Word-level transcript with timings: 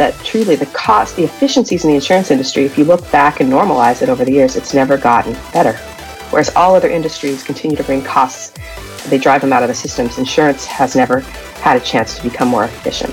that 0.00 0.18
truly 0.24 0.56
the 0.56 0.64
cost, 0.64 1.14
the 1.16 1.24
efficiencies 1.24 1.84
in 1.84 1.90
the 1.90 1.94
insurance 1.94 2.30
industry, 2.30 2.64
if 2.64 2.78
you 2.78 2.84
look 2.84 3.02
back 3.12 3.40
and 3.40 3.52
normalize 3.52 4.00
it 4.00 4.08
over 4.08 4.24
the 4.24 4.32
years, 4.32 4.56
it's 4.56 4.72
never 4.72 4.96
gotten 4.96 5.34
better. 5.52 5.74
Whereas 6.30 6.48
all 6.56 6.74
other 6.74 6.88
industries 6.88 7.42
continue 7.42 7.76
to 7.76 7.84
bring 7.84 8.00
costs, 8.00 8.54
they 9.10 9.18
drive 9.18 9.42
them 9.42 9.52
out 9.52 9.62
of 9.62 9.68
the 9.68 9.74
systems. 9.74 10.16
Insurance 10.16 10.64
has 10.64 10.96
never 10.96 11.20
had 11.60 11.76
a 11.76 11.80
chance 11.80 12.16
to 12.16 12.22
become 12.22 12.48
more 12.48 12.64
efficient. 12.64 13.12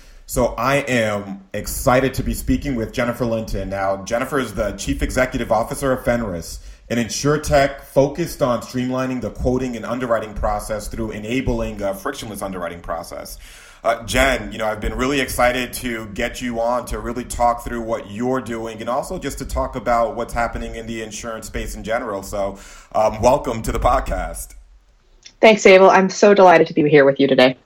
So 0.31 0.55
I 0.57 0.75
am 0.75 1.43
excited 1.53 2.13
to 2.13 2.23
be 2.23 2.33
speaking 2.33 2.75
with 2.75 2.93
Jennifer 2.93 3.25
Linton. 3.25 3.69
Now, 3.69 4.01
Jennifer 4.05 4.39
is 4.39 4.53
the 4.53 4.71
Chief 4.77 5.01
Executive 5.01 5.51
Officer 5.51 5.91
of 5.91 6.05
Fenris, 6.05 6.65
an 6.89 6.97
insurtech 6.99 7.81
focused 7.81 8.41
on 8.41 8.61
streamlining 8.61 9.19
the 9.19 9.31
quoting 9.31 9.75
and 9.75 9.85
underwriting 9.85 10.33
process 10.33 10.87
through 10.87 11.11
enabling 11.11 11.81
a 11.81 11.93
frictionless 11.93 12.41
underwriting 12.41 12.79
process. 12.79 13.39
Uh, 13.83 14.05
Jen, 14.05 14.53
you 14.53 14.57
know, 14.57 14.67
I've 14.67 14.79
been 14.79 14.95
really 14.95 15.19
excited 15.19 15.73
to 15.73 16.05
get 16.13 16.41
you 16.41 16.61
on 16.61 16.85
to 16.85 16.99
really 16.99 17.25
talk 17.25 17.65
through 17.65 17.81
what 17.81 18.09
you're 18.09 18.39
doing 18.39 18.79
and 18.79 18.89
also 18.89 19.19
just 19.19 19.37
to 19.39 19.45
talk 19.45 19.75
about 19.75 20.15
what's 20.15 20.33
happening 20.33 20.77
in 20.77 20.87
the 20.87 21.01
insurance 21.01 21.47
space 21.47 21.75
in 21.75 21.83
general. 21.83 22.23
So, 22.23 22.57
um, 22.95 23.21
welcome 23.21 23.61
to 23.63 23.73
the 23.73 23.81
podcast. 23.81 24.55
Thanks, 25.41 25.65
Abel. 25.65 25.89
I'm 25.89 26.09
so 26.09 26.33
delighted 26.33 26.67
to 26.67 26.73
be 26.73 26.89
here 26.89 27.03
with 27.03 27.19
you 27.19 27.27
today. 27.27 27.57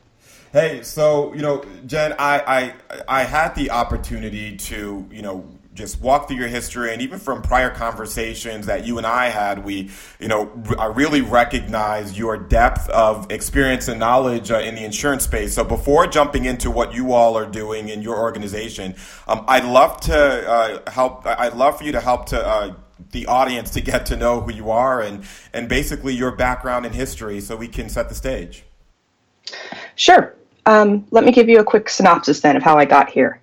Hey, 0.56 0.84
so 0.84 1.34
you 1.34 1.42
know, 1.42 1.66
Jen, 1.86 2.14
I, 2.18 2.74
I 2.88 3.04
I 3.10 3.24
had 3.26 3.56
the 3.56 3.72
opportunity 3.72 4.56
to 4.56 5.06
you 5.12 5.22
know 5.22 5.46
just 5.74 6.00
walk 6.00 6.30
through 6.30 6.38
your 6.38 6.48
history 6.48 6.94
and 6.94 7.02
even 7.02 7.20
from 7.20 7.42
prior 7.42 7.70
conversations 7.70 8.66
that 8.68 8.86
you 8.86 8.98
and 8.98 9.06
I 9.06 9.28
had, 9.28 9.66
we, 9.66 9.92
you 10.18 10.30
know, 10.30 10.50
I 10.80 10.86
really 10.86 11.20
recognize 11.20 12.18
your 12.18 12.38
depth 12.38 12.88
of 12.88 13.30
experience 13.34 13.90
and 13.90 14.00
knowledge 14.00 14.50
uh, 14.50 14.60
in 14.60 14.76
the 14.76 14.86
insurance 14.86 15.26
space. 15.26 15.54
So 15.54 15.66
before 15.66 16.08
jumping 16.08 16.46
into 16.46 16.72
what 16.72 16.94
you 16.94 17.12
all 17.12 17.38
are 17.38 17.46
doing 17.46 17.90
in 17.90 18.02
your 18.02 18.18
organization, 18.18 18.96
um, 19.28 19.44
I'd 19.50 19.66
love 19.66 20.00
to 20.02 20.50
uh, 20.50 20.90
help. 20.90 21.28
I'd 21.28 21.56
love 21.56 21.80
for 21.80 21.84
you 21.84 21.92
to 21.92 22.00
help 22.02 22.28
to. 22.28 22.42
Uh, 22.42 22.76
the 23.12 23.26
audience 23.28 23.72
to 23.72 23.82
get 23.82 24.06
to 24.06 24.16
know 24.16 24.40
who 24.40 24.54
you 24.54 24.72
are 24.72 25.02
and, 25.02 25.26
and 25.52 25.68
basically 25.68 26.14
your 26.14 26.32
background 26.32 26.86
and 26.86 26.96
history 26.96 27.42
so 27.42 27.56
we 27.58 27.68
can 27.68 27.90
set 27.90 28.08
the 28.08 28.16
stage. 28.16 28.64
Sure. 29.96 30.34
Um, 30.66 31.06
let 31.12 31.24
me 31.24 31.32
give 31.32 31.50
you 31.50 31.60
a 31.60 31.64
quick 31.64 31.90
synopsis 31.90 32.42
then 32.42 32.56
of 32.56 32.64
how 32.64 32.78
I 32.78 32.86
got 32.86 33.10
here. 33.10 33.40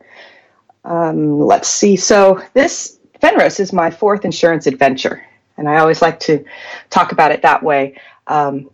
Um, 0.84 1.40
let's 1.40 1.68
see. 1.68 1.96
So 1.96 2.42
this 2.54 2.98
Fenris 3.20 3.60
is 3.60 3.72
my 3.72 3.90
fourth 3.90 4.24
insurance 4.24 4.66
adventure, 4.66 5.24
and 5.56 5.68
I 5.68 5.78
always 5.78 6.02
like 6.02 6.18
to 6.20 6.44
talk 6.90 7.12
about 7.12 7.30
it 7.30 7.42
that 7.42 7.62
way. 7.62 7.96
Um, 8.26 8.68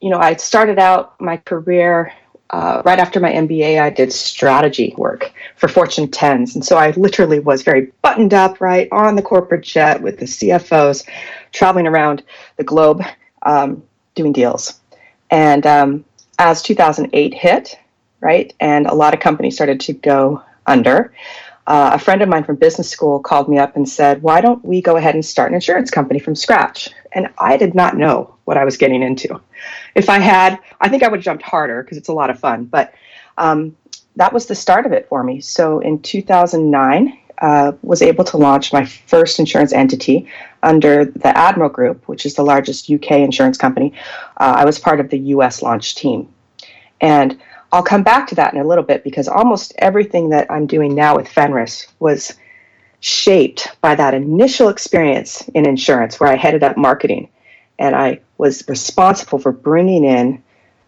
you 0.00 0.10
know, 0.10 0.18
I 0.18 0.36
started 0.36 0.78
out 0.78 1.18
my 1.20 1.38
career 1.38 2.12
uh, 2.50 2.82
right 2.84 2.98
after 2.98 3.18
my 3.20 3.32
MBA. 3.32 3.80
I 3.80 3.88
did 3.88 4.12
strategy 4.12 4.94
work 4.98 5.32
for 5.56 5.68
Fortune 5.68 6.08
10s, 6.08 6.54
and 6.54 6.64
so 6.64 6.76
I 6.76 6.90
literally 6.90 7.40
was 7.40 7.62
very 7.62 7.92
buttoned 8.02 8.34
up, 8.34 8.60
right, 8.60 8.88
on 8.92 9.16
the 9.16 9.22
corporate 9.22 9.64
jet 9.64 10.02
with 10.02 10.18
the 10.18 10.26
CFOs, 10.26 11.08
traveling 11.52 11.86
around 11.86 12.22
the 12.56 12.64
globe 12.64 13.02
um, 13.42 13.82
doing 14.14 14.32
deals. 14.32 14.80
And 15.30 15.66
um, 15.66 16.04
as 16.38 16.62
2008 16.62 17.32
hit, 17.32 17.78
right? 18.26 18.52
And 18.58 18.88
a 18.88 18.94
lot 18.94 19.14
of 19.14 19.20
companies 19.20 19.54
started 19.54 19.78
to 19.82 19.92
go 19.92 20.42
under. 20.66 21.12
Uh, 21.68 21.90
a 21.94 21.98
friend 21.98 22.22
of 22.22 22.28
mine 22.28 22.42
from 22.42 22.56
business 22.56 22.90
school 22.90 23.20
called 23.20 23.48
me 23.48 23.56
up 23.56 23.76
and 23.76 23.88
said, 23.88 24.20
Why 24.20 24.40
don't 24.40 24.64
we 24.64 24.82
go 24.82 24.96
ahead 24.96 25.14
and 25.14 25.24
start 25.24 25.50
an 25.50 25.54
insurance 25.54 25.92
company 25.92 26.18
from 26.18 26.34
scratch? 26.34 26.90
And 27.12 27.28
I 27.38 27.56
did 27.56 27.72
not 27.76 27.96
know 27.96 28.34
what 28.44 28.56
I 28.56 28.64
was 28.64 28.76
getting 28.76 29.00
into. 29.00 29.40
If 29.94 30.08
I 30.08 30.18
had, 30.18 30.58
I 30.80 30.88
think 30.88 31.04
I 31.04 31.08
would 31.08 31.20
have 31.20 31.24
jumped 31.24 31.44
harder 31.44 31.84
because 31.84 31.98
it's 31.98 32.08
a 32.08 32.12
lot 32.12 32.30
of 32.30 32.38
fun. 32.40 32.64
But 32.64 32.94
um, 33.38 33.76
that 34.16 34.32
was 34.32 34.46
the 34.46 34.56
start 34.56 34.86
of 34.86 34.92
it 34.92 35.08
for 35.08 35.22
me. 35.22 35.40
So 35.40 35.78
in 35.78 36.02
2009, 36.02 37.18
uh, 37.42 37.72
was 37.82 38.02
able 38.02 38.24
to 38.24 38.36
launch 38.38 38.72
my 38.72 38.84
first 38.84 39.38
insurance 39.38 39.72
entity 39.72 40.26
under 40.64 41.04
the 41.04 41.36
Admiral 41.36 41.70
Group, 41.70 42.08
which 42.08 42.26
is 42.26 42.34
the 42.34 42.42
largest 42.42 42.90
UK 42.90 43.12
insurance 43.12 43.58
company. 43.58 43.92
Uh, 44.38 44.54
I 44.56 44.64
was 44.64 44.78
part 44.78 44.98
of 44.98 45.10
the 45.10 45.18
US 45.34 45.62
launch 45.62 45.94
team. 45.94 46.28
And 47.00 47.38
I'll 47.76 47.82
come 47.82 48.02
back 48.02 48.26
to 48.28 48.34
that 48.36 48.54
in 48.54 48.60
a 48.60 48.66
little 48.66 48.82
bit 48.82 49.04
because 49.04 49.28
almost 49.28 49.74
everything 49.76 50.30
that 50.30 50.50
I'm 50.50 50.66
doing 50.66 50.94
now 50.94 51.14
with 51.14 51.28
Fenris 51.28 51.86
was 51.98 52.34
shaped 53.00 53.68
by 53.82 53.94
that 53.94 54.14
initial 54.14 54.70
experience 54.70 55.46
in 55.48 55.68
insurance 55.68 56.18
where 56.18 56.32
I 56.32 56.36
headed 56.36 56.62
up 56.62 56.78
marketing 56.78 57.28
and 57.78 57.94
I 57.94 58.20
was 58.38 58.66
responsible 58.66 59.38
for 59.38 59.52
bringing 59.52 60.04
in 60.06 60.42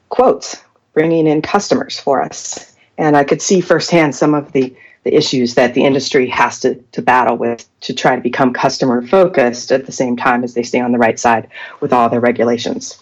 quotes, 0.08 0.64
bringing 0.94 1.26
in 1.26 1.42
customers 1.42 2.00
for 2.00 2.22
us. 2.22 2.74
And 2.96 3.18
I 3.18 3.24
could 3.24 3.42
see 3.42 3.60
firsthand 3.60 4.14
some 4.14 4.32
of 4.32 4.52
the, 4.52 4.74
the 5.04 5.14
issues 5.14 5.56
that 5.56 5.74
the 5.74 5.84
industry 5.84 6.26
has 6.28 6.58
to, 6.60 6.76
to 6.92 7.02
battle 7.02 7.36
with 7.36 7.66
to 7.82 7.92
try 7.92 8.16
to 8.16 8.22
become 8.22 8.54
customer 8.54 9.06
focused 9.06 9.72
at 9.72 9.84
the 9.84 9.92
same 9.92 10.16
time 10.16 10.42
as 10.42 10.54
they 10.54 10.62
stay 10.62 10.80
on 10.80 10.92
the 10.92 10.98
right 10.98 11.20
side 11.20 11.48
with 11.80 11.92
all 11.92 12.08
their 12.08 12.20
regulations. 12.20 12.98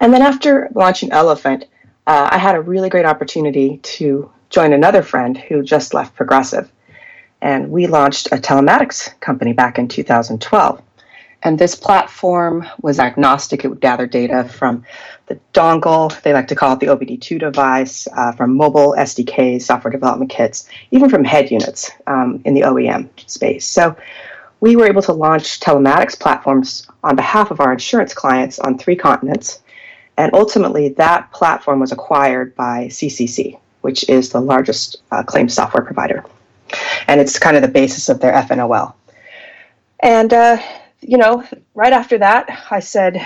And 0.00 0.14
then 0.14 0.22
after 0.22 0.70
launching 0.74 1.12
Elephant, 1.12 1.66
uh, 2.06 2.28
I 2.30 2.38
had 2.38 2.54
a 2.54 2.60
really 2.60 2.88
great 2.88 3.04
opportunity 3.04 3.78
to 3.78 4.30
join 4.50 4.72
another 4.72 5.02
friend 5.02 5.36
who 5.36 5.62
just 5.62 5.94
left 5.94 6.14
Progressive. 6.14 6.70
And 7.40 7.70
we 7.70 7.86
launched 7.86 8.28
a 8.28 8.36
telematics 8.36 9.18
company 9.20 9.52
back 9.52 9.78
in 9.78 9.88
2012. 9.88 10.82
And 11.44 11.58
this 11.58 11.74
platform 11.74 12.68
was 12.82 13.00
agnostic. 13.00 13.64
It 13.64 13.68
would 13.68 13.80
gather 13.80 14.06
data 14.06 14.44
from 14.44 14.84
the 15.26 15.40
dongle, 15.52 16.20
they 16.22 16.32
like 16.32 16.48
to 16.48 16.54
call 16.54 16.74
it 16.74 16.80
the 16.80 16.86
OBD2 16.86 17.40
device, 17.40 18.06
uh, 18.16 18.32
from 18.32 18.56
mobile 18.56 18.94
SDKs, 18.96 19.62
software 19.62 19.90
development 19.90 20.30
kits, 20.30 20.68
even 20.90 21.08
from 21.08 21.24
head 21.24 21.50
units 21.50 21.90
um, 22.06 22.40
in 22.44 22.54
the 22.54 22.60
OEM 22.60 23.08
space. 23.28 23.66
So 23.66 23.96
we 24.60 24.76
were 24.76 24.86
able 24.86 25.02
to 25.02 25.12
launch 25.12 25.58
telematics 25.58 26.18
platforms 26.18 26.86
on 27.02 27.16
behalf 27.16 27.50
of 27.50 27.60
our 27.60 27.72
insurance 27.72 28.14
clients 28.14 28.60
on 28.60 28.78
three 28.78 28.94
continents 28.94 29.61
and 30.16 30.34
ultimately, 30.34 30.90
that 30.90 31.30
platform 31.32 31.80
was 31.80 31.92
acquired 31.92 32.54
by 32.54 32.86
CCC, 32.86 33.58
which 33.80 34.08
is 34.08 34.30
the 34.30 34.40
largest 34.40 34.96
uh, 35.10 35.22
claims 35.22 35.54
software 35.54 35.84
provider. 35.84 36.24
And 37.08 37.20
it's 37.20 37.38
kind 37.38 37.56
of 37.56 37.62
the 37.62 37.68
basis 37.68 38.08
of 38.08 38.20
their 38.20 38.32
FNOL. 38.32 38.94
And, 40.00 40.32
uh, 40.32 40.60
you 41.00 41.16
know, 41.16 41.44
right 41.74 41.92
after 41.92 42.18
that, 42.18 42.64
I 42.70 42.80
said, 42.80 43.24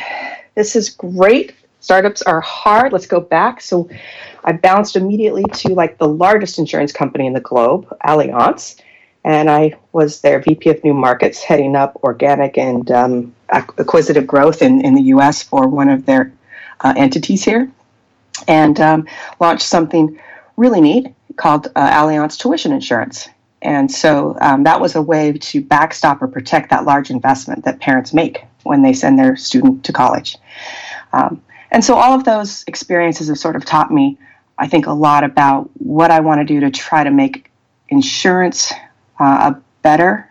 this 0.54 0.76
is 0.76 0.90
great. 0.90 1.54
Startups 1.80 2.22
are 2.22 2.40
hard. 2.40 2.92
Let's 2.92 3.06
go 3.06 3.20
back. 3.20 3.60
So 3.60 3.88
I 4.44 4.52
bounced 4.52 4.96
immediately 4.96 5.44
to 5.44 5.74
like 5.74 5.98
the 5.98 6.08
largest 6.08 6.58
insurance 6.58 6.92
company 6.92 7.26
in 7.26 7.32
the 7.32 7.40
globe, 7.40 7.86
Allianz. 8.04 8.80
And 9.24 9.50
I 9.50 9.74
was 9.92 10.20
their 10.20 10.40
VP 10.40 10.70
of 10.70 10.84
New 10.84 10.94
Markets, 10.94 11.42
heading 11.42 11.74
up 11.74 11.96
organic 12.04 12.56
and 12.56 12.88
um, 12.92 13.34
acquisitive 13.48 14.26
growth 14.26 14.62
in, 14.62 14.80
in 14.84 14.94
the 14.94 15.02
US 15.02 15.42
for 15.42 15.68
one 15.68 15.88
of 15.88 16.06
their 16.06 16.32
uh, 16.80 16.94
entities 16.96 17.44
here 17.44 17.70
and 18.48 18.80
um, 18.80 19.06
launched 19.40 19.66
something 19.66 20.18
really 20.56 20.80
neat 20.80 21.14
called 21.36 21.68
uh, 21.76 21.90
Allianz 21.90 22.38
Tuition 22.38 22.72
Insurance. 22.72 23.28
And 23.62 23.90
so 23.90 24.36
um, 24.40 24.64
that 24.64 24.80
was 24.80 24.94
a 24.94 25.02
way 25.02 25.32
to 25.32 25.60
backstop 25.62 26.22
or 26.22 26.28
protect 26.28 26.70
that 26.70 26.84
large 26.84 27.10
investment 27.10 27.64
that 27.64 27.80
parents 27.80 28.12
make 28.12 28.44
when 28.62 28.82
they 28.82 28.92
send 28.92 29.18
their 29.18 29.36
student 29.36 29.84
to 29.84 29.92
college. 29.92 30.36
Um, 31.12 31.42
and 31.70 31.84
so 31.84 31.94
all 31.94 32.12
of 32.12 32.24
those 32.24 32.64
experiences 32.66 33.28
have 33.28 33.38
sort 33.38 33.56
of 33.56 33.64
taught 33.64 33.90
me, 33.90 34.18
I 34.58 34.68
think, 34.68 34.86
a 34.86 34.92
lot 34.92 35.24
about 35.24 35.70
what 35.74 36.10
I 36.10 36.20
want 36.20 36.40
to 36.40 36.44
do 36.44 36.60
to 36.60 36.70
try 36.70 37.02
to 37.04 37.10
make 37.10 37.50
insurance 37.88 38.72
uh, 39.18 39.52
a 39.52 39.62
better 39.82 40.30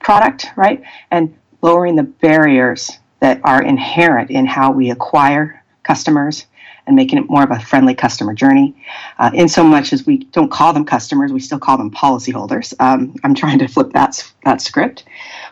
product, 0.00 0.46
right? 0.56 0.82
And 1.10 1.34
lowering 1.62 1.96
the 1.96 2.04
barriers 2.04 2.98
that 3.20 3.40
are 3.44 3.62
inherent 3.62 4.30
in 4.30 4.46
how 4.46 4.70
we 4.70 4.90
acquire 4.90 5.62
customers 5.88 6.46
and 6.86 6.94
making 6.94 7.18
it 7.18 7.28
more 7.28 7.42
of 7.42 7.50
a 7.50 7.58
friendly 7.60 7.94
customer 7.94 8.34
journey. 8.34 8.74
Uh, 9.18 9.30
in 9.34 9.48
so 9.48 9.64
much 9.64 9.92
as 9.92 10.06
we 10.06 10.18
don't 10.36 10.50
call 10.50 10.72
them 10.72 10.84
customers, 10.84 11.32
we 11.32 11.40
still 11.40 11.58
call 11.58 11.76
them 11.76 11.90
policyholders. 11.90 12.74
Um, 12.78 13.14
I'm 13.24 13.34
trying 13.34 13.58
to 13.60 13.68
flip 13.68 13.92
that 13.92 14.30
that 14.44 14.60
script, 14.60 15.04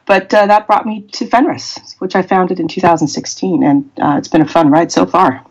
but 0.05 0.33
uh, 0.33 0.47
that 0.47 0.67
brought 0.67 0.87
me 0.87 1.03
to 1.13 1.27
Fenris, 1.27 1.97
which 1.99 2.15
I 2.15 2.23
founded 2.23 2.61
in 2.61 2.69
2016, 2.69 3.63
and 3.63 3.91
uh, 4.01 4.17
it's 4.19 4.29
been 4.29 4.43
a 4.43 4.49
fun 4.49 4.71
ride 4.71 4.93
so 4.93 5.07
far. 5.07 5.45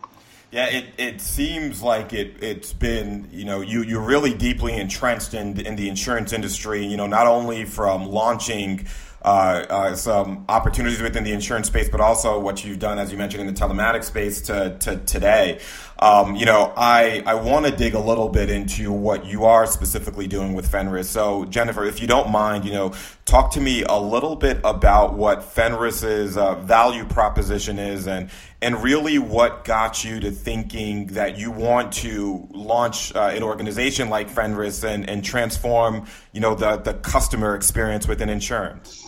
Yeah, 0.52 0.66
it, 0.66 0.86
it 0.96 1.20
seems 1.20 1.82
like 1.82 2.12
it 2.12 2.36
it's 2.40 2.72
been 2.72 3.28
you 3.32 3.44
know 3.44 3.60
you 3.60 3.82
you're 3.82 4.06
really 4.14 4.32
deeply 4.32 4.74
entrenched 4.74 5.34
in 5.34 5.60
in 5.60 5.76
the 5.76 5.88
insurance 5.88 6.32
industry. 6.32 6.84
You 6.84 6.96
know, 6.96 7.06
not 7.06 7.26
only 7.26 7.64
from 7.64 8.06
launching 8.06 8.86
uh, 9.26 9.66
uh, 9.68 9.96
some 9.96 10.44
opportunities 10.48 11.02
within 11.02 11.24
the 11.24 11.32
insurance 11.32 11.66
space, 11.66 11.88
but 11.88 12.00
also 12.00 12.38
what 12.38 12.64
you've 12.64 12.78
done, 12.78 13.00
as 13.00 13.10
you 13.10 13.18
mentioned, 13.18 13.40
in 13.40 13.52
the 13.52 13.60
telematics 13.60 14.04
space 14.04 14.40
to, 14.42 14.76
to 14.78 14.98
today. 14.98 15.58
Um, 15.98 16.36
you 16.36 16.46
know, 16.46 16.72
I, 16.76 17.24
I 17.26 17.34
want 17.34 17.66
to 17.66 17.72
dig 17.72 17.94
a 17.94 17.98
little 17.98 18.28
bit 18.28 18.50
into 18.50 18.92
what 18.92 19.26
you 19.26 19.46
are 19.46 19.66
specifically 19.66 20.28
doing 20.28 20.54
with 20.54 20.68
Fenris. 20.70 21.10
So, 21.10 21.44
Jennifer, 21.46 21.84
if 21.84 22.00
you 22.00 22.06
don't 22.06 22.30
mind, 22.30 22.64
you 22.64 22.72
know, 22.72 22.94
talk 23.24 23.50
to 23.52 23.60
me 23.60 23.82
a 23.82 23.98
little 23.98 24.36
bit 24.36 24.60
about 24.62 25.14
what 25.14 25.42
Fenris's 25.42 26.36
uh, 26.36 26.54
value 26.56 27.04
proposition 27.04 27.80
is 27.80 28.06
and, 28.06 28.30
and 28.62 28.80
really 28.80 29.18
what 29.18 29.64
got 29.64 30.04
you 30.04 30.20
to 30.20 30.30
thinking 30.30 31.08
that 31.08 31.36
you 31.36 31.50
want 31.50 31.92
to 31.94 32.46
launch 32.52 33.12
uh, 33.16 33.32
an 33.34 33.42
organization 33.42 34.08
like 34.08 34.28
Fenris 34.28 34.84
and, 34.84 35.08
and 35.10 35.24
transform, 35.24 36.06
you 36.32 36.40
know, 36.40 36.54
the, 36.54 36.76
the 36.76 36.94
customer 36.94 37.56
experience 37.56 38.06
within 38.06 38.28
insurance. 38.28 39.05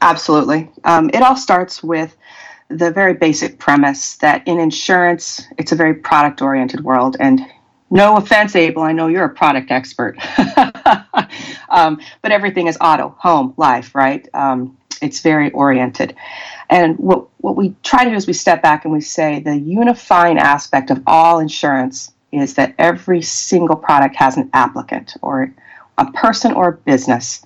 Absolutely. 0.00 0.70
Um, 0.84 1.10
it 1.12 1.22
all 1.22 1.36
starts 1.36 1.82
with 1.82 2.16
the 2.68 2.90
very 2.90 3.14
basic 3.14 3.58
premise 3.58 4.16
that 4.16 4.46
in 4.46 4.60
insurance, 4.60 5.42
it's 5.56 5.72
a 5.72 5.76
very 5.76 5.94
product 5.94 6.42
oriented 6.42 6.82
world. 6.82 7.16
And 7.18 7.46
no 7.90 8.16
offense, 8.16 8.54
Abel, 8.54 8.82
I 8.82 8.92
know 8.92 9.08
you're 9.08 9.24
a 9.24 9.34
product 9.34 9.70
expert. 9.70 10.18
um, 11.70 12.00
but 12.20 12.32
everything 12.32 12.66
is 12.66 12.76
auto, 12.80 13.14
home, 13.18 13.54
life, 13.56 13.94
right? 13.94 14.28
Um, 14.34 14.76
it's 15.00 15.20
very 15.20 15.50
oriented. 15.52 16.14
And 16.68 16.98
what, 16.98 17.28
what 17.38 17.56
we 17.56 17.74
try 17.82 18.04
to 18.04 18.10
do 18.10 18.16
is 18.16 18.26
we 18.26 18.32
step 18.34 18.62
back 18.62 18.84
and 18.84 18.92
we 18.92 19.00
say 19.00 19.40
the 19.40 19.56
unifying 19.56 20.38
aspect 20.38 20.90
of 20.90 21.02
all 21.06 21.38
insurance 21.38 22.12
is 22.32 22.54
that 22.54 22.74
every 22.78 23.22
single 23.22 23.76
product 23.76 24.16
has 24.16 24.36
an 24.36 24.50
applicant 24.52 25.14
or 25.22 25.54
a 25.96 26.12
person 26.12 26.52
or 26.52 26.68
a 26.68 26.72
business 26.72 27.42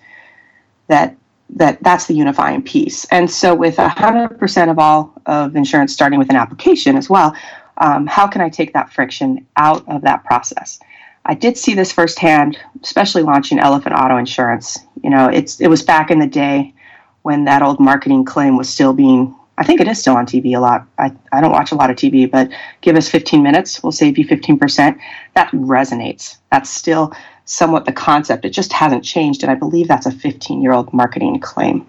that 0.89 1.17
that 1.53 1.83
that's 1.83 2.07
the 2.07 2.15
unifying 2.15 2.63
piece. 2.63 3.05
And 3.07 3.31
so, 3.31 3.55
with 3.55 3.77
100% 3.77 4.71
of 4.71 4.79
all 4.79 5.13
of 5.27 5.55
insurance 5.57 5.93
starting 5.93 6.19
with 6.19 6.31
an 6.31 6.37
application 6.37 6.97
as 6.97 7.11
well, 7.11 7.35
um, 7.79 8.07
how 8.07 8.27
can 8.27 8.41
I 8.41 8.49
take 8.49 8.73
that 8.73 8.93
friction 8.93 9.47
out 9.57 9.87
of 9.89 10.03
that 10.03 10.25
process? 10.25 10.81
I 11.25 11.35
did 11.35 11.57
see 11.57 11.75
this 11.75 11.93
firsthand, 11.93 12.59
especially 12.83 13.23
launching 13.23 13.59
Elephant 13.59 13.95
Auto 13.95 14.17
Insurance. 14.17 14.79
You 15.03 15.11
know, 15.11 15.29
it's 15.29 15.61
it 15.61 15.69
was 15.69 15.83
back 15.83 16.11
in 16.11 16.19
the 16.19 16.27
day 16.27 16.75
when 17.23 17.45
that 17.45 17.63
old 17.63 17.79
marketing 17.79 18.25
claim 18.25 18.57
was 18.57 18.69
still 18.69 18.93
being. 18.93 19.35
I 19.59 19.65
think 19.65 19.81
it 19.81 19.87
is 19.87 20.01
still 20.01 20.17
on 20.17 20.27
TV 20.27 20.57
a 20.57 20.61
lot. 20.61 20.87
I, 20.99 21.13
I 21.31 21.41
don't 21.41 21.53
watch 21.53 21.73
a 21.73 21.75
lot 21.75 21.91
of 21.91 21.97
TV, 21.97 22.29
but 22.29 22.51
give 22.81 22.97
us 22.97 23.09
15 23.09 23.43
minutes, 23.43 23.83
we'll 23.83 23.93
save 23.93 24.17
you 24.17 24.27
15%. 24.27 24.99
That 25.35 25.51
resonates. 25.53 26.39
That's 26.51 26.71
still 26.71 27.13
somewhat 27.45 27.85
the 27.85 27.93
concept. 27.93 28.45
It 28.45 28.51
just 28.51 28.73
hasn't 28.73 29.05
changed, 29.05 29.43
and 29.43 29.51
I 29.51 29.55
believe 29.55 29.89
that's 29.89 30.07
a 30.07 30.11
15 30.11 30.63
year 30.63 30.73
old 30.73 30.93
marketing 30.93 31.41
claim. 31.41 31.87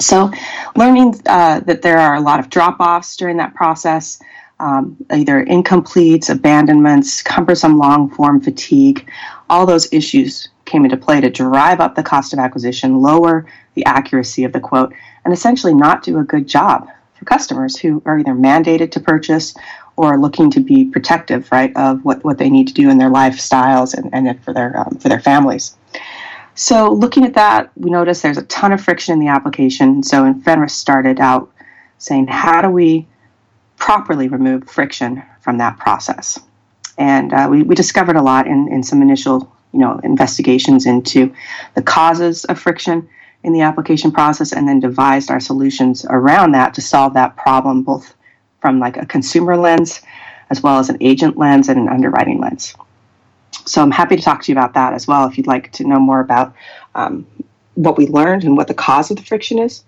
So, 0.00 0.30
learning 0.76 1.20
uh, 1.26 1.60
that 1.60 1.82
there 1.82 1.98
are 1.98 2.14
a 2.14 2.20
lot 2.20 2.38
of 2.38 2.50
drop 2.50 2.78
offs 2.78 3.16
during 3.16 3.36
that 3.38 3.54
process, 3.54 4.20
um, 4.60 4.96
either 5.10 5.44
incompletes, 5.44 6.30
abandonments, 6.30 7.22
cumbersome 7.22 7.78
long 7.78 8.08
form 8.10 8.40
fatigue, 8.40 9.10
all 9.50 9.66
those 9.66 9.92
issues 9.92 10.48
came 10.64 10.84
into 10.84 10.96
play 10.96 11.20
to 11.20 11.30
drive 11.30 11.80
up 11.80 11.94
the 11.94 12.02
cost 12.02 12.32
of 12.32 12.38
acquisition, 12.38 13.00
lower 13.00 13.46
the 13.74 13.84
accuracy 13.86 14.44
of 14.44 14.52
the 14.52 14.60
quote, 14.60 14.94
and 15.24 15.34
essentially 15.34 15.74
not 15.74 16.02
do 16.02 16.18
a 16.18 16.24
good 16.24 16.46
job 16.46 16.88
for 17.14 17.24
customers 17.24 17.76
who 17.76 18.02
are 18.06 18.18
either 18.18 18.34
mandated 18.34 18.92
to 18.92 19.00
purchase 19.00 19.54
or 19.98 20.16
looking 20.16 20.48
to 20.52 20.60
be 20.60 20.84
protective, 20.84 21.50
right, 21.50 21.76
of 21.76 22.04
what, 22.04 22.22
what 22.24 22.38
they 22.38 22.48
need 22.48 22.68
to 22.68 22.74
do 22.74 22.88
in 22.88 22.98
their 22.98 23.10
lifestyles 23.10 23.94
and, 23.94 24.14
and 24.14 24.42
for 24.44 24.54
their 24.54 24.78
um, 24.78 24.96
for 24.98 25.08
their 25.08 25.20
families. 25.20 25.76
So 26.54 26.92
looking 26.92 27.24
at 27.24 27.34
that, 27.34 27.70
we 27.76 27.90
notice 27.90 28.22
there's 28.22 28.38
a 28.38 28.44
ton 28.44 28.72
of 28.72 28.80
friction 28.80 29.12
in 29.12 29.18
the 29.18 29.28
application. 29.28 30.02
So 30.02 30.32
Fenris 30.44 30.74
started 30.74 31.20
out 31.20 31.50
saying, 31.98 32.28
how 32.28 32.62
do 32.62 32.68
we 32.68 33.06
properly 33.76 34.28
remove 34.28 34.68
friction 34.68 35.22
from 35.40 35.58
that 35.58 35.78
process? 35.78 36.38
And 36.96 37.32
uh, 37.32 37.48
we, 37.50 37.62
we 37.62 37.74
discovered 37.74 38.16
a 38.16 38.22
lot 38.22 38.46
in, 38.46 38.72
in 38.72 38.82
some 38.82 39.02
initial 39.02 39.52
you 39.72 39.80
know 39.80 40.00
investigations 40.04 40.86
into 40.86 41.32
the 41.74 41.82
causes 41.82 42.44
of 42.46 42.58
friction 42.58 43.08
in 43.44 43.52
the 43.52 43.60
application 43.60 44.10
process 44.10 44.52
and 44.52 44.66
then 44.68 44.80
devised 44.80 45.30
our 45.30 45.40
solutions 45.40 46.04
around 46.08 46.52
that 46.52 46.74
to 46.74 46.80
solve 46.80 47.14
that 47.14 47.36
problem 47.36 47.82
both 47.82 48.14
from 48.60 48.78
like 48.78 48.96
a 48.96 49.06
consumer 49.06 49.56
lens 49.56 50.00
as 50.50 50.62
well 50.62 50.78
as 50.78 50.88
an 50.88 50.96
agent 51.00 51.36
lens 51.36 51.68
and 51.68 51.78
an 51.78 51.88
underwriting 51.88 52.40
lens. 52.40 52.74
So 53.66 53.82
I'm 53.82 53.90
happy 53.90 54.16
to 54.16 54.22
talk 54.22 54.42
to 54.42 54.52
you 54.52 54.56
about 54.56 54.74
that 54.74 54.94
as 54.94 55.06
well 55.06 55.26
if 55.26 55.36
you'd 55.36 55.46
like 55.46 55.72
to 55.72 55.84
know 55.84 55.98
more 55.98 56.20
about 56.20 56.54
um, 56.94 57.26
what 57.74 57.98
we 57.98 58.06
learned 58.06 58.44
and 58.44 58.56
what 58.56 58.68
the 58.68 58.74
cause 58.74 59.10
of 59.10 59.16
the 59.16 59.22
friction 59.22 59.58
is. 59.58 59.84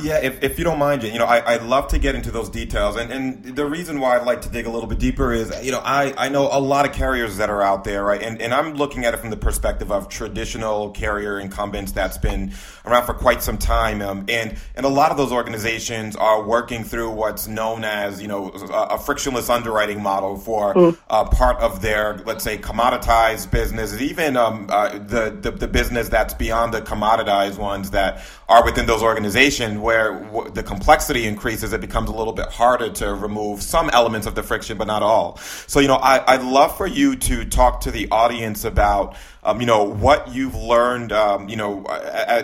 Yeah, 0.00 0.18
if, 0.18 0.42
if 0.42 0.58
you 0.58 0.64
don't 0.64 0.78
mind, 0.78 1.04
you 1.04 1.18
know, 1.18 1.24
I, 1.24 1.54
I'd 1.54 1.62
love 1.62 1.86
to 1.88 1.98
get 2.00 2.16
into 2.16 2.32
those 2.32 2.50
details. 2.50 2.96
And, 2.96 3.12
and 3.12 3.56
the 3.56 3.64
reason 3.64 4.00
why 4.00 4.18
I'd 4.18 4.26
like 4.26 4.42
to 4.42 4.48
dig 4.48 4.66
a 4.66 4.70
little 4.70 4.88
bit 4.88 4.98
deeper 4.98 5.32
is, 5.32 5.52
you 5.64 5.70
know, 5.70 5.78
I, 5.78 6.12
I 6.18 6.28
know 6.28 6.48
a 6.50 6.58
lot 6.58 6.84
of 6.84 6.92
carriers 6.92 7.36
that 7.36 7.48
are 7.48 7.62
out 7.62 7.84
there, 7.84 8.02
right? 8.02 8.20
And, 8.20 8.42
and 8.42 8.52
I'm 8.52 8.74
looking 8.74 9.04
at 9.04 9.14
it 9.14 9.18
from 9.18 9.30
the 9.30 9.36
perspective 9.36 9.92
of 9.92 10.08
traditional 10.08 10.90
carrier 10.90 11.38
incumbents 11.38 11.92
that's 11.92 12.18
been 12.18 12.52
around 12.84 13.06
for 13.06 13.14
quite 13.14 13.40
some 13.40 13.56
time. 13.56 14.02
Um, 14.02 14.24
and, 14.28 14.56
and 14.74 14.84
a 14.84 14.88
lot 14.88 15.12
of 15.12 15.16
those 15.16 15.30
organizations 15.30 16.16
are 16.16 16.42
working 16.42 16.82
through 16.82 17.12
what's 17.12 17.46
known 17.46 17.84
as, 17.84 18.20
you 18.20 18.26
know, 18.26 18.50
a, 18.50 18.94
a 18.94 18.98
frictionless 18.98 19.48
underwriting 19.48 20.02
model 20.02 20.36
for 20.36 20.74
mm. 20.74 20.98
uh, 21.08 21.24
part 21.26 21.58
of 21.60 21.82
their, 21.82 22.18
let's 22.26 22.42
say, 22.42 22.58
commoditized 22.58 23.52
business, 23.52 24.00
even 24.00 24.36
um, 24.36 24.66
uh, 24.70 24.98
the, 24.98 25.38
the, 25.40 25.52
the 25.52 25.68
business 25.68 26.08
that's 26.08 26.34
beyond 26.34 26.74
the 26.74 26.82
commoditized 26.82 27.58
ones 27.58 27.90
that 27.92 28.24
are 28.48 28.64
within 28.64 28.86
those 28.86 29.02
organizations 29.02 29.83
where 29.84 30.14
w- 30.14 30.50
the 30.50 30.62
complexity 30.62 31.26
increases, 31.26 31.74
it 31.74 31.80
becomes 31.82 32.08
a 32.08 32.12
little 32.12 32.32
bit 32.32 32.46
harder 32.46 32.88
to 32.88 33.14
remove 33.14 33.62
some 33.62 33.90
elements 33.90 34.26
of 34.26 34.34
the 34.34 34.42
friction, 34.42 34.78
but 34.78 34.86
not 34.86 35.02
all. 35.02 35.36
So, 35.66 35.78
you 35.78 35.88
know, 35.88 35.96
I, 35.96 36.38
would 36.38 36.46
love 36.46 36.74
for 36.74 36.86
you 36.86 37.16
to 37.16 37.44
talk 37.44 37.82
to 37.82 37.90
the 37.90 38.08
audience 38.10 38.64
about, 38.64 39.14
um, 39.42 39.60
you 39.60 39.66
know, 39.66 39.84
what 39.84 40.34
you've 40.34 40.54
learned, 40.54 41.12
um, 41.12 41.50
you 41.50 41.56
know, 41.56 41.84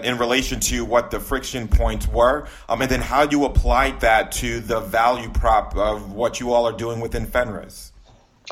in 0.05 0.19
relation 0.19 0.61
to 0.61 0.85
what 0.85 1.11
the 1.11 1.19
friction 1.19 1.67
points 1.67 2.07
were, 2.07 2.47
um, 2.69 2.83
and 2.83 2.91
then 2.91 3.01
how 3.01 3.23
you 3.23 3.47
applied 3.47 4.01
that 4.01 4.33
to 4.33 4.61
the 4.61 4.81
value 4.81 5.31
prop 5.31 5.75
of 5.75 6.13
what 6.13 6.41
you 6.41 6.53
all 6.53 6.67
are 6.67 6.77
doing 6.77 7.01
within 7.01 7.25
Fenris. 7.25 7.93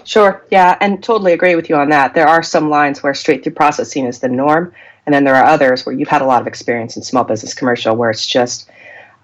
Sure. 0.04 0.42
Yeah, 0.50 0.78
and 0.80 1.04
totally 1.04 1.34
agree 1.34 1.56
with 1.56 1.68
you 1.68 1.76
on 1.76 1.90
that. 1.90 2.14
There 2.14 2.26
are 2.26 2.42
some 2.42 2.70
lines 2.70 3.02
where 3.02 3.12
straight 3.12 3.42
through 3.42 3.52
processing 3.52 4.06
is 4.06 4.20
the 4.20 4.28
norm, 4.28 4.72
and 5.04 5.14
then 5.14 5.24
there 5.24 5.34
are 5.34 5.44
others 5.44 5.84
where 5.84 5.94
you've 5.94 6.08
had 6.08 6.22
a 6.22 6.26
lot 6.26 6.40
of 6.40 6.46
experience 6.46 6.96
in 6.96 7.02
small 7.02 7.24
business 7.24 7.52
commercial 7.52 7.94
where 7.96 8.10
it's 8.10 8.26
just 8.26 8.70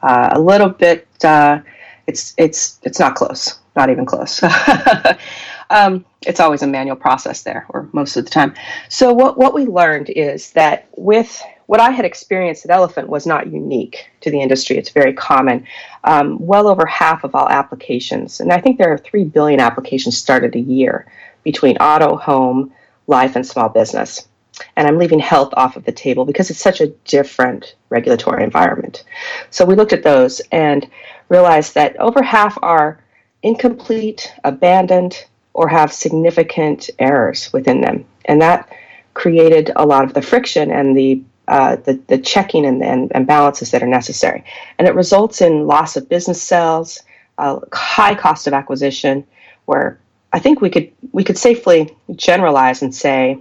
uh, 0.04 0.30
a 0.32 0.40
little 0.40 0.68
bit. 0.68 1.08
Uh, 1.24 1.60
it's 2.06 2.34
it's 2.36 2.78
it's 2.82 3.00
not 3.00 3.14
close, 3.14 3.58
not 3.74 3.88
even 3.88 4.04
close. 4.04 4.42
um, 5.70 6.04
it's 6.26 6.40
always 6.40 6.62
a 6.62 6.66
manual 6.66 6.96
process 6.96 7.42
there, 7.42 7.66
or 7.70 7.88
most 7.92 8.16
of 8.16 8.24
the 8.24 8.30
time. 8.30 8.54
So 8.88 9.12
what 9.12 9.38
what 9.38 9.54
we 9.54 9.64
learned 9.64 10.10
is 10.10 10.50
that 10.52 10.88
with 10.96 11.42
what 11.66 11.80
I 11.80 11.90
had 11.90 12.04
experienced 12.04 12.66
at 12.66 12.70
Elephant 12.70 13.08
was 13.08 13.26
not 13.26 13.50
unique 13.50 14.10
to 14.20 14.30
the 14.30 14.40
industry. 14.40 14.76
It's 14.76 14.90
very 14.90 15.14
common. 15.14 15.66
Um, 16.04 16.36
well 16.38 16.68
over 16.68 16.84
half 16.84 17.24
of 17.24 17.34
all 17.34 17.48
applications, 17.48 18.40
and 18.40 18.52
I 18.52 18.60
think 18.60 18.76
there 18.76 18.92
are 18.92 18.98
three 18.98 19.24
billion 19.24 19.60
applications 19.60 20.18
started 20.18 20.54
a 20.54 20.60
year 20.60 21.10
between 21.42 21.78
auto, 21.78 22.16
home, 22.16 22.72
life, 23.06 23.36
and 23.36 23.46
small 23.46 23.70
business 23.70 24.28
and 24.76 24.86
I'm 24.86 24.98
leaving 24.98 25.18
health 25.18 25.52
off 25.56 25.76
of 25.76 25.84
the 25.84 25.92
table 25.92 26.24
because 26.24 26.50
it's 26.50 26.60
such 26.60 26.80
a 26.80 26.88
different 27.04 27.74
regulatory 27.90 28.42
environment. 28.42 29.04
So 29.50 29.64
we 29.64 29.74
looked 29.74 29.92
at 29.92 30.02
those 30.02 30.40
and 30.52 30.88
realized 31.28 31.74
that 31.74 31.96
over 32.00 32.22
half 32.22 32.58
are 32.62 33.00
incomplete, 33.42 34.32
abandoned, 34.44 35.24
or 35.52 35.68
have 35.68 35.92
significant 35.92 36.90
errors 36.98 37.52
within 37.52 37.80
them. 37.80 38.04
And 38.24 38.40
that 38.42 38.68
created 39.14 39.70
a 39.76 39.86
lot 39.86 40.04
of 40.04 40.14
the 40.14 40.22
friction 40.22 40.70
and 40.70 40.96
the 40.96 41.22
uh, 41.46 41.76
the, 41.76 42.00
the 42.06 42.16
checking 42.16 42.64
and, 42.64 42.82
and, 42.82 43.12
and, 43.14 43.26
balances 43.26 43.70
that 43.70 43.82
are 43.82 43.86
necessary. 43.86 44.42
And 44.78 44.88
it 44.88 44.94
results 44.94 45.42
in 45.42 45.66
loss 45.66 45.94
of 45.94 46.08
business 46.08 46.42
cells, 46.42 47.02
uh, 47.36 47.60
high 47.70 48.14
cost 48.14 48.46
of 48.46 48.54
acquisition, 48.54 49.26
where 49.66 49.98
I 50.32 50.38
think 50.38 50.62
we 50.62 50.70
could 50.70 50.90
we 51.12 51.22
could 51.22 51.36
safely 51.36 51.94
generalize 52.16 52.80
and 52.80 52.94
say 52.94 53.38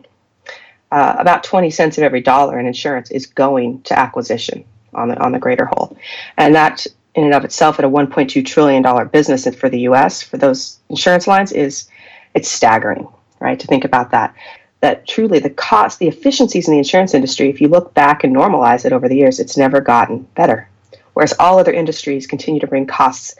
uh, 0.93 1.15
about 1.17 1.43
20 1.43 1.71
cents 1.71 1.97
of 1.97 2.03
every 2.03 2.21
dollar 2.21 2.59
in 2.59 2.67
insurance 2.67 3.09
is 3.09 3.25
going 3.25 3.81
to 3.81 3.97
acquisition 3.99 4.63
on 4.93 5.09
the 5.09 5.19
on 5.19 5.31
the 5.31 5.39
greater 5.39 5.65
whole, 5.65 5.97
and 6.37 6.53
that 6.53 6.85
in 7.15 7.23
and 7.23 7.33
of 7.33 7.43
itself 7.43 7.79
at 7.79 7.85
a 7.85 7.89
1.2 7.89 8.45
trillion 8.45 8.83
dollar 8.83 9.03
business 9.03 9.47
for 9.55 9.69
the 9.69 9.81
U.S. 9.81 10.21
for 10.21 10.37
those 10.37 10.79
insurance 10.89 11.25
lines 11.27 11.51
is 11.51 11.87
it's 12.35 12.47
staggering, 12.49 13.07
right? 13.39 13.59
To 13.59 13.67
think 13.67 13.85
about 13.85 14.11
that. 14.11 14.35
That 14.81 15.07
truly 15.07 15.39
the 15.39 15.49
cost, 15.49 15.97
the 15.97 16.07
efficiencies 16.07 16.67
in 16.67 16.73
the 16.73 16.77
insurance 16.77 17.13
industry, 17.13 17.49
if 17.49 17.59
you 17.59 17.69
look 17.69 17.93
back 17.93 18.23
and 18.23 18.35
normalize 18.35 18.85
it 18.85 18.93
over 18.93 19.09
the 19.09 19.15
years, 19.15 19.39
it's 19.39 19.57
never 19.57 19.81
gotten 19.81 20.27
better. 20.35 20.67
Whereas 21.13 21.33
all 21.39 21.57
other 21.57 21.73
industries 21.73 22.27
continue 22.27 22.59
to 22.59 22.67
bring 22.67 22.85
costs 22.85 23.35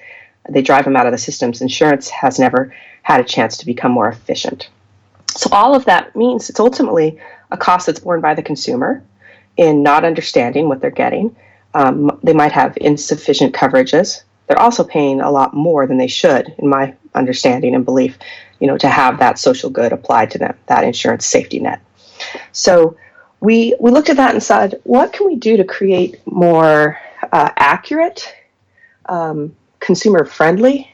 They 0.50 0.62
drive 0.62 0.86
them 0.86 0.96
out 0.96 1.06
of 1.06 1.12
the 1.12 1.18
systems. 1.18 1.62
Insurance 1.62 2.10
has 2.10 2.40
never 2.40 2.74
had 3.04 3.20
a 3.20 3.24
chance 3.24 3.58
to 3.58 3.66
become 3.66 3.92
more 3.92 4.10
efficient. 4.10 4.70
So, 5.36 5.50
all 5.52 5.74
of 5.74 5.86
that 5.86 6.16
means 6.16 6.50
it's 6.50 6.60
ultimately 6.60 7.20
a 7.54 7.58
cost 7.58 7.86
that's 7.86 8.00
borne 8.00 8.20
by 8.20 8.34
the 8.34 8.44
consumer 8.44 9.02
in 9.56 9.84
not 9.84 10.04
understanding 10.04 10.68
what 10.68 10.82
they're 10.82 10.92
getting. 10.92 11.34
Um, 11.76 12.20
they 12.24 12.34
might 12.34 12.52
have 12.52 12.78
insufficient 12.82 13.56
coverages. 13.56 14.24
They're 14.48 14.60
also 14.60 14.84
paying 14.84 15.22
a 15.22 15.32
lot 15.32 15.54
more 15.54 15.88
than 15.88 15.98
they 15.98 16.08
should, 16.08 16.54
in 16.58 16.68
my 16.68 16.94
understanding 17.16 17.76
and 17.76 17.86
belief, 17.86 18.18
you 18.60 18.68
know, 18.68 18.78
to 18.78 18.90
have 18.90 19.20
that 19.20 19.40
social 19.40 19.70
good 19.70 19.94
applied 19.94 20.32
to 20.32 20.38
them, 20.38 20.58
that 20.66 20.84
insurance 20.84 21.26
safety 21.26 21.60
net. 21.60 21.80
So 22.52 22.98
we 23.40 23.76
we 23.80 23.92
looked 23.92 24.10
at 24.10 24.18
that 24.18 24.34
and 24.34 24.44
said, 24.44 24.82
what 24.84 25.14
can 25.14 25.28
we 25.28 25.36
do 25.36 25.58
to 25.58 25.64
create 25.64 26.20
more 26.26 27.00
uh, 27.32 27.52
accurate, 27.58 28.34
um, 29.08 29.56
consumer 29.80 30.26
friendly, 30.26 30.94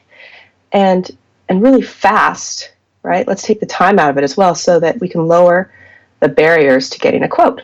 and 0.72 1.10
and 1.48 1.62
really 1.62 1.82
fast, 1.82 2.72
right? 3.02 3.26
Let's 3.26 3.42
take 3.42 3.60
the 3.60 3.66
time 3.66 3.98
out 3.98 4.10
of 4.10 4.18
it 4.18 4.24
as 4.24 4.36
well, 4.36 4.54
so 4.54 4.78
that 4.80 5.00
we 5.00 5.08
can 5.08 5.26
lower 5.26 5.72
the 6.20 6.28
barriers 6.28 6.90
to 6.90 6.98
getting 6.98 7.22
a 7.22 7.28
quote, 7.28 7.62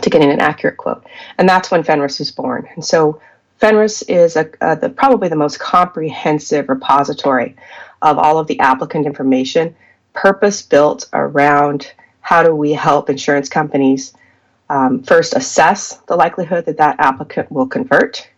to 0.00 0.10
getting 0.10 0.30
an 0.30 0.40
accurate 0.40 0.76
quote, 0.76 1.04
and 1.38 1.48
that's 1.48 1.70
when 1.70 1.82
Fenris 1.82 2.18
was 2.18 2.30
born. 2.30 2.68
And 2.74 2.84
so 2.84 3.20
Fenris 3.58 4.02
is 4.02 4.36
a, 4.36 4.50
uh, 4.62 4.74
the, 4.74 4.88
probably 4.88 5.28
the 5.28 5.36
most 5.36 5.58
comprehensive 5.58 6.68
repository 6.68 7.56
of 8.02 8.18
all 8.18 8.38
of 8.38 8.46
the 8.46 8.58
applicant 8.60 9.06
information, 9.06 9.74
purpose 10.14 10.62
built 10.62 11.08
around 11.12 11.92
how 12.22 12.42
do 12.42 12.54
we 12.54 12.72
help 12.72 13.10
insurance 13.10 13.48
companies 13.48 14.14
um, 14.70 15.02
first 15.02 15.34
assess 15.34 15.96
the 16.06 16.16
likelihood 16.16 16.64
that 16.66 16.78
that 16.78 16.96
applicant 17.00 17.50
will 17.50 17.66
convert, 17.66 18.28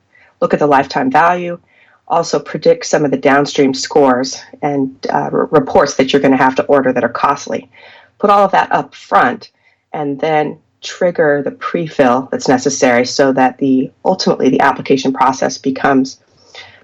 look 0.40 0.54
at 0.54 0.58
the 0.58 0.66
lifetime 0.66 1.10
value, 1.10 1.60
also 2.08 2.38
predict 2.38 2.86
some 2.86 3.04
of 3.04 3.10
the 3.10 3.16
downstream 3.16 3.74
scores 3.74 4.42
and 4.62 5.06
uh, 5.10 5.28
r- 5.30 5.46
reports 5.46 5.94
that 5.94 6.12
you're 6.12 6.22
going 6.22 6.36
to 6.36 6.42
have 6.42 6.56
to 6.56 6.64
order 6.64 6.92
that 6.92 7.04
are 7.04 7.08
costly. 7.08 7.70
Put 8.22 8.30
all 8.30 8.44
of 8.44 8.52
that 8.52 8.72
up 8.72 8.94
front 8.94 9.50
and 9.92 10.18
then 10.20 10.58
trigger 10.80 11.42
the 11.44 11.50
pre-fill 11.50 12.28
that's 12.32 12.48
necessary 12.48 13.04
so 13.04 13.32
that 13.32 13.58
the 13.58 13.90
ultimately 14.04 14.48
the 14.48 14.60
application 14.60 15.12
process 15.12 15.58
becomes 15.58 16.20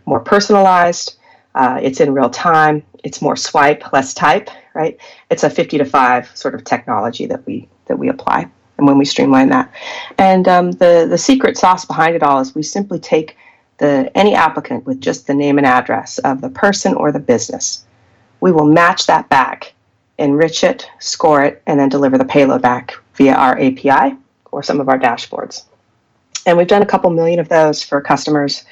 more 0.07 0.21
personalized 0.21 1.17
uh, 1.57 1.81
it's 1.83 2.01
in 2.01 2.13
real 2.13 2.31
time 2.31 2.85
it's 3.03 3.21
more 3.21 3.35
swipe 3.35 3.93
less 3.93 4.15
type 4.15 4.51
right? 4.79 4.97
It's 5.29 5.43
a 5.43 5.51
50 5.51 5.79
to 5.79 5.85
5 5.85 6.37
sort 6.37 6.55
of 6.55 6.65
technology 6.65 7.27
that 7.27 7.45
we 7.47 7.69
that 7.87 7.99
we 7.99 8.09
apply 8.09 8.49
and 8.77 8.87
when 8.87 8.97
we 8.97 9.05
streamline 9.05 9.49
that. 9.49 9.73
And 10.19 10.47
um, 10.47 10.71
the 10.73 11.07
the 11.11 11.19
secret 11.19 11.59
sauce 11.59 11.85
behind 11.85 12.15
it 12.15 12.23
all 12.23 12.41
is 12.41 12.55
we 12.55 12.63
simply 12.63 13.01
take 13.01 13.37
the 13.79 14.11
any 14.17 14.35
applicant 14.35 14.87
with 14.87 15.01
just 15.01 15.27
the 15.27 15.35
name 15.35 15.59
and 15.59 15.67
address 15.67 16.19
of 16.19 16.41
the 16.41 16.49
person 16.49 16.95
or 16.95 17.11
the 17.11 17.19
business. 17.19 17.85
We 18.41 18.53
will 18.53 18.67
match 18.67 19.07
that 19.07 19.29
back 19.29 19.75
enrich 20.19 20.65
it 20.65 20.89
score 20.99 21.43
it 21.43 21.63
and 21.67 21.79
then 21.79 21.89
deliver 21.89 22.19
the 22.19 22.25
payload 22.25 22.63
back 22.63 22.97
via 23.15 23.35
our 23.35 23.59
API 23.59 24.17
or 24.51 24.63
some 24.63 24.81
of 24.81 24.89
our 24.89 24.99
dashboards. 24.99 25.65
And 26.47 26.57
we've 26.57 26.67
done 26.67 26.83
a 26.83 26.87
couple 26.87 27.11
million 27.11 27.41
of 27.41 27.49
those 27.49 27.83
for 27.83 28.01
customers. 28.01 28.65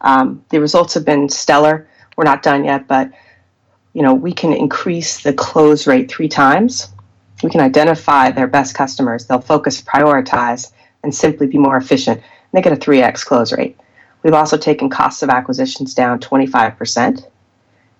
Um, 0.00 0.44
the 0.50 0.60
results 0.60 0.94
have 0.94 1.04
been 1.04 1.28
stellar. 1.28 1.88
We're 2.16 2.24
not 2.24 2.42
done 2.42 2.64
yet, 2.64 2.86
but 2.86 3.10
you 3.92 4.02
know 4.02 4.14
we 4.14 4.32
can 4.32 4.52
increase 4.52 5.22
the 5.22 5.32
close 5.32 5.86
rate 5.86 6.10
three 6.10 6.28
times. 6.28 6.88
We 7.42 7.50
can 7.50 7.60
identify 7.60 8.30
their 8.30 8.46
best 8.46 8.74
customers. 8.74 9.26
They'll 9.26 9.40
focus, 9.40 9.82
prioritize, 9.82 10.72
and 11.02 11.14
simply 11.14 11.46
be 11.46 11.58
more 11.58 11.76
efficient. 11.76 12.18
And 12.18 12.24
they 12.52 12.62
get 12.62 12.72
a 12.72 12.76
3x 12.76 13.26
close 13.26 13.52
rate. 13.52 13.78
We've 14.22 14.32
also 14.32 14.56
taken 14.56 14.88
costs 14.88 15.22
of 15.22 15.28
acquisitions 15.28 15.94
down 15.94 16.20
25%. 16.20 17.26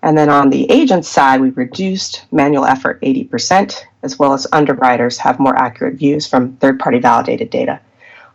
And 0.05 0.15
then 0.15 0.29
on 0.29 0.51
the 0.51 0.69
agent 0.69 1.03
side, 1.03 1.41
we 1.41 1.49
reduced 1.49 2.25
manual 2.31 2.63
effort 2.63 3.01
80%, 3.01 3.81
as 4.03 4.19
well 4.19 4.33
as 4.33 4.45
underwriters 4.53 5.17
have 5.17 5.39
more 5.39 5.57
accurate 5.57 5.95
views 5.95 6.27
from 6.27 6.55
third 6.57 6.79
party 6.79 6.99
validated 6.99 7.49
data. 7.49 7.79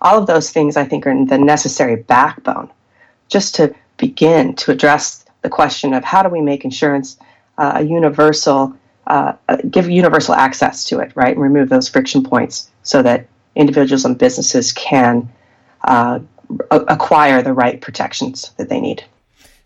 All 0.01 0.19
of 0.19 0.27
those 0.27 0.51
things, 0.51 0.77
I 0.77 0.85
think, 0.85 1.07
are 1.07 1.25
the 1.25 1.39
necessary 1.39 1.95
backbone 1.95 2.73
just 3.29 3.55
to 3.55 3.73
begin 3.99 4.57
to 4.57 4.73
address 4.73 5.25
the 5.43 5.49
question 5.49 5.95
of 5.95 6.03
how 6.03 6.25
do 6.25 6.29
we 6.29 6.41
make 6.41 6.65
insurance 6.65 7.17
uh, 7.57 7.75
a 7.77 7.85
universal, 7.85 8.75
uh, 9.07 9.35
uh 9.49 9.59
give 9.71 9.89
universal 9.89 10.35
access 10.35 10.83
to 10.87 10.99
it, 10.99 11.13
right? 11.15 11.37
And 11.37 11.41
remove 11.41 11.69
those 11.69 11.89
friction 11.89 12.25
points 12.25 12.69
so 12.83 13.01
that 13.05 13.29
individuals 13.55 14.05
and 14.05 14.19
businesses 14.19 14.73
can 14.73 15.31
uh, 15.85 16.19
acquire 16.73 17.43
the 17.43 17.53
right 17.53 17.81
protections 17.81 18.51
that 18.57 18.69
they 18.69 18.81
need. 18.81 19.05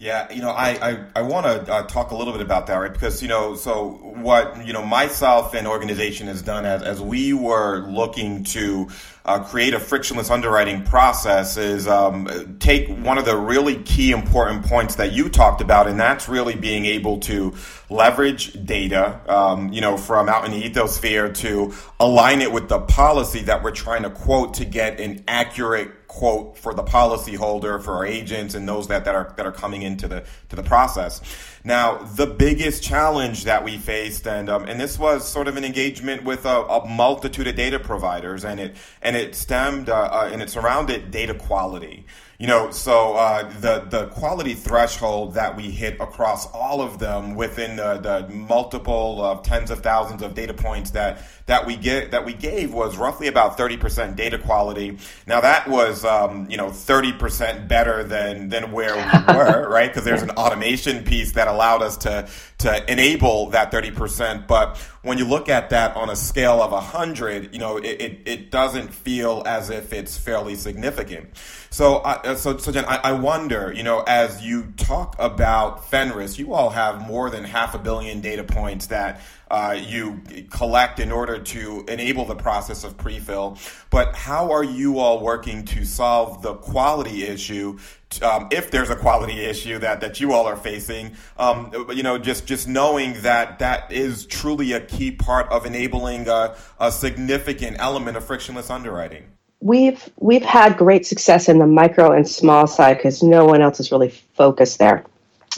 Yeah, 0.05 0.31
you 0.31 0.43
know, 0.43 0.51
I, 0.51 0.91
I, 0.91 1.05
I 1.17 1.23
want 1.23 1.47
to 1.47 1.73
uh, 1.73 1.87
talk 1.87 2.11
a 2.11 2.15
little 2.15 2.35
bit 2.35 2.43
about 2.43 2.67
that, 2.67 2.77
right? 2.77 2.93
Because, 2.93 3.23
you 3.23 3.29
know, 3.29 3.55
so 3.55 3.93
what, 4.03 4.67
you 4.67 4.75
know, 4.75 4.85
myself 4.85 5.55
and 5.55 5.67
organization 5.67 6.27
has 6.27 6.43
done 6.43 6.67
as, 6.67 6.83
as 6.83 7.01
we 7.01 7.33
were 7.33 7.79
looking 7.89 8.45
to 8.45 8.91
uh, 9.25 9.43
create 9.43 9.73
a 9.73 9.81
frictionless 9.81 10.29
underwriting 10.29 10.83
process 10.83 11.57
is 11.57 11.89
um, 11.89 12.59
take 12.61 12.91
one 12.99 13.17
of 13.17 13.25
the 13.25 13.35
really 13.35 13.77
key 13.85 14.11
important 14.11 14.67
points 14.67 14.97
that 14.97 15.13
you 15.13 15.31
talked 15.31 15.63
about, 15.63 15.87
and 15.87 15.99
that's 15.99 16.29
really 16.29 16.55
being 16.55 16.85
able 16.85 17.21
to 17.21 17.55
leverage 17.89 18.53
data, 18.67 19.19
um, 19.27 19.73
you 19.73 19.81
know, 19.81 19.97
from 19.97 20.29
out 20.29 20.45
in 20.45 20.51
the 20.51 20.69
ethosphere 20.69 21.35
to 21.35 21.73
align 21.99 22.43
it 22.43 22.53
with 22.53 22.69
the 22.69 22.79
policy 22.79 23.41
that 23.41 23.63
we're 23.63 23.71
trying 23.71 24.03
to 24.03 24.11
quote 24.11 24.53
to 24.53 24.67
get 24.67 25.01
an 25.01 25.25
accurate 25.27 26.04
quote 26.15 26.57
for 26.57 26.73
the 26.75 26.83
policyholder, 26.85 27.83
for 27.83 27.95
our 27.95 28.07
agents, 28.07 28.55
and 28.55 28.69
those 28.69 28.87
that, 28.87 29.05
that 29.05 29.17
are 29.17 29.35
that 29.37 29.45
are 29.45 29.53
coming 29.53 29.83
into 29.83 30.07
the 30.07 30.25
to 30.49 30.55
the 30.55 30.63
process. 30.63 31.21
Now, 31.67 31.97
the 31.97 32.27
biggest 32.27 32.83
challenge 32.83 33.45
that 33.45 33.65
we 33.65 33.79
faced, 33.79 34.27
and 34.27 34.51
um, 34.51 34.65
and 34.65 34.79
this 34.79 34.99
was 34.99 35.27
sort 35.27 35.49
of 35.49 35.57
an 35.57 35.65
engagement 35.65 36.23
with 36.23 36.45
a, 36.45 36.63
a 36.65 36.87
multitude 36.87 37.47
of 37.47 37.57
data 37.57 37.79
providers, 37.79 38.45
and 38.45 38.61
it 38.61 38.77
and 39.01 39.17
it 39.17 39.35
stemmed 39.35 39.89
uh, 39.89 39.95
uh, 39.95 40.29
and 40.31 40.43
it 40.43 40.51
surrounded 40.51 41.11
data 41.11 41.33
quality. 41.33 42.05
You 42.39 42.49
know, 42.49 42.73
so 42.73 43.15
uh, 43.15 43.49
the 43.61 43.87
the 43.89 44.09
quality 44.09 44.55
threshold 44.55 45.35
that 45.35 45.57
we 45.57 45.71
hit 45.71 46.01
across 46.01 46.51
all 46.53 46.83
of 46.83 46.99
them 46.99 47.37
within 47.37 47.77
the, 47.77 47.99
the 47.99 48.29
multiple 48.29 49.25
of 49.25 49.43
tens 49.43 49.71
of 49.71 49.81
thousands 49.81 50.21
of 50.21 50.35
data 50.35 50.53
points 50.53 50.91
that 50.91 51.23
that 51.47 51.65
we 51.65 51.77
get 51.77 52.11
that 52.11 52.25
we 52.25 52.35
gave 52.35 52.75
was 52.75 52.97
roughly 52.97 53.29
about 53.29 53.57
30% 53.57 54.17
data 54.17 54.39
quality. 54.39 54.99
Now 55.27 55.41
that 55.43 55.69
was 55.69 56.05
um, 56.05 56.51
you 56.51 56.57
know 56.57 56.71
30% 56.71 57.69
better 57.69 58.03
than 58.03 58.49
than 58.49 58.73
where 58.73 58.97
we 58.97 59.03
were, 59.35 59.69
right? 59.71 59.89
Because 59.89 60.05
there's 60.05 60.23
an 60.23 60.31
automation 60.31 61.05
piece 61.05 61.33
that 61.33 61.47
allowed 61.55 61.83
us 61.83 61.97
to 61.99 62.29
to 62.65 62.91
enable 62.91 63.51
that 63.51 63.71
30%. 63.71 64.47
But 64.47 64.79
when 65.03 65.19
you 65.19 65.27
look 65.27 65.49
at 65.49 65.71
that 65.71 65.97
on 65.97 66.09
a 66.09 66.17
scale 66.17 66.63
of 66.63 66.73
100, 66.73 67.53
you 67.53 67.59
know, 67.59 67.77
it, 67.77 68.01
it, 68.01 68.21
it 68.25 68.51
doesn't 68.51 68.93
feel 68.93 69.43
as 69.47 69.71
if 69.71 69.93
it's 69.93 70.17
fairly 70.17 70.55
significant. 70.55 71.37
So, 71.71 71.97
uh, 71.97 72.37
so, 72.37 72.57
so 72.57 72.73
Jen, 72.73 72.85
I, 72.87 72.97
I 72.97 73.13
wonder, 73.13 73.73
you 73.75 73.83
know, 73.83 74.03
as 74.07 74.43
you 74.43 74.73
talk 74.77 75.17
about 75.19 75.91
Fenris, 75.91 76.39
you 76.39 76.55
all 76.55 76.71
have 76.71 77.07
more 77.07 77.31
than 77.31 77.45
half 77.45 77.75
a 77.75 77.79
billion 77.79 78.21
data 78.21 78.45
points 78.45 78.87
that 78.87 79.21
uh, 79.51 79.77
you 79.79 80.23
collect 80.51 81.01
in 81.01 81.13
order 81.13 81.39
to 81.39 81.85
enable 81.89 82.25
the 82.25 82.35
process 82.35 82.85
of 82.85 82.97
pre-fill. 82.97 83.59
But 83.91 84.15
how 84.15 84.53
are 84.53 84.65
you 84.65 84.99
all 84.99 85.21
working 85.21 85.65
to 85.67 85.85
solve 85.85 86.43
the 86.43 86.55
quality 86.55 87.25
issue? 87.25 87.79
Um, 88.23 88.49
if 88.53 88.71
there's 88.71 88.91
a 88.91 88.97
quality 88.97 89.41
issue 89.41 89.79
that, 89.81 90.01
that 90.01 90.21
you 90.21 90.33
all 90.33 90.47
are 90.47 90.57
facing, 90.57 91.17
um, 91.37 91.73
you 91.91 92.05
know, 92.05 92.19
just 92.19 92.47
just 92.47 92.54
knowing 92.67 93.21
that 93.23 93.59
that 93.59 93.91
is 93.91 94.27
truly 94.27 94.73
a 94.73 94.81
key 94.81 95.11
part 95.11 95.49
of 95.49 95.67
enabling 95.67 96.29
a, 96.29 96.57
a 96.79 96.93
significant 96.93 97.77
element 97.81 98.17
of 98.17 98.25
frictionless 98.25 98.71
underwriting. 98.71 99.25
We've 99.61 100.11
we've 100.19 100.45
had 100.45 100.77
great 100.77 101.07
success 101.07 101.49
in 101.49 101.59
the 101.59 101.67
micro 101.67 102.13
and 102.13 102.29
small 102.29 102.67
side 102.67 102.99
because 102.99 103.23
no 103.23 103.45
one 103.45 103.63
else 103.63 103.81
is 103.81 103.91
really 103.91 104.11
focused 104.35 104.79
there. 104.79 105.05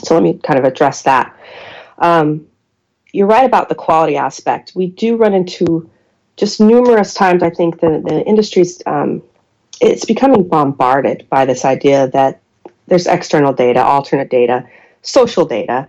So 0.03 0.13
let 0.13 0.23
me 0.23 0.39
kind 0.43 0.59
of 0.59 0.65
address 0.65 1.01
that. 1.03 1.35
Um, 1.97 2.47
you're 3.11 3.27
right 3.27 3.45
about 3.45 3.69
the 3.69 3.75
quality 3.75 4.15
aspect. 4.15 4.73
We 4.75 4.87
do 4.87 5.17
run 5.17 5.33
into 5.33 5.89
just 6.37 6.61
numerous 6.61 7.13
times. 7.13 7.43
I 7.43 7.49
think 7.49 7.81
the 7.81 8.01
the 8.03 8.23
industry's 8.25 8.81
um, 8.85 9.23
it's 9.81 10.05
becoming 10.05 10.47
bombarded 10.47 11.27
by 11.29 11.45
this 11.45 11.65
idea 11.65 12.07
that 12.09 12.41
there's 12.87 13.07
external 13.07 13.53
data, 13.53 13.83
alternate 13.83 14.29
data, 14.29 14.67
social 15.01 15.45
data, 15.45 15.87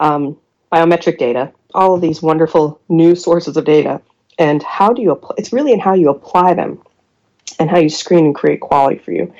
um, 0.00 0.36
biometric 0.72 1.18
data, 1.18 1.52
all 1.74 1.94
of 1.94 2.00
these 2.00 2.22
wonderful 2.22 2.80
new 2.88 3.14
sources 3.14 3.56
of 3.56 3.64
data. 3.64 4.00
And 4.38 4.62
how 4.62 4.92
do 4.92 5.02
you 5.02 5.10
apply? 5.10 5.34
It's 5.38 5.52
really 5.52 5.72
in 5.72 5.80
how 5.80 5.94
you 5.94 6.10
apply 6.10 6.54
them, 6.54 6.80
and 7.58 7.68
how 7.68 7.78
you 7.78 7.88
screen 7.88 8.26
and 8.26 8.34
create 8.34 8.60
quality 8.60 8.98
for 8.98 9.12
you. 9.12 9.32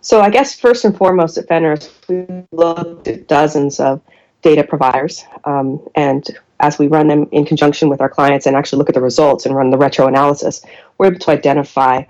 So 0.00 0.20
I 0.20 0.30
guess 0.30 0.58
first 0.58 0.84
and 0.84 0.96
foremost 0.96 1.36
at 1.36 1.48
Fenris, 1.48 1.90
we 2.08 2.26
looked 2.52 3.08
at 3.08 3.26
dozens 3.26 3.80
of 3.80 4.00
data 4.42 4.62
providers, 4.62 5.24
um, 5.44 5.80
and 5.96 6.24
as 6.60 6.78
we 6.78 6.86
run 6.86 7.08
them 7.08 7.28
in 7.32 7.44
conjunction 7.44 7.88
with 7.88 8.00
our 8.00 8.08
clients 8.08 8.46
and 8.46 8.56
actually 8.56 8.78
look 8.78 8.88
at 8.88 8.94
the 8.94 9.00
results 9.00 9.44
and 9.44 9.56
run 9.56 9.70
the 9.70 9.76
retro 9.76 10.06
analysis, 10.06 10.64
we're 10.96 11.06
able 11.06 11.18
to 11.18 11.30
identify 11.30 12.02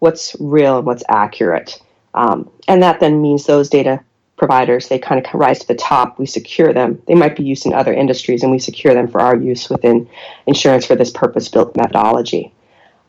what's 0.00 0.36
real 0.38 0.78
and 0.78 0.86
what's 0.86 1.02
accurate. 1.08 1.80
Um, 2.14 2.50
and 2.68 2.82
that 2.82 3.00
then 3.00 3.22
means 3.22 3.46
those 3.46 3.68
data 3.68 4.00
providers. 4.38 4.88
They 4.88 4.98
kind 4.98 5.24
of 5.24 5.34
rise 5.34 5.58
to 5.58 5.66
the 5.66 5.74
top. 5.74 6.18
We 6.18 6.26
secure 6.26 6.72
them. 6.72 7.02
They 7.06 7.14
might 7.14 7.36
be 7.36 7.42
used 7.42 7.66
in 7.66 7.74
other 7.74 7.92
industries, 7.92 8.42
and 8.42 8.52
we 8.52 8.58
secure 8.58 8.94
them 8.94 9.08
for 9.08 9.20
our 9.20 9.36
use 9.36 9.68
within 9.68 10.08
insurance 10.46 10.86
for 10.86 10.96
this 10.96 11.10
purpose-built 11.10 11.76
methodology. 11.76 12.54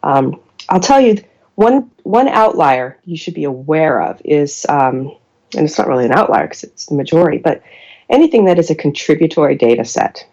Um, 0.04 0.42
I'll 0.70 0.80
tell 0.80 1.00
you 1.00 1.24
one 1.56 1.92
one 2.04 2.28
outlier 2.28 2.98
you 3.06 3.18
should 3.18 3.34
be 3.34 3.44
aware 3.44 4.02
of 4.02 4.22
is, 4.26 4.66
um, 4.70 5.16
and 5.56 5.66
it's 5.66 5.78
not 5.78 5.88
really 5.88 6.06
an 6.06 6.12
outlier 6.12 6.48
because 6.48 6.64
it's 6.64 6.86
the 6.88 6.96
majority, 6.96 7.38
but 7.38 7.62
anything 8.10 8.46
that 8.46 8.58
is 8.58 8.70
a 8.70 8.76
contributory 8.76 9.56
data 9.56 9.86
set, 9.86 10.26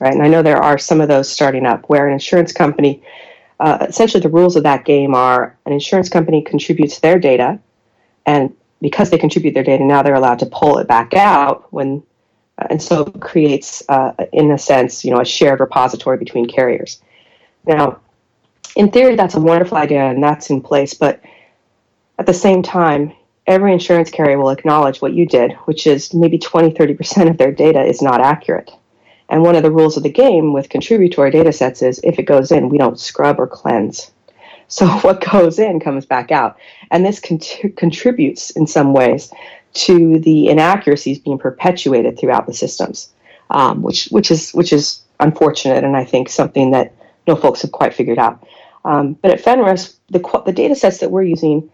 right? 0.00 0.12
And 0.12 0.22
I 0.22 0.28
know 0.28 0.42
there 0.42 0.62
are 0.62 0.78
some 0.78 1.00
of 1.00 1.08
those 1.08 1.28
starting 1.28 1.66
up 1.66 1.88
where 1.88 2.06
an 2.06 2.12
insurance 2.12 2.52
company, 2.52 3.02
uh, 3.58 3.86
essentially 3.88 4.22
the 4.22 4.28
rules 4.28 4.54
of 4.54 4.62
that 4.64 4.84
game 4.84 5.14
are 5.14 5.56
an 5.66 5.72
insurance 5.72 6.08
company 6.08 6.42
contributes 6.42 7.00
their 7.00 7.18
data, 7.18 7.58
and 8.26 8.54
because 8.80 9.10
they 9.10 9.18
contribute 9.18 9.54
their 9.54 9.62
data, 9.62 9.84
now 9.84 10.02
they're 10.02 10.14
allowed 10.14 10.38
to 10.40 10.46
pull 10.46 10.78
it 10.78 10.86
back 10.86 11.14
out 11.14 11.72
when, 11.72 12.02
uh, 12.58 12.66
and 12.70 12.82
so 12.82 13.02
it 13.02 13.20
creates, 13.20 13.82
uh, 13.88 14.12
in 14.32 14.50
a 14.50 14.58
sense, 14.58 15.04
you 15.04 15.10
know, 15.10 15.20
a 15.20 15.24
shared 15.24 15.60
repository 15.60 16.18
between 16.18 16.46
carriers. 16.46 17.00
Now, 17.66 18.00
in 18.76 18.90
theory, 18.90 19.16
that's 19.16 19.34
a 19.34 19.40
wonderful 19.40 19.78
idea 19.78 20.04
and 20.04 20.22
that's 20.22 20.50
in 20.50 20.60
place, 20.60 20.94
but 20.94 21.20
at 22.18 22.26
the 22.26 22.34
same 22.34 22.62
time, 22.62 23.12
every 23.46 23.72
insurance 23.72 24.10
carrier 24.10 24.38
will 24.38 24.50
acknowledge 24.50 25.00
what 25.00 25.14
you 25.14 25.26
did, 25.26 25.52
which 25.64 25.86
is 25.86 26.12
maybe 26.12 26.38
20, 26.38 26.72
30% 26.72 27.30
of 27.30 27.38
their 27.38 27.52
data 27.52 27.82
is 27.82 28.02
not 28.02 28.20
accurate. 28.20 28.70
And 29.28 29.42
one 29.42 29.56
of 29.56 29.62
the 29.62 29.70
rules 29.70 29.96
of 29.96 30.02
the 30.02 30.10
game 30.10 30.52
with 30.52 30.68
contributory 30.68 31.30
data 31.30 31.52
sets 31.52 31.82
is 31.82 32.00
if 32.04 32.18
it 32.18 32.24
goes 32.24 32.52
in, 32.52 32.68
we 32.68 32.78
don't 32.78 32.98
scrub 32.98 33.40
or 33.40 33.46
cleanse. 33.46 34.10
So 34.68 34.86
what 35.00 35.24
goes 35.24 35.58
in 35.58 35.80
comes 35.80 36.06
back 36.06 36.30
out. 36.30 36.58
And 36.90 37.04
this 37.04 37.20
cont- 37.20 37.76
contributes 37.76 38.50
in 38.50 38.66
some 38.66 38.92
ways 38.92 39.32
to 39.74 40.18
the 40.20 40.48
inaccuracies 40.48 41.18
being 41.18 41.38
perpetuated 41.38 42.18
throughout 42.18 42.46
the 42.46 42.54
systems, 42.54 43.10
um, 43.50 43.82
which, 43.82 44.06
which, 44.06 44.30
is, 44.30 44.52
which 44.52 44.72
is 44.72 45.02
unfortunate 45.20 45.84
and 45.84 45.96
I 45.96 46.04
think 46.04 46.28
something 46.28 46.70
that 46.70 46.92
no 47.26 47.36
folks 47.36 47.62
have 47.62 47.72
quite 47.72 47.94
figured 47.94 48.18
out. 48.18 48.46
Um, 48.84 49.14
but 49.14 49.32
at 49.32 49.40
Fenris, 49.40 49.96
the, 50.10 50.42
the 50.46 50.52
data 50.52 50.74
sets 50.74 50.98
that 50.98 51.10
we're 51.10 51.24
using 51.24 51.70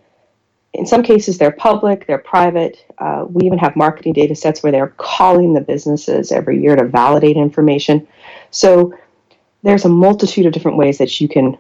in 0.73 0.87
some 0.87 1.03
cases 1.03 1.39
they're 1.39 1.53
public 1.53 2.07
they're 2.07 2.19
private 2.19 2.85
uh, 2.99 3.25
we 3.29 3.47
even 3.47 3.59
have 3.59 3.77
marketing 3.77 4.13
data 4.13 4.35
sets 4.35 4.63
where 4.63 4.73
they're 4.73 4.95
calling 4.97 5.55
the 5.55 5.61
businesses 5.61 6.33
every 6.33 6.61
year 6.61 6.77
to 6.77 6.85
validate 6.85 7.37
information 7.37 8.07
so 8.51 8.95
there's 9.63 9.85
a 9.85 9.89
multitude 9.89 10.47
of 10.47 10.53
different 10.53 10.77
ways 10.77 10.99
that 10.99 11.21
you 11.21 11.29
can 11.29 11.57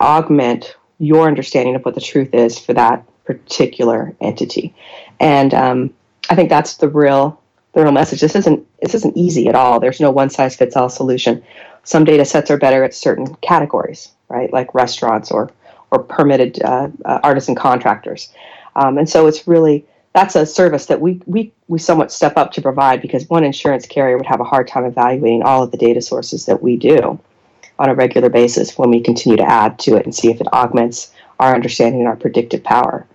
augment 0.00 0.76
your 0.98 1.26
understanding 1.26 1.74
of 1.74 1.84
what 1.84 1.94
the 1.94 2.00
truth 2.00 2.34
is 2.34 2.58
for 2.58 2.74
that 2.74 3.04
particular 3.24 4.14
entity. 4.20 4.74
And 5.18 5.54
um, 5.54 5.94
i 6.28 6.34
think 6.34 6.48
that's 6.48 6.76
the 6.76 6.88
real 6.88 7.40
the 7.72 7.82
real 7.82 7.92
message. 7.92 8.20
This 8.20 8.34
isn't 8.34 8.66
this 8.80 8.94
isn't 8.94 9.16
easy 9.16 9.46
at 9.48 9.54
all. 9.54 9.78
There's 9.78 10.00
no 10.00 10.10
one 10.10 10.30
size 10.30 10.56
fits 10.56 10.76
all 10.76 10.88
solution. 10.88 11.42
Some 11.84 12.04
data 12.04 12.24
sets 12.24 12.50
are 12.50 12.58
better 12.58 12.82
at 12.84 12.94
certain 12.94 13.34
categories 13.36 14.10
right? 14.30 14.50
Like 14.50 14.72
restaurants 14.74 15.30
or 15.30 15.50
or 15.90 16.04
permitted 16.04 16.62
uh, 16.62 16.88
uh, 17.04 17.20
artisan 17.22 17.56
contractors. 17.56 18.32
Um, 18.76 18.96
and 18.96 19.08
so 19.08 19.26
it's 19.26 19.46
really 19.46 19.84
that's 20.14 20.34
a 20.34 20.46
service 20.46 20.86
that 20.86 21.00
we, 21.00 21.20
we 21.26 21.52
we 21.68 21.78
somewhat 21.78 22.10
step 22.10 22.36
up 22.36 22.52
to 22.52 22.62
provide 22.62 23.02
because 23.02 23.28
one 23.28 23.44
insurance 23.44 23.86
carrier 23.86 24.16
would 24.16 24.26
have 24.26 24.40
a 24.40 24.44
hard 24.44 24.66
time 24.66 24.84
evaluating 24.84 25.42
all 25.42 25.62
of 25.62 25.72
the 25.72 25.76
data 25.76 26.00
sources 26.00 26.46
that 26.46 26.62
we 26.62 26.76
do 26.76 27.18
on 27.80 27.88
a 27.88 27.94
regular 27.94 28.28
basis 28.28 28.76
when 28.76 28.90
we 28.90 29.00
continue 29.00 29.38
to 29.38 29.42
add 29.42 29.78
to 29.80 29.96
it 29.96 30.04
and 30.04 30.14
see 30.14 30.30
if 30.30 30.40
it 30.40 30.46
augments 30.52 31.10
our 31.40 31.54
understanding 31.54 32.00
and 32.00 32.08
our 32.08 32.16
predictive 32.16 32.62
power. 32.62 33.06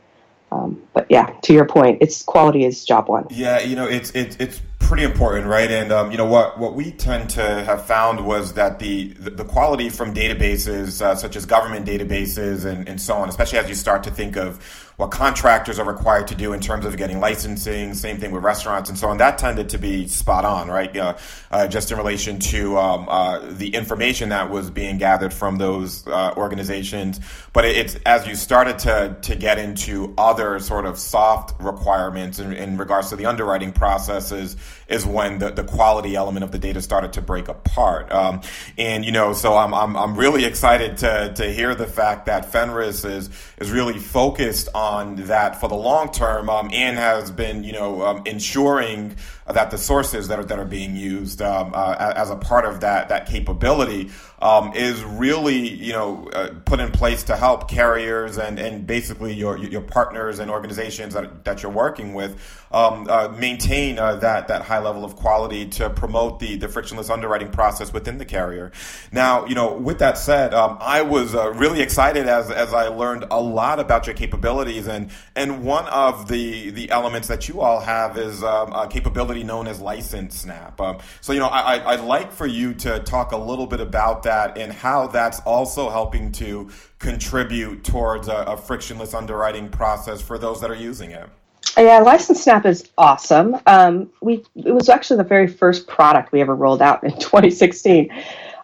Um, 0.51 0.81
but 0.93 1.05
yeah, 1.10 1.27
to 1.43 1.53
your 1.53 1.65
point, 1.65 2.01
its 2.01 2.24
quality 2.24 2.65
is 2.65 2.84
job 2.84 3.07
one. 3.07 3.27
Yeah, 3.29 3.60
you 3.60 3.75
know, 3.75 3.86
it's 3.88 4.12
it's 4.12 4.36
it's 4.38 4.62
pretty 4.79 5.03
important, 5.03 5.48
right? 5.48 5.69
And 5.69 5.91
um, 5.91 6.12
you 6.12 6.17
know 6.17 6.25
what 6.25 6.57
what 6.60 6.74
we 6.74 6.91
tend 6.91 7.29
to 7.31 7.41
have 7.41 7.86
found 7.86 8.25
was 8.25 8.53
that 8.53 8.79
the 8.79 9.13
the 9.13 9.45
quality 9.45 9.89
from 9.89 10.13
databases 10.13 11.01
uh, 11.01 11.15
such 11.15 11.36
as 11.36 11.45
government 11.45 11.86
databases 11.86 12.65
and, 12.65 12.88
and 12.88 13.00
so 13.00 13.15
on, 13.15 13.29
especially 13.29 13.60
as 13.60 13.69
you 13.69 13.75
start 13.75 14.04
to 14.04 14.12
think 14.12 14.36
of 14.36 14.85
what 14.97 15.12
contractors 15.12 15.77
are 15.79 15.86
required 15.86 16.27
to 16.27 16.36
do 16.36 16.53
in 16.53 16.60
terms 16.60 16.86
of 16.86 16.95
getting 16.95 17.19
licensing, 17.19 17.93
same 17.93 18.17
thing 18.17 18.31
with 18.31 18.43
restaurants 18.43 18.89
and 18.89 18.97
so 18.97 19.10
on, 19.10 19.17
that 19.17 19.38
tended 19.38 19.69
to 19.69 19.77
be 19.77 20.08
spot 20.08 20.45
on, 20.45 20.69
right? 20.69 20.95
Uh, 20.95 21.17
uh, 21.51 21.67
just 21.67 21.91
in 21.91 21.97
relation 21.97 22.39
to 22.39 22.77
um, 22.77 23.10
uh, 23.10 23.39
the 23.51 23.75
information 23.75 24.29
that 24.29 24.49
was 24.49 24.69
being 24.69 24.97
gathered 24.97 25.34
from 25.34 25.58
those 25.58 26.08
uh, 26.08 26.34
organizations. 26.38 27.19
But 27.51 27.65
it's 27.65 27.95
as 28.05 28.25
you 28.27 28.36
started 28.36 28.79
to, 28.79 29.17
to 29.23 29.36
get 29.36 29.58
into 29.58 30.13
other 30.17 30.60
sort 30.60 30.86
of 30.86 30.97
soft 30.97 31.60
requirements 31.62 32.39
in, 32.39 32.53
in 32.53 32.77
regards 32.77 33.10
to 33.10 33.15
the 33.15 33.25
underwriting 33.25 33.73
processes, 33.73 34.55
is 34.88 35.05
when 35.05 35.39
the, 35.39 35.49
the 35.49 35.63
quality 35.63 36.15
element 36.15 36.43
of 36.43 36.51
the 36.51 36.60
data 36.60 36.81
started 36.81 37.13
to 37.13 37.21
break 37.21 37.47
apart. 37.47 38.12
Um, 38.12 38.41
and, 38.77 39.03
you 39.03 39.12
know, 39.12 39.34
so 39.34 39.58
I'm, 39.58 39.73
I'm, 39.73 39.97
I'm 39.97 40.15
really 40.15 40.45
excited 40.45 40.97
to, 40.97 41.34
to 41.36 41.51
hear 41.51 41.73
the 41.73 41.88
fact 41.88 42.27
that 42.27 42.51
Fenris 42.51 43.03
is, 43.03 43.29
is 43.58 43.71
really 43.71 43.97
focused 43.97 44.69
on 44.75 44.85
that 45.15 45.60
for 45.60 45.67
the 45.67 45.76
long 45.76 46.12
term 46.12 46.50
um, 46.50 46.69
and 46.74 46.98
has 46.98 47.32
been, 47.32 47.63
you 47.63 47.74
know, 47.74 48.04
um, 48.04 48.21
ensuring 48.26 49.15
that 49.47 49.69
the 49.69 49.77
sources 49.77 50.27
that 50.27 50.39
are, 50.39 50.45
that 50.45 50.58
are 50.58 50.65
being 50.65 50.95
used 50.95 51.41
um, 51.41 51.71
uh, 51.75 52.13
as 52.15 52.31
a 52.31 52.36
part 52.36 52.65
of 52.65 52.79
that, 52.81 53.10
that 53.10 53.27
capability 53.27 54.10
um, 54.41 54.73
is 54.73 55.03
really, 55.03 55.69
you 55.69 55.93
know, 55.93 56.27
uh, 56.34 56.49
put 56.65 56.79
in 56.79 56.91
place 56.91 57.23
to 57.23 57.36
help 57.36 57.69
carriers 57.69 58.38
and, 58.38 58.60
and 58.60 58.86
basically 58.88 59.34
your, 59.34 59.58
your 59.58 59.81
partners 59.81 60.39
and 60.39 60.49
organizations 60.51 61.13
that, 61.13 61.45
that 61.45 61.63
you're 61.63 61.71
working 61.71 62.13
with 62.13 62.38
um, 62.71 63.08
uh, 63.10 63.29
maintain 63.29 63.97
uh, 63.97 64.15
that, 64.17 64.47
that 64.47 64.63
high 64.63 64.79
level 64.79 65.05
of 65.05 65.15
quality 65.15 65.67
to 65.67 65.89
promote 65.91 66.39
the, 66.39 66.58
the 66.58 66.67
frictionless 66.67 67.10
underwriting 67.10 67.49
process 67.49 67.93
within 67.93 68.17
the 68.17 68.25
carrier. 68.25 68.71
Now, 69.12 69.45
you 69.45 69.55
know, 69.55 69.73
with 69.73 69.99
that 69.99 70.17
said, 70.17 70.53
um, 70.53 70.77
I 70.81 71.03
was 71.03 71.34
uh, 71.36 71.53
really 71.53 71.81
excited 71.81 72.27
as, 72.27 72.51
as 72.51 72.73
I 72.73 72.88
learned 72.88 73.25
a 73.31 73.39
lot 73.39 73.79
about 73.79 74.08
your 74.08 74.15
capabilities 74.15 74.88
and, 74.88 75.12
and 75.36 75.63
one 75.63 75.86
of 75.88 76.27
the, 76.27 76.71
the 76.71 76.89
elements 76.89 77.27
that 77.29 77.47
you 77.47 77.62
all 77.62 77.79
have 77.79 78.17
is 78.17 78.43
um, 78.43 78.73
capability 79.36 79.43
known 79.43 79.67
as 79.67 79.82
License 79.82 80.41
Snap. 80.41 80.80
Um, 80.80 81.00
so, 81.21 81.34
you 81.34 81.39
know, 81.39 81.48
I, 81.48 81.93
I'd 81.93 82.02
like 82.02 82.32
for 82.32 82.48
you 82.48 82.74
to 82.76 83.00
talk 83.00 83.32
a 83.32 83.38
little 83.38 83.67
bit 83.67 83.80
about 83.80 84.24
that 84.24 84.58
and 84.58 84.71
how 84.71 85.08
that's 85.08 85.39
also 85.41 85.89
helping 85.89 86.32
to 86.34 86.69
contribute 87.00 87.84
towards 87.84 88.28
a, 88.28 88.36
a 88.48 88.58
frictionless 88.58 89.13
underwriting 89.13 89.69
process 89.69 90.21
for 90.21 90.38
those 90.38 90.62
that 90.62 90.71
are 90.71 90.76
using 90.76 91.12
it. 91.12 91.30
Yeah, 91.78 92.00
License 92.00 92.43
Snap 92.43 92.65
is 92.65 92.89
awesome. 92.98 93.58
Um, 93.65 94.10
we 94.21 94.45
it 94.56 94.74
was 94.74 94.88
actually 94.88 95.17
the 95.17 95.28
very 95.28 95.48
first 95.48 95.88
product 95.88 96.32
we 96.32 96.39
ever 96.39 96.56
rolled 96.56 96.82
out 96.82 97.04
in 97.04 97.12
2016. 97.19 98.10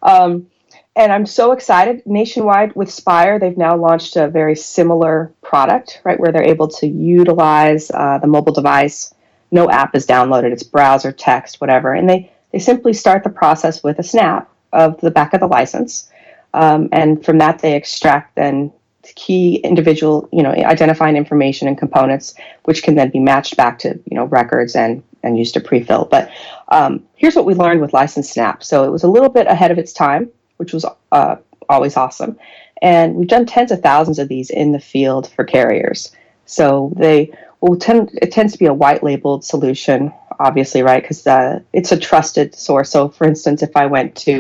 Um, 0.02 0.48
and 0.96 1.12
I'm 1.12 1.26
so 1.26 1.52
excited. 1.52 2.04
Nationwide 2.06 2.76
with 2.76 2.92
Spire, 2.92 3.40
they've 3.40 3.58
now 3.58 3.76
launched 3.78 4.16
a 4.16 4.28
very 4.28 4.56
similar 4.56 5.32
product, 5.42 6.02
right, 6.04 6.20
where 6.20 6.32
they're 6.32 6.44
able 6.44 6.68
to 6.68 6.88
utilize 6.88 7.92
uh, 7.92 8.18
the 8.20 8.28
mobile 8.28 8.54
device. 8.54 9.14
No 9.52 9.70
app 9.70 9.96
is 9.96 10.08
downloaded; 10.08 10.52
it's 10.52 10.64
browser, 10.64 11.12
text, 11.12 11.62
whatever, 11.62 11.94
and 11.94 12.10
they 12.10 12.32
they 12.52 12.60
simply 12.60 12.94
start 12.94 13.24
the 13.24 13.30
process 13.30 13.84
with 13.84 14.00
a 14.00 14.04
snap 14.04 14.50
of 14.74 15.00
the 15.02 15.12
back 15.12 15.34
of 15.34 15.40
the 15.40 15.48
license, 15.48 16.10
um, 16.54 16.90
and 16.92 17.24
from 17.24 17.38
that 17.40 17.60
they 17.60 17.76
extract 17.76 18.36
then 18.36 18.72
key 19.16 19.56
individual, 19.58 20.28
you 20.32 20.44
know, 20.44 20.52
identifying 20.52 21.16
information 21.16 21.68
and 21.68 21.78
components, 21.78 22.34
which 22.66 22.84
can 22.84 22.96
then 22.96 23.10
be 23.10 23.20
matched 23.20 23.58
back 23.58 23.80
to, 23.80 23.90
you 24.06 24.16
know, 24.16 24.26
records 24.26 24.76
and 24.76 25.04
and 25.24 25.38
used 25.38 25.54
to 25.54 25.60
pre-fill. 25.60 26.06
But 26.06 26.32
um, 26.70 27.04
here's 27.16 27.36
what 27.36 27.46
we 27.46 27.54
learned 27.54 27.82
with 27.82 27.94
License 27.94 28.30
Snap. 28.30 28.64
So 28.64 28.84
it 28.84 28.90
was 28.90 29.04
a 29.04 29.08
little 29.08 29.30
bit 29.30 29.46
ahead 29.46 29.70
of 29.70 29.78
its 29.78 29.94
time, 29.94 30.30
which 30.58 30.74
was 30.74 30.84
uh, 31.12 31.36
always 31.70 31.96
awesome. 31.96 32.40
And 32.82 33.16
we've 33.16 33.28
done 33.28 33.46
tens 33.46 33.72
of 33.72 33.82
thousands 33.82 34.18
of 34.18 34.30
these 34.30 34.50
in 34.50 34.72
the 34.72 34.80
field 34.80 35.30
for 35.30 35.44
carriers. 35.44 36.12
So 36.48 36.92
they 36.96 37.32
will 37.62 37.78
tend 37.78 38.17
it 38.21 38.32
tends 38.32 38.54
to 38.54 38.60
be 38.60 38.65
a 38.65 38.74
white 38.74 39.04
labeled 39.04 39.45
solution, 39.45 40.12
obviously, 40.39 40.82
right? 40.82 41.02
Because 41.02 41.26
uh, 41.26 41.60
it's 41.74 41.91
a 41.91 42.00
trusted 42.00 42.56
source. 42.56 42.89
So, 42.89 43.10
for 43.10 43.26
instance, 43.26 43.62
if 43.62 43.76
I 43.78 43.86
went 43.86 44.15
to, 44.17 44.32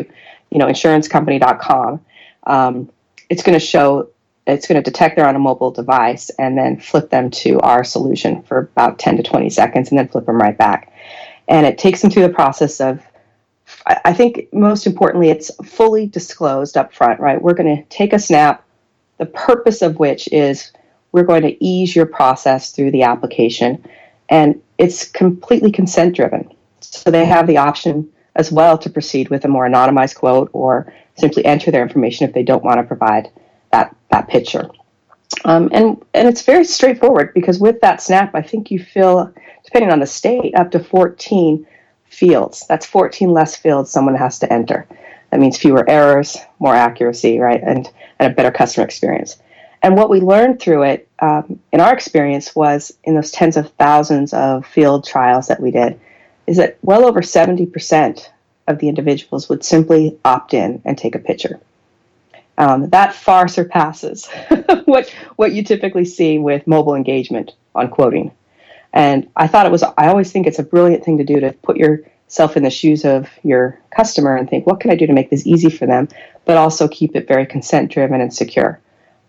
you 0.49 0.57
know, 0.57 0.65
insurancecompany.com, 0.65 2.01
um, 2.47 2.91
it's 3.29 3.43
going 3.43 3.57
to 3.57 3.65
show 3.65 4.09
it's 4.47 4.67
going 4.67 4.81
to 4.81 4.89
detect 4.89 5.15
they're 5.15 5.27
on 5.27 5.35
a 5.35 5.39
mobile 5.39 5.71
device 5.71 6.31
and 6.31 6.57
then 6.57 6.79
flip 6.79 7.11
them 7.11 7.29
to 7.29 7.59
our 7.59 7.83
solution 7.83 8.41
for 8.41 8.57
about 8.57 8.97
10 8.97 9.17
to 9.17 9.23
20 9.23 9.49
seconds 9.51 9.89
and 9.89 9.99
then 9.99 10.07
flip 10.07 10.25
them 10.25 10.37
right 10.41 10.57
back. 10.57 10.91
And 11.47 11.65
it 11.65 11.77
takes 11.77 12.01
them 12.01 12.09
through 12.09 12.23
the 12.23 12.33
process 12.33 12.81
of, 12.81 13.01
I 13.85 14.13
think 14.13 14.51
most 14.51 14.87
importantly, 14.87 15.29
it's 15.29 15.51
fully 15.63 16.07
disclosed 16.07 16.75
up 16.75 16.91
front, 16.91 17.19
right? 17.19 17.41
We're 17.41 17.53
going 17.53 17.77
to 17.77 17.83
take 17.89 18.13
a 18.13 18.19
snap, 18.19 18.65
the 19.17 19.27
purpose 19.27 19.81
of 19.81 19.99
which 19.99 20.27
is 20.31 20.71
we're 21.11 21.23
going 21.23 21.43
to 21.43 21.63
ease 21.63 21.95
your 21.95 22.05
process 22.05 22.71
through 22.71 22.91
the 22.91 23.03
application. 23.03 23.83
And 24.29 24.61
it's 24.77 25.09
completely 25.09 25.71
consent 25.71 26.15
driven. 26.15 26.51
So 26.79 27.11
they 27.11 27.25
have 27.25 27.47
the 27.47 27.57
option 27.57 28.09
as 28.35 28.51
well 28.51 28.77
to 28.77 28.89
proceed 28.89 29.29
with 29.29 29.43
a 29.45 29.49
more 29.49 29.67
anonymized 29.67 30.15
quote 30.15 30.49
or 30.53 30.93
simply 31.15 31.45
enter 31.45 31.69
their 31.69 31.83
information 31.83 32.27
if 32.27 32.33
they 32.33 32.43
don't 32.43 32.63
want 32.63 32.77
to 32.77 32.83
provide 32.83 33.29
that 33.71 33.95
that 34.09 34.27
picture. 34.27 34.69
Um, 35.45 35.69
and, 35.71 36.03
and 36.13 36.27
it's 36.27 36.41
very 36.43 36.65
straightforward 36.65 37.33
because 37.33 37.59
with 37.59 37.79
that 37.81 38.01
snap, 38.01 38.35
I 38.35 38.41
think 38.41 38.69
you 38.69 38.83
fill, 38.83 39.33
depending 39.63 39.91
on 39.91 39.99
the 39.99 40.05
state, 40.05 40.53
up 40.55 40.71
to 40.71 40.79
14 40.79 41.65
fields. 42.05 42.65
That's 42.67 42.85
14 42.85 43.31
less 43.31 43.55
fields 43.55 43.89
someone 43.89 44.15
has 44.15 44.39
to 44.39 44.51
enter. 44.51 44.87
That 45.31 45.39
means 45.39 45.57
fewer 45.57 45.89
errors, 45.89 46.37
more 46.59 46.75
accuracy, 46.75 47.39
right, 47.39 47.61
and, 47.63 47.89
and 48.19 48.31
a 48.31 48.35
better 48.35 48.51
customer 48.51 48.85
experience. 48.85 49.41
And 49.83 49.95
what 49.95 50.09
we 50.09 50.19
learned 50.19 50.59
through 50.59 50.83
it, 50.83 51.07
um, 51.19 51.59
in 51.71 51.79
our 51.79 51.93
experience, 51.93 52.55
was 52.55 52.93
in 53.03 53.15
those 53.15 53.31
tens 53.31 53.57
of 53.57 53.71
thousands 53.73 54.33
of 54.33 54.65
field 54.65 55.07
trials 55.07 55.47
that 55.47 55.59
we 55.59 55.71
did, 55.71 55.99
is 56.45 56.57
that 56.57 56.77
well 56.81 57.05
over 57.05 57.21
70% 57.21 58.27
of 58.67 58.79
the 58.79 58.89
individuals 58.89 59.49
would 59.49 59.63
simply 59.63 60.17
opt 60.23 60.53
in 60.53 60.81
and 60.85 60.97
take 60.97 61.15
a 61.15 61.19
picture. 61.19 61.59
Um, 62.57 62.89
that 62.89 63.15
far 63.15 63.47
surpasses 63.47 64.27
what 64.85 65.09
what 65.35 65.51
you 65.51 65.63
typically 65.63 66.05
see 66.05 66.37
with 66.37 66.67
mobile 66.67 66.95
engagement 66.95 67.53
on 67.73 67.89
quoting. 67.89 68.31
And 68.93 69.29
I 69.35 69.47
thought 69.47 69.65
it 69.65 69.71
was. 69.71 69.83
I 69.83 70.07
always 70.07 70.31
think 70.31 70.45
it's 70.45 70.59
a 70.59 70.63
brilliant 70.63 71.03
thing 71.03 71.17
to 71.17 71.23
do 71.23 71.39
to 71.39 71.53
put 71.63 71.77
yourself 71.77 72.57
in 72.57 72.63
the 72.63 72.69
shoes 72.69 73.05
of 73.05 73.29
your 73.41 73.79
customer 73.89 74.35
and 74.35 74.49
think, 74.49 74.67
what 74.67 74.79
can 74.79 74.91
I 74.91 74.95
do 74.95 75.07
to 75.07 75.13
make 75.13 75.29
this 75.29 75.47
easy 75.47 75.69
for 75.69 75.85
them, 75.85 76.09
but 76.45 76.57
also 76.57 76.87
keep 76.87 77.15
it 77.15 77.27
very 77.27 77.45
consent 77.45 77.91
driven 77.91 78.21
and 78.21 78.33
secure. 78.33 78.79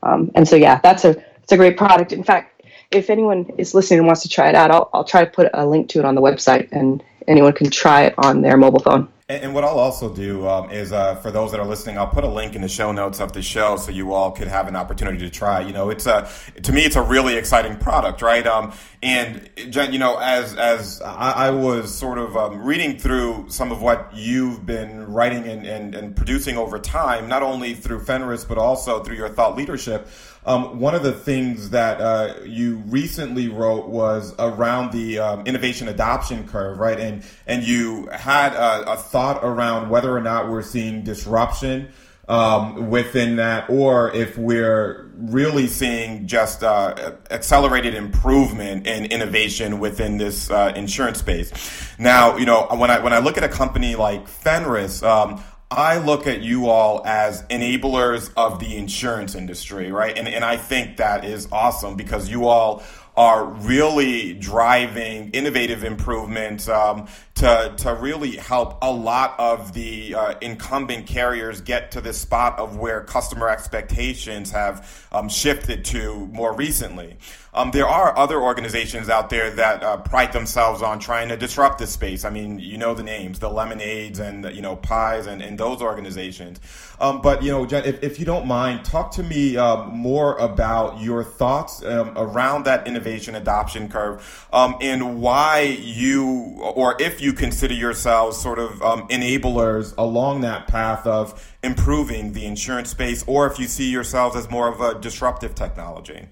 Um, 0.03 0.31
and 0.35 0.47
so, 0.47 0.57
yeah, 0.57 0.81
that's 0.83 1.05
a 1.05 1.11
it's 1.43 1.53
a 1.53 1.57
great 1.57 1.77
product. 1.77 2.13
In 2.13 2.23
fact, 2.23 2.63
if 2.91 3.11
anyone 3.11 3.51
is 3.59 3.75
listening 3.75 3.99
and 4.01 4.07
wants 4.07 4.23
to 4.23 4.29
try 4.29 4.49
it 4.49 4.55
out, 4.55 4.71
I'll, 4.71 4.91
I'll 4.93 5.05
try 5.05 5.25
to 5.25 5.31
put 5.31 5.51
a 5.55 5.67
link 5.67 5.89
to 5.91 5.99
it 5.99 6.05
on 6.05 6.15
the 6.15 6.21
website, 6.21 6.69
and 6.73 7.03
anyone 7.27 7.53
can 7.53 7.71
try 7.71 8.03
it 8.05 8.15
on 8.19 8.43
their 8.43 8.57
mobile 8.57 8.81
phone. 8.81 9.09
And, 9.41 9.55
what 9.55 9.65
I'll 9.65 9.79
also 9.79 10.13
do 10.13 10.47
um, 10.47 10.71
is, 10.71 10.93
uh, 10.93 11.15
for 11.17 11.31
those 11.31 11.53
that 11.53 11.61
are 11.61 11.67
listening, 11.67 11.97
I'll 11.97 12.07
put 12.07 12.25
a 12.25 12.29
link 12.29 12.55
in 12.55 12.61
the 12.61 12.69
show 12.69 12.93
notes 12.93 13.21
of 13.21 13.33
the 13.33 13.41
show 13.41 13.77
so 13.77 13.91
you 13.91 14.13
all 14.13 14.31
could 14.31 14.49
have 14.49 14.69
an 14.69 14.77
opportunity 14.77 15.19
to 15.19 15.31
try. 15.31 15.61
You 15.61 15.73
know, 15.73 15.91
it's 15.91 16.07
a 16.07 16.29
to 16.63 16.73
me, 16.73 16.83
it's 16.83 16.97
a 16.97 17.03
really 17.03 17.37
exciting 17.37 17.77
product, 17.77 18.21
right? 18.21 18.47
Um, 18.47 18.73
and 19.03 19.49
Jen, 19.71 19.93
you 19.93 19.99
know, 19.99 20.19
as 20.19 20.55
as 20.57 21.01
I, 21.03 21.47
I 21.47 21.51
was 21.51 21.95
sort 21.95 22.19
of 22.19 22.37
um, 22.37 22.63
reading 22.63 22.99
through 22.99 23.47
some 23.49 23.73
of 23.73 23.81
what 23.81 24.11
you've 24.15 24.67
been 24.67 25.07
writing 25.07 25.47
and, 25.47 25.67
and, 25.67 25.95
and 25.95 26.15
producing 26.15 26.59
over 26.59 26.79
time, 26.79 27.29
not 27.29 27.43
only 27.43 27.75
through 27.75 28.01
Fenris 28.05 28.45
but 28.45 28.59
also 28.59 29.03
through 29.03 29.17
your 29.17 29.31
thought 29.31 29.57
leadership. 29.57 30.09
Um, 30.45 30.81
one 30.81 30.95
of 30.95 31.05
the 31.05 31.13
things 31.13 31.71
that 31.71 32.01
uh, 32.01 32.35
you 32.45 32.79
recently 32.87 33.49
wrote 33.49 33.87
was 33.87 34.35
around 34.41 34.93
the 34.93 35.21
um, 35.21 35.47
innovation 35.47 35.87
adoption 35.87 36.49
curve, 36.49 36.79
right? 36.79 36.99
And 36.99 37.23
and 37.47 37.63
you 37.63 38.09
had 38.09 38.55
a, 38.55 38.93
a, 38.93 38.97
thought 38.97 39.45
around 39.45 39.89
whether 39.89 40.17
or 40.17 40.21
not 40.21 40.51
we're 40.51 40.63
seeing 40.63 41.05
disruption 41.05 41.91
um, 42.29 42.91
within 42.91 43.37
that, 43.37 43.71
or 43.71 44.13
if 44.15 44.37
we're 44.37 45.13
really 45.17 45.69
seeing 45.69 46.27
just 46.27 46.65
uh, 46.65 47.13
accelerated 47.31 47.95
improvement 47.95 48.87
in 48.87 49.05
innovation 49.07 49.79
within 49.79 50.19
this 50.19 50.51
uh, 50.51 50.73
insurance 50.75 51.19
space. 51.19 51.53
Now, 52.01 52.37
you 52.37 52.47
know, 52.47 52.67
when 52.73 52.91
I 52.91 52.99
when 52.99 53.13
I 53.13 53.21
look 53.21 53.39
at 53.39 53.45
a 53.45 53.49
company 53.49 53.95
like 53.95 54.27
Fenris. 54.27 55.05
Um, 55.05 55.43
I 55.73 55.99
look 55.99 56.27
at 56.27 56.43
you 56.43 56.69
all 56.69 57.03
as 57.07 57.43
enablers 57.45 58.31
of 58.37 58.61
the 58.61 58.77
insurance 58.77 59.35
industry, 59.35 59.91
right? 59.91 60.17
And, 60.17 60.29
and 60.29 60.45
I 60.45 60.57
think 60.57 60.99
that 60.99 61.25
is 61.25 61.49
awesome 61.51 61.97
because 61.97 62.29
you 62.29 62.47
all 62.47 62.83
are 63.17 63.45
really 63.45 64.35
driving 64.35 65.31
innovative 65.33 65.85
improvements 65.85 66.69
um, 66.69 67.09
to, 67.43 67.75
to 67.77 67.95
really 67.95 68.37
help 68.37 68.79
a 68.83 68.91
lot 68.93 69.35
of 69.37 69.73
the 69.73 70.15
uh, 70.15 70.35
incumbent 70.41 71.09
carriers 71.09 71.61
get 71.61 71.91
to 71.91 72.01
this 72.01 72.17
spot 72.17 72.57
of 72.57 72.77
where 72.77 73.03
customer 73.03 73.49
expectations 73.49 74.53
have 74.53 75.09
um, 75.11 75.29
shifted 75.29 75.85
to 75.87 76.29
more 76.29 76.55
recently. 76.55 77.17
Um, 77.55 77.71
there 77.71 77.87
are 77.87 78.17
other 78.17 78.41
organizations 78.41 79.11
out 79.11 79.29
there 79.29 79.51
that 79.51 79.83
uh, 79.83 79.99
pride 79.99 80.33
themselves 80.33 80.81
on 80.81 80.99
trying 80.99 81.29
to 81.29 81.37
disrupt 81.37 81.79
this 81.79 81.91
space. 81.91 82.25
I 82.25 82.31
mean, 82.31 82.59
you 82.59 82.79
know 82.79 82.95
the 82.95 83.03
names, 83.03 83.41
the 83.41 83.51
Lemonades 83.51 84.21
and 84.21 84.47
you 84.55 84.63
know 84.63 84.77
Pies 84.77 85.27
and, 85.27 85.43
and 85.43 85.59
those 85.59 85.83
organizations. 85.83 86.61
Um, 86.99 87.21
but 87.21 87.43
you 87.43 87.51
know, 87.51 87.67
Jen, 87.67 87.85
if, 87.85 88.03
if 88.03 88.19
you 88.19 88.25
don't 88.25 88.47
mind, 88.47 88.87
talk 88.87 89.11
to 89.13 89.23
me 89.23 89.59
um, 89.59 89.91
more 89.91 90.39
about 90.39 91.03
your 91.03 91.23
thoughts 91.23 91.85
um, 91.85 92.13
around 92.17 92.65
that 92.65 92.87
innovation 92.87 93.35
adoption 93.35 93.91
curve 93.91 94.47
um, 94.51 94.77
and 94.81 95.21
why 95.21 95.61
you, 95.61 96.57
or 96.59 96.97
if 97.03 97.21
you 97.21 97.32
consider 97.33 97.75
yourselves 97.75 98.37
sort 98.37 98.59
of 98.59 98.83
um, 98.83 99.09
enablers 99.09 99.95
along 99.99 100.41
that 100.43 100.67
path 100.67 101.07
of 101.07 101.57
improving 101.63 102.33
the 102.33 102.45
insurance 102.45 102.91
space, 102.91 103.25
or 103.27 103.47
if 103.47 103.59
you 103.59 103.67
see 103.67 103.91
yourselves 103.91 104.37
as 104.37 104.51
more 104.51 104.69
of 104.69 104.81
a 104.81 104.99
disruptive 105.01 105.55
technology. 105.55 106.29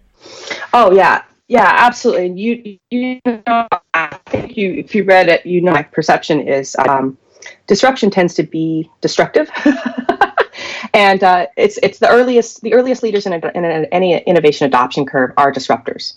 Oh 0.73 0.93
yeah, 0.93 1.23
yeah, 1.49 1.75
absolutely. 1.79 2.29
You 2.41 2.79
you 2.91 3.21
know, 3.25 3.67
I 3.95 4.19
think 4.27 4.57
you 4.57 4.73
if 4.75 4.95
you 4.95 5.05
read 5.05 5.29
it, 5.29 5.45
you 5.45 5.61
know 5.61 5.73
my 5.73 5.83
perception 5.83 6.47
is 6.47 6.77
um, 6.77 7.19
disruption 7.67 8.11
tends 8.11 8.35
to 8.35 8.43
be 8.43 8.89
destructive. 9.01 9.51
and 10.95 11.23
uh, 11.23 11.47
it's 11.57 11.79
it's 11.83 11.99
the 11.99 12.09
earliest 12.09 12.61
the 12.63 12.75
earliest 12.75 13.03
leaders 13.03 13.27
in, 13.27 13.33
a, 13.33 13.53
in 13.55 13.65
a, 13.65 13.87
any 13.93 14.19
innovation 14.23 14.67
adoption 14.67 15.07
curve 15.07 15.33
are 15.37 15.53
disruptors. 15.53 16.15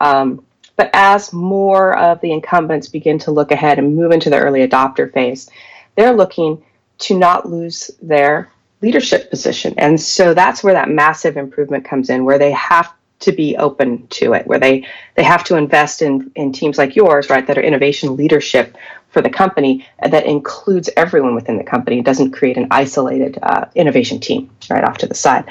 Um, 0.00 0.44
but 0.76 0.90
as 0.92 1.32
more 1.32 1.96
of 1.98 2.20
the 2.20 2.32
incumbents 2.32 2.88
begin 2.88 3.18
to 3.20 3.30
look 3.30 3.50
ahead 3.50 3.78
and 3.78 3.96
move 3.96 4.12
into 4.12 4.30
the 4.30 4.38
early 4.38 4.66
adopter 4.66 5.12
phase, 5.12 5.50
they're 5.96 6.14
looking 6.14 6.62
to 6.98 7.18
not 7.18 7.48
lose 7.48 7.90
their 8.02 8.50
leadership 8.82 9.30
position. 9.30 9.74
And 9.78 10.00
so 10.00 10.34
that's 10.34 10.62
where 10.62 10.74
that 10.74 10.90
massive 10.90 11.36
improvement 11.36 11.84
comes 11.84 12.10
in, 12.10 12.24
where 12.24 12.38
they 12.38 12.52
have 12.52 12.92
to 13.18 13.32
be 13.32 13.56
open 13.56 14.06
to 14.08 14.34
it, 14.34 14.46
where 14.46 14.58
they 14.58 14.86
they 15.14 15.22
have 15.22 15.42
to 15.44 15.56
invest 15.56 16.02
in 16.02 16.30
in 16.34 16.52
teams 16.52 16.76
like 16.76 16.94
yours, 16.94 17.30
right, 17.30 17.46
that 17.46 17.56
are 17.56 17.62
innovation 17.62 18.14
leadership 18.16 18.76
for 19.08 19.22
the 19.22 19.30
company 19.30 19.86
that 20.02 20.26
includes 20.26 20.90
everyone 20.96 21.34
within 21.34 21.56
the 21.56 21.64
company. 21.64 22.02
Doesn't 22.02 22.32
create 22.32 22.58
an 22.58 22.68
isolated 22.70 23.38
uh, 23.42 23.64
innovation 23.74 24.20
team 24.20 24.50
right 24.68 24.84
off 24.84 24.98
to 24.98 25.06
the 25.06 25.14
side. 25.14 25.44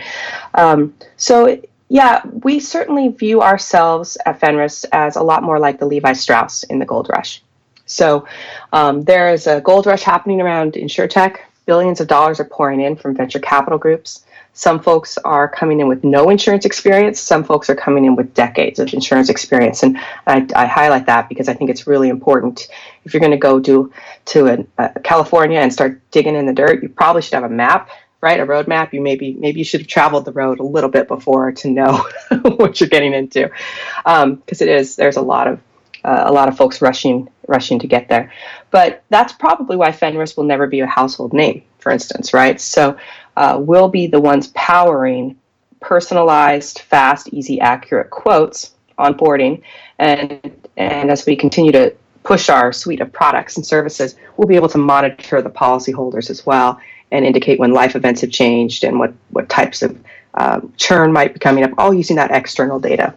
Um, 0.54 0.94
so. 1.18 1.60
Yeah, 1.88 2.22
we 2.26 2.60
certainly 2.60 3.10
view 3.10 3.42
ourselves 3.42 4.18
at 4.26 4.40
Fenris 4.40 4.86
as 4.86 5.16
a 5.16 5.24
lot 5.24 5.44
more 5.44 5.60
like 5.60 5.80
the 5.80 5.86
Levi 5.86 6.14
Strauss 6.14 6.64
in 6.64 6.80
the 6.80 6.86
gold 6.86 7.10
rush. 7.10 7.44
So 7.86 8.28
um, 8.74 9.04
there 9.04 9.32
is 9.32 9.46
a 9.46 9.62
gold 9.62 9.86
rush 9.86 10.02
happening 10.02 10.42
around 10.42 10.74
InsureTech. 10.74 11.38
Billions 11.68 12.02
of 12.02 12.08
dollars 12.08 12.40
are 12.40 12.46
pouring 12.46 12.82
in 12.82 12.96
from 12.96 13.16
venture 13.16 13.40
capital 13.40 13.78
groups. 13.78 14.26
Some 14.54 14.80
folks 14.80 15.18
are 15.20 15.50
coming 15.50 15.82
in 15.82 15.88
with 15.88 16.04
no 16.04 16.30
insurance 16.30 16.66
experience. 16.66 17.20
Some 17.20 17.44
folks 17.44 17.70
are 17.70 17.76
coming 17.76 18.06
in 18.06 18.16
with 18.16 18.34
decades 18.34 18.80
of 18.80 18.94
insurance 18.94 19.28
experience, 19.30 19.84
and 19.84 19.98
I, 20.28 20.48
I 20.56 20.66
highlight 20.66 21.08
that 21.08 21.28
because 21.28 21.50
I 21.50 21.54
think 21.54 21.70
it's 21.70 21.88
really 21.88 22.08
important. 22.08 22.70
If 23.04 23.14
you're 23.14 23.20
going 23.20 23.32
to 23.32 23.38
go 23.38 23.60
do 23.60 23.92
to 24.28 24.48
a, 24.48 24.66
a 24.78 25.00
California 25.02 25.60
and 25.60 25.74
start 25.74 26.00
digging 26.12 26.36
in 26.36 26.46
the 26.46 26.54
dirt, 26.54 26.82
you 26.82 26.88
probably 26.88 27.22
should 27.22 27.34
have 27.34 27.44
a 27.44 27.50
map 27.50 27.90
right 28.22 28.40
a 28.40 28.46
roadmap 28.46 28.94
you 28.94 29.02
maybe 29.02 29.34
maybe 29.34 29.60
you 29.60 29.66
should 29.66 29.82
have 29.82 29.88
traveled 29.88 30.26
the 30.26 30.32
road 30.32 30.60
a 30.60 30.64
little 30.64 30.90
bit 30.90 31.08
before 31.08 31.52
to 31.52 31.70
know 31.70 32.08
what 32.58 32.80
you're 32.80 32.90
getting 32.90 33.14
into. 33.14 33.50
Because 34.04 34.24
um, 34.24 34.42
it 34.48 34.68
is 34.68 34.96
there's 34.96 35.18
a 35.18 35.22
lot 35.22 35.48
of 35.48 35.60
uh, 36.04 36.24
a 36.26 36.32
lot 36.32 36.48
of 36.48 36.58
folks 36.58 36.82
rushing 36.82 37.30
rushing 37.48 37.80
to 37.80 37.88
get 37.88 38.10
there. 38.10 38.32
But 38.72 39.04
that's 39.10 39.34
probably 39.34 39.78
why 39.78 39.92
fenris 39.92 40.36
will 40.36 40.44
never 40.44 40.68
be 40.68 40.80
a 40.80 40.88
household 40.88 41.34
name 41.34 41.64
for 41.80 41.92
instance 41.92 42.34
right? 42.34 42.60
So 42.60 42.98
uh, 43.38 43.60
will 43.62 43.90
be 43.90 44.08
the 44.08 44.20
ones 44.20 44.48
powering 44.56 45.38
personalized, 45.80 46.80
fast, 46.80 47.28
easy, 47.32 47.60
accurate 47.60 48.10
quotes 48.10 48.72
onboarding. 48.98 49.62
And, 50.00 50.52
and 50.78 51.12
as 51.12 51.26
we 51.26 51.36
continue 51.36 51.72
to 51.74 51.96
push 52.24 52.50
our 52.50 52.74
suite 52.74 53.02
of 53.02 53.14
products 53.14 53.56
and 53.56 53.66
services, 53.66 54.16
we'll 54.36 54.48
be 54.48 54.56
able 54.56 54.70
to 54.70 54.80
monitor 54.80 55.42
the 55.42 55.50
policyholders 55.50 56.30
as 56.30 56.46
well 56.46 56.80
and 57.12 57.26
indicate 57.26 57.60
when 57.60 57.72
life 57.72 57.96
events 57.96 58.22
have 58.22 58.32
changed 58.32 58.84
and 58.84 59.00
what, 59.00 59.14
what 59.30 59.50
types 59.50 59.82
of 59.82 59.98
um, 60.36 60.74
churn 60.78 61.14
might 61.14 61.34
be 61.34 61.40
coming 61.40 61.64
up, 61.64 61.72
all 61.78 61.94
using 61.94 62.18
that 62.18 62.32
external 62.32 62.80
data 62.80 63.14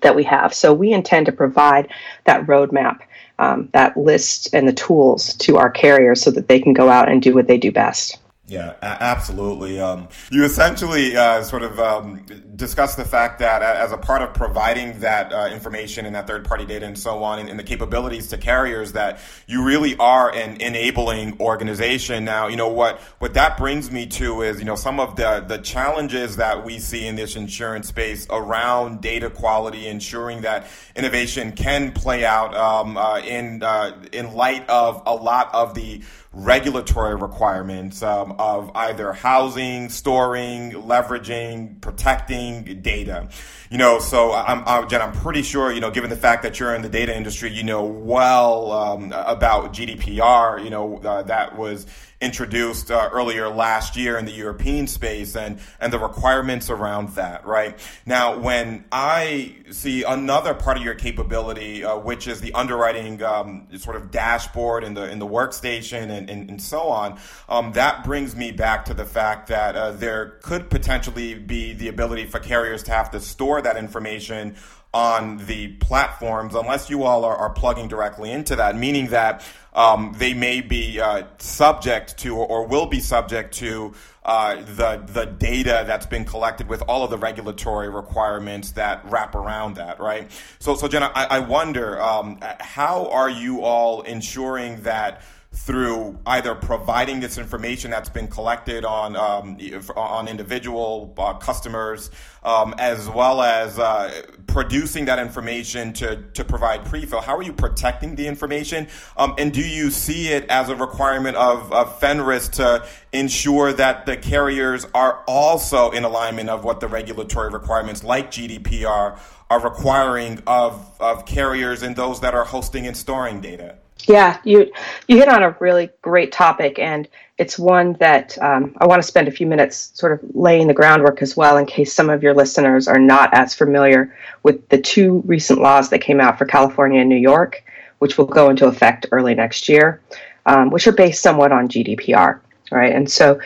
that 0.00 0.16
we 0.16 0.24
have. 0.24 0.54
So 0.54 0.72
we 0.72 0.92
intend 0.92 1.26
to 1.26 1.32
provide 1.32 1.88
that 2.24 2.46
roadmap, 2.46 3.00
um, 3.38 3.68
that 3.72 3.96
list, 3.96 4.54
and 4.54 4.66
the 4.66 4.72
tools 4.72 5.34
to 5.34 5.56
our 5.58 5.70
carriers 5.70 6.22
so 6.22 6.30
that 6.30 6.48
they 6.48 6.60
can 6.60 6.72
go 6.72 6.88
out 6.88 7.10
and 7.10 7.20
do 7.20 7.34
what 7.34 7.46
they 7.46 7.58
do 7.58 7.72
best. 7.72 8.18
Yeah, 8.48 8.74
absolutely. 8.80 9.80
Um, 9.80 10.08
you 10.30 10.44
essentially 10.44 11.16
uh, 11.16 11.42
sort 11.42 11.64
of 11.64 11.80
um, 11.80 12.24
discuss 12.54 12.94
the 12.94 13.04
fact 13.04 13.40
that 13.40 13.60
as 13.60 13.90
a 13.90 13.98
part 13.98 14.22
of 14.22 14.34
providing 14.34 15.00
that 15.00 15.32
uh, 15.32 15.48
information 15.50 16.06
and 16.06 16.14
that 16.14 16.28
third 16.28 16.44
party 16.44 16.64
data 16.64 16.86
and 16.86 16.96
so 16.96 17.24
on 17.24 17.40
and, 17.40 17.48
and, 17.48 17.58
the 17.58 17.64
capabilities 17.64 18.28
to 18.28 18.38
carriers 18.38 18.92
that 18.92 19.18
you 19.48 19.64
really 19.64 19.96
are 19.96 20.32
an 20.32 20.60
enabling 20.60 21.40
organization. 21.40 22.24
Now, 22.24 22.46
you 22.46 22.54
know, 22.54 22.68
what, 22.68 23.00
what 23.18 23.34
that 23.34 23.56
brings 23.56 23.90
me 23.90 24.06
to 24.06 24.42
is, 24.42 24.60
you 24.60 24.64
know, 24.64 24.76
some 24.76 25.00
of 25.00 25.16
the, 25.16 25.44
the 25.48 25.58
challenges 25.58 26.36
that 26.36 26.64
we 26.64 26.78
see 26.78 27.04
in 27.04 27.16
this 27.16 27.34
insurance 27.34 27.88
space 27.88 28.28
around 28.30 29.00
data 29.00 29.28
quality, 29.28 29.88
ensuring 29.88 30.42
that 30.42 30.68
innovation 30.94 31.50
can 31.50 31.90
play 31.90 32.24
out 32.24 32.54
um, 32.54 32.96
uh, 32.96 33.18
in, 33.18 33.64
uh, 33.64 34.04
in 34.12 34.34
light 34.34 34.68
of 34.68 35.02
a 35.04 35.14
lot 35.14 35.52
of 35.52 35.74
the 35.74 36.00
regulatory 36.36 37.16
requirements 37.16 38.02
um, 38.02 38.32
of 38.38 38.70
either 38.74 39.12
housing, 39.12 39.88
storing, 39.88 40.72
leveraging, 40.72 41.80
protecting 41.80 42.82
data. 42.82 43.28
You 43.70 43.78
know, 43.78 43.98
so 43.98 44.32
I'm, 44.32 44.62
I'm, 44.66 44.88
Jen, 44.88 45.02
I'm 45.02 45.12
pretty 45.12 45.42
sure, 45.42 45.72
you 45.72 45.80
know, 45.80 45.90
given 45.90 46.08
the 46.08 46.16
fact 46.16 46.44
that 46.44 46.60
you're 46.60 46.74
in 46.74 46.82
the 46.82 46.88
data 46.88 47.16
industry, 47.16 47.50
you 47.52 47.64
know 47.64 47.84
well 47.84 48.70
um, 48.70 49.12
about 49.12 49.72
GDPR, 49.72 50.62
you 50.62 50.70
know, 50.70 50.98
uh, 50.98 51.22
that 51.24 51.56
was 51.56 51.86
introduced 52.20 52.90
uh, 52.90 53.10
earlier 53.12 53.48
last 53.48 53.94
year 53.96 54.16
in 54.16 54.24
the 54.24 54.32
European 54.32 54.86
space 54.86 55.36
and, 55.36 55.58
and 55.80 55.92
the 55.92 55.98
requirements 55.98 56.70
around 56.70 57.10
that, 57.10 57.44
right? 57.44 57.78
Now, 58.06 58.38
when 58.38 58.84
I 58.90 59.56
see 59.70 60.02
another 60.02 60.54
part 60.54 60.78
of 60.78 60.82
your 60.82 60.94
capability, 60.94 61.84
uh, 61.84 61.98
which 61.98 62.26
is 62.26 62.40
the 62.40 62.54
underwriting 62.54 63.22
um, 63.22 63.68
sort 63.76 63.96
of 63.96 64.10
dashboard 64.10 64.82
in 64.82 64.94
the 64.94 65.10
in 65.10 65.18
the 65.18 65.26
workstation 65.26 66.10
and, 66.10 66.30
and, 66.30 66.48
and 66.48 66.62
so 66.62 66.82
on, 66.82 67.18
um, 67.48 67.72
that 67.72 68.04
brings 68.04 68.34
me 68.34 68.50
back 68.50 68.86
to 68.86 68.94
the 68.94 69.04
fact 69.04 69.48
that 69.48 69.76
uh, 69.76 69.92
there 69.92 70.38
could 70.42 70.70
potentially 70.70 71.34
be 71.34 71.74
the 71.74 71.88
ability 71.88 72.24
for 72.24 72.38
carriers 72.38 72.82
to 72.84 72.92
have 72.92 73.10
to 73.10 73.20
store 73.20 73.55
that 73.62 73.76
information 73.76 74.56
on 74.96 75.36
the 75.46 75.68
platforms 75.74 76.54
unless 76.54 76.88
you 76.88 77.02
all 77.02 77.24
are, 77.24 77.36
are 77.36 77.50
plugging 77.50 77.86
directly 77.86 78.30
into 78.32 78.56
that, 78.56 78.76
meaning 78.76 79.08
that 79.08 79.44
um, 79.74 80.14
they 80.16 80.32
may 80.32 80.62
be 80.62 80.98
uh, 80.98 81.24
subject 81.36 82.16
to 82.16 82.34
or, 82.34 82.46
or, 82.46 82.66
will 82.66 82.86
be 82.86 82.98
subject 82.98 83.52
to 83.52 83.92
uh, 84.24 84.54
the 84.62 85.02
the 85.06 85.26
data 85.26 85.84
that's 85.86 86.06
been 86.06 86.24
collected 86.24 86.66
with 86.66 86.82
all 86.88 87.04
of 87.04 87.10
the 87.10 87.18
regulatory 87.18 87.90
requirements 87.90 88.72
that 88.72 89.04
wrap 89.04 89.34
around 89.34 89.76
that, 89.76 90.00
right? 90.00 90.30
So, 90.60 90.76
so 90.76 90.88
Jenna, 90.88 91.12
I, 91.14 91.26
I 91.26 91.38
wonder 91.40 92.00
um, 92.00 92.38
how 92.58 93.10
are 93.10 93.28
you 93.28 93.60
all 93.60 94.00
ensuring 94.00 94.80
that 94.84 95.20
through 95.56 96.18
either 96.26 96.54
providing 96.54 97.18
this 97.18 97.38
information 97.38 97.90
that's 97.90 98.10
been 98.10 98.28
collected 98.28 98.84
on 98.84 99.16
um, 99.16 99.58
on 99.96 100.28
individual 100.28 101.14
uh, 101.16 101.32
customers, 101.34 102.10
um, 102.44 102.74
as 102.78 103.08
well 103.08 103.40
as 103.40 103.78
uh, 103.78 104.22
producing 104.46 105.06
that 105.06 105.18
information 105.18 105.94
to 105.94 106.22
to 106.34 106.44
provide 106.44 106.84
pre-fill. 106.84 107.22
How 107.22 107.36
are 107.36 107.42
you 107.42 107.54
protecting 107.54 108.16
the 108.16 108.26
information, 108.26 108.86
um, 109.16 109.34
and 109.38 109.52
do 109.52 109.66
you 109.66 109.90
see 109.90 110.28
it 110.28 110.44
as 110.50 110.68
a 110.68 110.76
requirement 110.76 111.36
of, 111.36 111.72
of 111.72 111.98
FENRIS 112.00 112.50
to 112.52 112.86
ensure 113.12 113.72
that 113.72 114.04
the 114.04 114.16
carriers 114.16 114.86
are 114.94 115.24
also 115.26 115.90
in 115.90 116.04
alignment 116.04 116.50
of 116.50 116.64
what 116.64 116.80
the 116.80 116.88
regulatory 116.88 117.48
requirements, 117.48 118.04
like 118.04 118.30
GDPR, 118.30 119.18
are 119.48 119.60
requiring 119.60 120.42
of 120.46 121.00
of 121.00 121.24
carriers 121.24 121.82
and 121.82 121.96
those 121.96 122.20
that 122.20 122.34
are 122.34 122.44
hosting 122.44 122.86
and 122.86 122.96
storing 122.96 123.40
data? 123.40 123.78
Yeah, 124.04 124.38
you 124.44 124.70
you 125.08 125.16
hit 125.16 125.28
on 125.28 125.42
a 125.42 125.56
really 125.58 125.90
great 126.02 126.30
topic, 126.30 126.78
and 126.78 127.08
it's 127.38 127.58
one 127.58 127.94
that 127.94 128.38
um, 128.40 128.74
I 128.78 128.86
want 128.86 129.02
to 129.02 129.06
spend 129.06 129.26
a 129.26 129.32
few 129.32 129.46
minutes 129.46 129.90
sort 129.94 130.12
of 130.12 130.20
laying 130.34 130.68
the 130.68 130.74
groundwork 130.74 131.22
as 131.22 131.36
well, 131.36 131.56
in 131.56 131.66
case 131.66 131.92
some 131.92 132.08
of 132.10 132.22
your 132.22 132.34
listeners 132.34 132.86
are 132.88 132.98
not 132.98 133.30
as 133.34 133.54
familiar 133.54 134.14
with 134.42 134.68
the 134.68 134.78
two 134.78 135.22
recent 135.26 135.60
laws 135.60 135.90
that 135.90 136.00
came 136.00 136.20
out 136.20 136.38
for 136.38 136.44
California 136.44 137.00
and 137.00 137.08
New 137.08 137.16
York, 137.16 137.64
which 137.98 138.16
will 138.16 138.26
go 138.26 138.48
into 138.50 138.66
effect 138.66 139.06
early 139.10 139.34
next 139.34 139.68
year, 139.68 140.00
um, 140.44 140.70
which 140.70 140.86
are 140.86 140.92
based 140.92 141.22
somewhat 141.22 141.50
on 141.50 141.68
GDPR, 141.68 142.40
right? 142.70 142.94
And 142.94 143.10
so, 143.10 143.40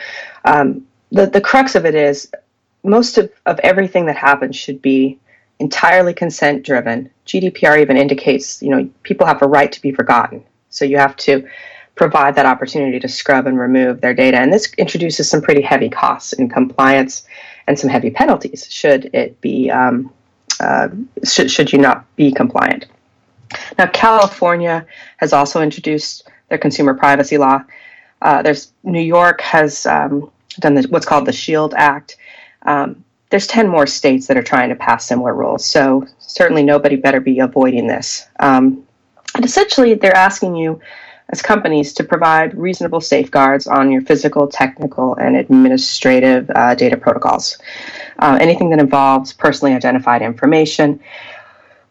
um, 0.45 0.85
the 1.11 1.25
the 1.25 1.41
crux 1.41 1.75
of 1.75 1.85
it 1.85 1.95
is 1.95 2.29
most 2.83 3.17
of, 3.17 3.31
of 3.45 3.59
everything 3.59 4.05
that 4.07 4.17
happens 4.17 4.55
should 4.55 4.81
be 4.81 5.17
entirely 5.61 6.13
consent 6.13 6.65
driven. 6.65 7.09
GDPR 7.25 7.79
even 7.79 7.95
indicates, 7.95 8.61
you 8.61 8.69
know, 8.69 8.89
people 9.03 9.25
have 9.27 9.41
a 9.41 9.47
right 9.47 9.71
to 9.71 9.81
be 9.81 9.91
forgotten. 9.91 10.43
So 10.69 10.83
you 10.83 10.97
have 10.97 11.15
to 11.17 11.47
provide 11.95 12.35
that 12.35 12.45
opportunity 12.45 12.99
to 12.99 13.07
scrub 13.07 13.47
and 13.47 13.59
remove 13.59 14.01
their 14.01 14.13
data. 14.13 14.37
And 14.37 14.51
this 14.51 14.73
introduces 14.77 15.29
some 15.29 15.41
pretty 15.41 15.61
heavy 15.61 15.89
costs 15.89 16.33
in 16.33 16.49
compliance 16.49 17.25
and 17.67 17.77
some 17.77 17.89
heavy 17.89 18.09
penalties 18.09 18.67
should 18.69 19.09
it 19.13 19.39
be 19.39 19.69
um, 19.69 20.11
uh, 20.59 20.89
should, 21.23 21.49
should 21.49 21.71
you 21.71 21.79
not 21.79 22.13
be 22.15 22.31
compliant. 22.31 22.87
Now, 23.77 23.87
California 23.87 24.85
has 25.17 25.33
also 25.33 25.61
introduced 25.61 26.27
their 26.49 26.57
consumer 26.57 26.93
privacy 26.93 27.37
law. 27.37 27.63
Uh, 28.21 28.41
there's 28.41 28.71
New 28.83 29.01
York 29.01 29.41
has 29.41 29.85
um, 29.85 30.31
done 30.59 30.75
the, 30.75 30.87
what's 30.89 31.05
called 31.05 31.25
the 31.25 31.33
Shield 31.33 31.73
Act. 31.75 32.17
Um, 32.63 33.03
there's 33.31 33.47
10 33.47 33.67
more 33.67 33.87
states 33.87 34.27
that 34.27 34.37
are 34.37 34.43
trying 34.43 34.69
to 34.69 34.75
pass 34.75 35.05
similar 35.05 35.33
rules. 35.33 35.65
So 35.65 36.05
certainly 36.19 36.63
nobody 36.63 36.97
better 36.97 37.19
be 37.19 37.39
avoiding 37.39 37.87
this. 37.87 38.27
Um, 38.39 38.85
and 39.35 39.45
essentially, 39.45 39.93
they're 39.93 40.15
asking 40.15 40.57
you 40.57 40.79
as 41.29 41.41
companies 41.41 41.93
to 41.93 42.03
provide 42.03 42.53
reasonable 42.53 42.99
safeguards 42.99 43.65
on 43.65 43.89
your 43.89 44.01
physical, 44.01 44.47
technical, 44.47 45.15
and 45.15 45.37
administrative 45.37 46.51
uh, 46.53 46.75
data 46.75 46.97
protocols. 46.97 47.57
Uh, 48.19 48.37
anything 48.41 48.69
that 48.69 48.79
involves 48.79 49.31
personally 49.31 49.73
identified 49.73 50.21
information. 50.21 50.99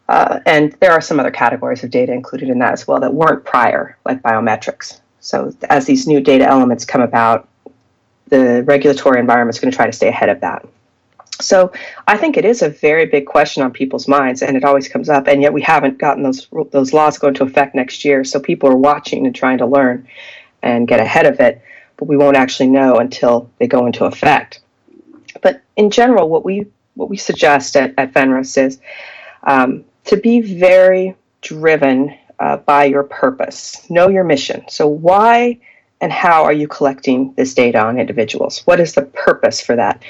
Uh, 0.09 0.39
and 0.45 0.73
there 0.79 0.91
are 0.91 1.01
some 1.01 1.19
other 1.19 1.31
categories 1.31 1.83
of 1.83 1.89
data 1.89 2.13
included 2.13 2.49
in 2.49 2.59
that 2.59 2.73
as 2.73 2.87
well 2.87 2.99
that 2.99 3.13
weren't 3.13 3.43
prior, 3.43 3.97
like 4.05 4.21
biometrics. 4.21 4.99
So, 5.21 5.55
as 5.69 5.85
these 5.85 6.05
new 6.05 6.21
data 6.21 6.45
elements 6.45 6.85
come 6.85 7.01
about, 7.01 7.47
the 8.27 8.63
regulatory 8.63 9.19
environment 9.19 9.55
is 9.55 9.59
going 9.59 9.71
to 9.71 9.75
try 9.75 9.87
to 9.87 9.91
stay 9.91 10.09
ahead 10.09 10.29
of 10.29 10.39
that. 10.41 10.65
So 11.41 11.71
I 12.07 12.17
think 12.17 12.37
it 12.37 12.45
is 12.45 12.61
a 12.61 12.69
very 12.69 13.05
big 13.05 13.25
question 13.25 13.63
on 13.63 13.71
people's 13.71 14.07
minds, 14.07 14.41
and 14.41 14.55
it 14.55 14.63
always 14.63 14.87
comes 14.87 15.09
up. 15.09 15.27
And 15.27 15.41
yet 15.41 15.53
we 15.53 15.61
haven't 15.61 15.97
gotten 15.97 16.23
those 16.23 16.47
those 16.71 16.93
laws 16.93 17.17
go 17.17 17.27
into 17.29 17.43
effect 17.43 17.75
next 17.75 18.05
year. 18.05 18.23
So 18.23 18.39
people 18.39 18.69
are 18.69 18.77
watching 18.77 19.25
and 19.25 19.35
trying 19.35 19.57
to 19.59 19.65
learn 19.65 20.07
and 20.61 20.87
get 20.87 20.99
ahead 20.99 21.25
of 21.25 21.39
it, 21.39 21.61
but 21.97 22.07
we 22.07 22.17
won't 22.17 22.37
actually 22.37 22.69
know 22.69 22.95
until 22.95 23.49
they 23.57 23.67
go 23.67 23.85
into 23.85 24.05
effect. 24.05 24.61
But 25.41 25.61
in 25.75 25.89
general, 25.89 26.29
what 26.29 26.45
we 26.45 26.67
what 26.95 27.09
we 27.09 27.17
suggest 27.17 27.75
at, 27.75 27.93
at 27.97 28.13
Fenris 28.13 28.57
is 28.57 28.79
um, 29.43 29.85
to 30.05 30.17
be 30.17 30.41
very 30.41 31.15
driven 31.41 32.15
uh, 32.39 32.57
by 32.57 32.85
your 32.85 33.03
purpose. 33.03 33.89
Know 33.89 34.09
your 34.09 34.23
mission. 34.23 34.65
So 34.67 34.87
why 34.87 35.59
and 36.01 36.11
how 36.11 36.43
are 36.43 36.53
you 36.53 36.67
collecting 36.67 37.33
this 37.35 37.53
data 37.53 37.79
on 37.79 37.99
individuals? 37.99 38.61
What 38.65 38.79
is 38.79 38.93
the 38.93 39.03
purpose 39.03 39.61
for 39.61 39.75
that? 39.75 40.03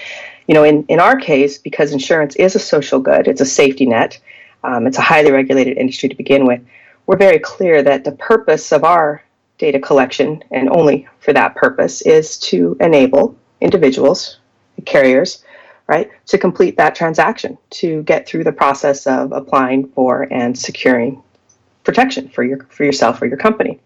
You 0.52 0.56
know, 0.56 0.66
in, 0.66 0.84
in 0.90 1.00
our 1.00 1.16
case, 1.16 1.58
because 1.58 1.94
insurance 1.94 2.36
is 2.36 2.58
a 2.58 2.60
social 2.60 3.00
good, 3.00 3.26
it's 3.26 3.40
a 3.40 3.46
safety 3.46 3.86
net, 3.86 4.20
um, 4.66 4.86
it's 4.86 4.98
a 4.98 5.02
highly 5.02 5.32
regulated 5.32 5.78
industry 5.78 6.10
to 6.10 6.16
begin 6.16 6.46
with, 6.46 6.60
we're 7.08 7.16
very 7.16 7.40
clear 7.40 7.82
that 7.82 8.04
the 8.04 8.12
purpose 8.12 8.74
of 8.74 8.84
our 8.84 9.24
data 9.60 9.80
collection, 9.80 10.44
and 10.52 10.68
only 10.68 11.08
for 11.22 11.32
that 11.32 11.56
purpose, 11.56 12.02
is 12.02 12.38
to 12.38 12.76
enable 12.82 13.34
individuals, 13.62 14.40
carriers, 14.86 15.42
right, 15.88 16.12
to 16.26 16.38
complete 16.38 16.76
that 16.76 16.96
transaction, 16.96 17.58
to 17.70 18.04
get 18.04 18.28
through 18.28 18.44
the 18.44 18.52
process 18.52 19.08
of 19.08 19.32
applying 19.32 19.88
for 19.92 20.28
and 20.34 20.60
securing 20.60 21.24
protection 21.86 22.28
for 22.28 22.44
your 22.44 22.66
for 22.66 22.84
yourself 22.84 23.22
or 23.22 23.26
your 23.26 23.38
company. 23.38 23.80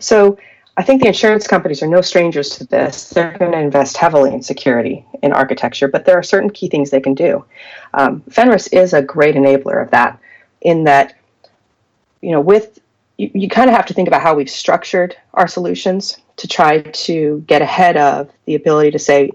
So 0.00 0.36
I 0.76 0.82
think 0.82 1.02
the 1.02 1.08
insurance 1.08 1.46
companies 1.46 1.82
are 1.82 1.86
no 1.86 2.00
strangers 2.00 2.50
to 2.50 2.66
this. 2.66 3.10
They're 3.10 3.38
going 3.38 3.52
to 3.52 3.58
invest 3.58 3.96
heavily 3.96 4.34
in 4.34 4.42
security 4.42 5.04
in 5.22 5.32
architecture, 5.32 5.86
but 5.86 6.04
there 6.04 6.18
are 6.18 6.22
certain 6.22 6.50
key 6.50 6.68
things 6.68 6.90
they 6.90 7.00
can 7.00 7.14
do. 7.14 7.44
Um, 7.94 8.22
Fenris 8.28 8.66
is 8.68 8.92
a 8.92 9.00
great 9.00 9.36
enabler 9.36 9.80
of 9.80 9.90
that, 9.92 10.18
in 10.62 10.84
that, 10.84 11.14
you 12.20 12.32
know, 12.32 12.40
with 12.40 12.80
you, 13.18 13.30
you 13.34 13.48
kind 13.48 13.70
of 13.70 13.76
have 13.76 13.86
to 13.86 13.94
think 13.94 14.08
about 14.08 14.22
how 14.22 14.34
we've 14.34 14.50
structured 14.50 15.16
our 15.34 15.46
solutions 15.46 16.18
to 16.36 16.48
try 16.48 16.80
to 16.80 17.44
get 17.46 17.62
ahead 17.62 17.96
of 17.96 18.30
the 18.46 18.56
ability 18.56 18.90
to 18.90 18.98
say 18.98 19.30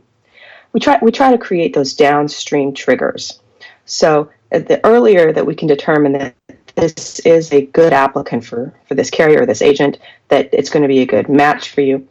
we 0.73 0.79
try 0.79 0.99
we 1.01 1.11
try 1.11 1.31
to 1.31 1.37
create 1.37 1.73
those 1.73 1.93
downstream 1.93 2.73
triggers. 2.73 3.39
So 3.85 4.29
uh, 4.51 4.59
the 4.59 4.85
earlier 4.85 5.31
that 5.31 5.45
we 5.45 5.55
can 5.55 5.67
determine 5.67 6.11
that 6.13 6.35
this 6.75 7.19
is 7.19 7.51
a 7.51 7.65
good 7.67 7.93
applicant 7.93 8.45
for, 8.45 8.73
for 8.87 8.95
this 8.95 9.09
carrier 9.09 9.41
or 9.41 9.45
this 9.45 9.61
agent, 9.61 9.99
that 10.29 10.49
it's 10.53 10.69
going 10.69 10.83
to 10.83 10.87
be 10.87 10.99
a 10.99 11.05
good 11.05 11.29
match 11.29 11.69
for 11.69 11.81
you, 11.81 12.07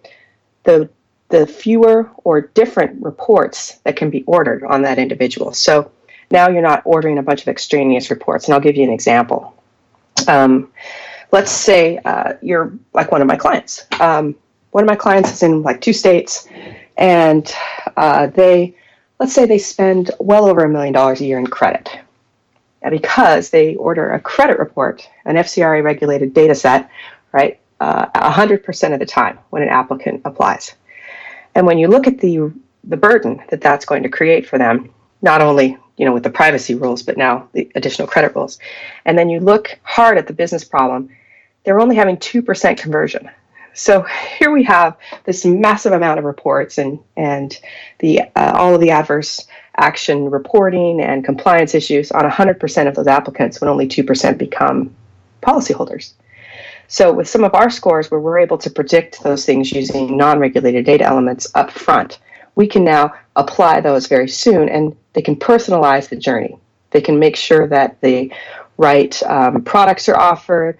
the, 0.64 0.88
the 1.29 1.47
fewer 1.47 2.11
or 2.25 2.40
different 2.40 3.03
reports 3.03 3.79
that 3.85 3.97
can 3.97 4.11
be 4.11 4.23
ordered 4.25 4.64
on 4.64 4.83
that 4.83 4.99
individual. 4.99 5.53
So 5.53 5.90
now 6.31 6.49
you're 6.49 6.62
not 6.62 6.83
ordering 6.85 7.18
a 7.18 7.23
bunch 7.23 7.42
of 7.42 7.49
extraneous 7.49 8.11
reports. 8.11 8.47
And 8.47 8.55
I'll 8.55 8.61
give 8.61 8.77
you 8.77 8.85
an 8.85 8.92
example. 8.92 9.55
Um, 10.27 10.71
let's 11.33 11.51
say 11.51 11.99
uh, 12.05 12.35
you're 12.42 12.73
like 12.92 13.12
one 13.12 13.23
of 13.23 13.27
my 13.27 13.37
clients. 13.37 13.87
Um, 14.01 14.35
one 14.73 14.85
of 14.85 14.88
my 14.88 14.97
clients 14.97 15.33
is 15.33 15.42
in 15.42 15.62
like 15.62 15.81
two 15.81 15.92
states, 15.92 16.47
and 16.99 17.51
uh, 17.97 18.27
they, 18.27 18.77
let's 19.18 19.33
say 19.33 19.47
they 19.47 19.59
spend 19.59 20.11
well 20.21 20.47
over 20.47 20.64
a 20.64 20.68
million 20.68 20.92
dollars 20.92 21.21
a 21.21 21.25
year 21.25 21.38
in 21.38 21.47
credit 21.47 21.88
because 22.90 23.50
they 23.50 23.74
order 23.76 24.12
a 24.12 24.20
credit 24.20 24.58
report, 24.58 25.08
an 25.24 25.36
FCRA 25.36 25.82
regulated 25.82 26.34
data 26.34 26.54
set, 26.54 26.90
right, 27.32 27.58
uh, 27.80 28.06
100% 28.14 28.92
of 28.92 28.98
the 28.98 29.06
time 29.06 29.38
when 29.50 29.62
an 29.62 29.68
applicant 29.68 30.22
applies. 30.24 30.74
And 31.54 31.66
when 31.66 31.78
you 31.78 31.88
look 31.88 32.06
at 32.06 32.18
the, 32.18 32.52
the 32.84 32.96
burden 32.96 33.42
that 33.50 33.60
that's 33.60 33.84
going 33.84 34.02
to 34.04 34.08
create 34.08 34.46
for 34.46 34.58
them, 34.58 34.92
not 35.22 35.40
only 35.40 35.76
you 35.96 36.04
know 36.04 36.12
with 36.12 36.22
the 36.22 36.30
privacy 36.30 36.74
rules, 36.74 37.02
but 37.02 37.16
now 37.16 37.48
the 37.52 37.70
additional 37.74 38.06
credit 38.06 38.34
rules, 38.34 38.58
and 39.04 39.18
then 39.18 39.28
you 39.28 39.40
look 39.40 39.78
hard 39.82 40.18
at 40.18 40.26
the 40.26 40.32
business 40.32 40.64
problem, 40.64 41.10
they're 41.64 41.80
only 41.80 41.96
having 41.96 42.16
2% 42.16 42.78
conversion. 42.78 43.28
So 43.74 44.02
here 44.38 44.50
we 44.50 44.64
have 44.64 44.96
this 45.24 45.44
massive 45.44 45.92
amount 45.92 46.18
of 46.18 46.24
reports 46.24 46.78
and 46.78 46.98
and 47.16 47.58
the 47.98 48.22
uh, 48.34 48.52
all 48.54 48.74
of 48.74 48.80
the 48.80 48.90
adverse 48.90 49.46
action 49.78 50.30
reporting 50.30 51.00
and 51.00 51.24
compliance 51.24 51.74
issues 51.74 52.10
on 52.10 52.22
100% 52.22 52.88
of 52.88 52.94
those 52.94 53.06
applicants 53.06 53.60
when 53.60 53.70
only 53.70 53.88
2% 53.88 54.38
become 54.38 54.94
policyholders. 55.42 56.12
So 56.88 57.12
with 57.12 57.28
some 57.28 57.44
of 57.44 57.54
our 57.54 57.70
scores 57.70 58.10
where 58.10 58.20
we're 58.20 58.38
able 58.38 58.58
to 58.58 58.70
predict 58.70 59.22
those 59.22 59.44
things 59.44 59.72
using 59.72 60.16
non-regulated 60.16 60.86
data 60.86 61.04
elements 61.04 61.46
up 61.54 61.70
front, 61.70 62.18
we 62.54 62.66
can 62.66 62.82
now 62.82 63.14
apply 63.36 63.80
those 63.80 64.06
very 64.06 64.28
soon 64.28 64.68
and 64.68 64.96
they 65.12 65.22
can 65.22 65.36
personalize 65.36 66.08
the 66.08 66.16
journey. 66.16 66.58
They 66.90 67.00
can 67.00 67.18
make 67.18 67.36
sure 67.36 67.66
that 67.68 68.00
the 68.00 68.32
right 68.78 69.22
um, 69.24 69.62
products 69.62 70.08
are 70.08 70.18
offered, 70.18 70.78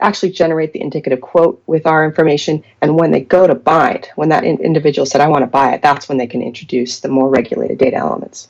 actually 0.00 0.32
generate 0.32 0.72
the 0.72 0.80
indicative 0.80 1.20
quote 1.20 1.62
with 1.66 1.86
our 1.86 2.04
information. 2.04 2.64
And 2.80 2.98
when 2.98 3.10
they 3.10 3.20
go 3.20 3.46
to 3.46 3.60
it, 3.94 4.10
when 4.16 4.28
that 4.30 4.44
in- 4.44 4.60
individual 4.60 5.06
said, 5.06 5.20
I 5.20 5.28
want 5.28 5.42
to 5.42 5.46
buy 5.46 5.74
it, 5.74 5.82
that's 5.82 6.08
when 6.08 6.18
they 6.18 6.26
can 6.26 6.42
introduce 6.42 7.00
the 7.00 7.08
more 7.08 7.28
regulated 7.28 7.78
data 7.78 7.96
elements. 7.96 8.48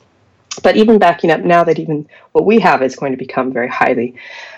But 0.63 0.75
even 0.75 0.99
backing 0.99 1.31
up 1.31 1.41
now 1.41 1.63
that 1.63 1.79
even 1.79 2.07
what 2.33 2.45
we 2.45 2.59
have 2.59 2.81
is 2.81 2.95
going 2.95 3.13
to 3.13 3.17
become 3.17 3.53
very 3.53 3.69
highly 3.69 4.15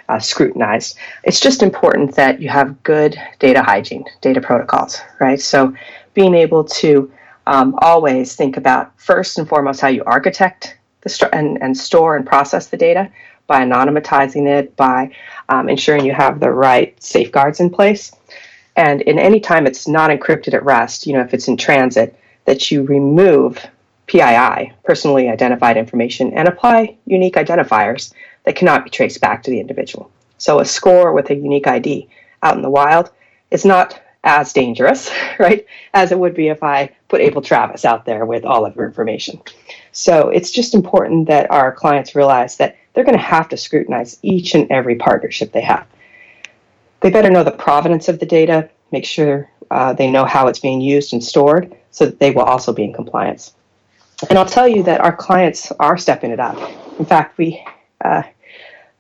uh, 0.10 0.20
scrutinized, 0.20 0.98
it's 1.24 1.40
just 1.40 1.62
important 1.62 2.16
that 2.16 2.42
you 2.42 2.50
have 2.50 2.82
good 2.84 3.20
data 3.40 3.62
hygiene, 3.62 4.06
data 4.22 4.42
protocols, 4.42 5.00
right? 5.20 5.40
So 5.40 5.74
being 6.14 6.34
able 6.34 6.64
to 6.64 7.12
um, 7.46 7.78
always 7.82 8.36
think 8.36 8.58
about 8.58 9.00
first 9.00 9.38
and 9.38 9.48
foremost 9.48 9.82
how 9.82 9.90
you 9.90 10.04
architect 10.06 10.78
the 11.04 11.30
and, 11.34 11.62
and 11.62 11.78
store 11.78 12.16
and 12.16 12.26
process 12.26 12.68
the 12.68 12.78
data 12.78 13.12
by 13.48 13.62
anonymizing 13.62 14.48
it, 14.48 14.76
by 14.76 15.14
um, 15.50 15.70
ensuring 15.70 16.06
you 16.06 16.14
have 16.14 16.40
the 16.40 16.52
right 16.52 17.02
safeguards 17.02 17.60
in 17.60 17.70
place. 17.70 18.14
And 18.76 19.02
in 19.02 19.20
any 19.20 19.40
time 19.40 19.68
it's 19.68 19.88
not 19.88 20.10
encrypted 20.10 20.54
at 20.54 20.64
rest, 20.64 21.06
you 21.06 21.14
know, 21.14 21.22
if 21.22 21.34
it's 21.34 21.48
in 21.48 21.58
transit, 21.58 22.18
that 22.46 22.72
you 22.72 22.84
remove 22.84 23.66
PII, 24.08 24.74
personally 24.84 25.30
identified 25.30 25.78
information, 25.78 26.34
and 26.34 26.48
apply 26.48 26.98
unique 27.06 27.36
identifiers 27.36 28.14
that 28.44 28.56
cannot 28.56 28.84
be 28.84 28.90
traced 28.90 29.22
back 29.22 29.44
to 29.44 29.52
the 29.52 29.60
individual. 29.60 30.12
So 30.38 30.60
a 30.60 30.66
score 30.66 31.14
with 31.14 31.30
a 31.30 31.36
unique 31.36 31.68
ID 31.68 32.10
out 32.42 32.56
in 32.56 32.62
the 32.62 32.70
wild 32.70 33.12
is 33.52 33.64
not 33.64 34.02
as 34.24 34.54
dangerous, 34.54 35.12
right, 35.40 35.66
as 35.94 36.12
it 36.12 36.20
would 36.20 36.34
be 36.34 36.48
if 36.48 36.64
I 36.64 36.90
put 37.08 37.22
Abel 37.22 37.42
Travis 37.42 37.86
out 37.86 38.06
there 38.06 38.26
with 38.26 38.46
all 38.46 38.66
of 38.66 38.76
your 38.76 38.86
information. 38.86 39.42
So 39.94 40.30
it's 40.30 40.52
just 40.52 40.74
important 40.74 41.28
that 41.28 41.50
our 41.52 41.72
clients 41.72 42.16
realize 42.16 42.58
that 42.58 42.76
they're 42.94 43.04
going 43.04 43.18
to 43.18 43.24
have 43.24 43.48
to 43.50 43.58
scrutinize 43.58 44.18
each 44.22 44.56
and 44.56 44.70
every 44.72 44.96
partnership 44.96 45.52
they 45.52 45.62
have. 45.62 45.88
They 47.02 47.10
better 47.10 47.30
know 47.30 47.44
the 47.44 47.52
provenance 47.52 48.10
of 48.10 48.20
the 48.20 48.26
data, 48.26 48.70
make 48.92 49.06
sure 49.06 49.50
uh, 49.72 49.94
they 49.94 50.10
know 50.10 50.26
how 50.26 50.48
it's 50.48 50.60
being 50.60 50.82
used 50.82 51.14
and 51.14 51.24
stored, 51.24 51.76
so 51.92 52.06
that 52.06 52.20
they 52.20 52.32
will 52.32 52.44
also 52.44 52.74
be 52.74 52.84
in 52.84 52.94
compliance. 52.94 53.54
And 54.30 54.38
I'll 54.38 54.46
tell 54.46 54.68
you 54.68 54.84
that 54.84 55.02
our 55.02 55.16
clients 55.16 55.72
are 55.80 55.98
stepping 55.98 56.32
it 56.32 56.40
up. 56.40 56.58
In 57.00 57.06
fact, 57.06 57.38
we, 57.38 57.64
uh, 58.04 58.24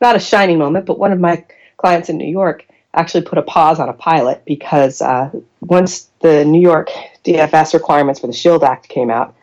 not 0.01 0.15
a 0.15 0.19
shining 0.19 0.57
moment, 0.57 0.85
but 0.85 0.99
one 0.99 1.11
of 1.11 1.19
my 1.19 1.43
clients 1.77 2.09
in 2.09 2.17
New 2.17 2.29
York 2.29 2.67
actually 2.93 3.23
put 3.23 3.39
a 3.39 3.43
pause 3.43 3.79
on 3.79 3.89
a 3.89 3.93
pilot 3.93 4.43
because 4.45 5.01
uh, 5.01 5.31
once 5.61 6.09
the 6.19 6.45
New 6.45 6.61
York 6.61 6.89
DFS 7.25 7.73
requirements 7.73 8.19
for 8.19 8.27
the 8.27 8.33
SHIELD 8.33 8.63
Act 8.63 8.89
came 8.89 9.09
out, 9.09 9.35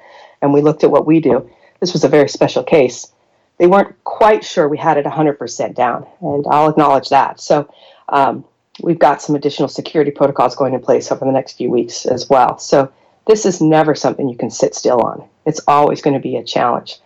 and 0.42 0.52
we 0.52 0.60
looked 0.60 0.84
at 0.84 0.90
what 0.90 1.06
we 1.06 1.20
do, 1.20 1.50
this 1.80 1.92
was 1.92 2.04
a 2.04 2.08
very 2.08 2.28
special 2.28 2.62
case 2.62 3.12
they 3.60 3.66
weren't 3.66 3.94
quite 4.04 4.42
sure 4.42 4.66
we 4.68 4.78
had 4.78 4.96
it 4.96 5.04
100% 5.04 5.74
down, 5.74 6.06
and 6.22 6.46
I'll 6.50 6.70
acknowledge 6.70 7.10
that. 7.10 7.40
So 7.40 7.70
um, 8.08 8.42
we've 8.82 8.98
got 8.98 9.20
some 9.20 9.36
additional 9.36 9.68
security 9.68 10.10
protocols 10.10 10.56
going 10.56 10.72
in 10.72 10.80
place 10.80 11.12
over 11.12 11.26
the 11.26 11.30
next 11.30 11.58
few 11.58 11.70
weeks 11.70 12.06
as 12.06 12.30
well. 12.30 12.58
So 12.58 12.90
this 13.26 13.44
is 13.44 13.60
never 13.60 13.94
something 13.94 14.30
you 14.30 14.36
can 14.38 14.48
sit 14.50 14.74
still 14.74 15.02
on. 15.02 15.28
It's 15.44 15.60
always 15.68 16.00
going 16.00 16.14
to 16.14 16.20
be 16.20 16.36
a 16.36 16.42
challenge, 16.42 17.00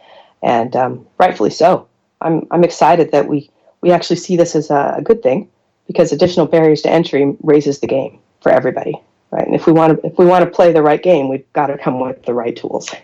and 0.44 0.76
um, 0.76 1.06
rightfully 1.18 1.50
so. 1.50 1.88
I'm 2.20 2.46
I'm 2.52 2.62
excited 2.62 3.10
that 3.10 3.26
we 3.26 3.50
we 3.80 3.90
actually 3.90 4.16
see 4.16 4.36
this 4.36 4.54
as 4.54 4.70
a, 4.70 4.94
a 4.98 5.02
good 5.02 5.24
thing 5.24 5.50
because 5.88 6.12
additional 6.12 6.46
barriers 6.46 6.82
to 6.82 6.90
entry 6.90 7.36
raises 7.42 7.80
the 7.80 7.88
game 7.88 8.20
for 8.42 8.52
everybody, 8.52 8.94
right? 9.32 9.44
And 9.44 9.56
if 9.56 9.66
we 9.66 9.72
want 9.72 10.00
to 10.00 10.06
if 10.06 10.18
we 10.18 10.24
want 10.24 10.44
to 10.44 10.50
play 10.50 10.72
the 10.72 10.82
right 10.82 11.02
game, 11.02 11.28
we've 11.28 11.52
got 11.52 11.66
to 11.66 11.78
come 11.78 11.98
with 11.98 12.24
the 12.26 12.32
right 12.32 12.54
tools. 12.54 12.94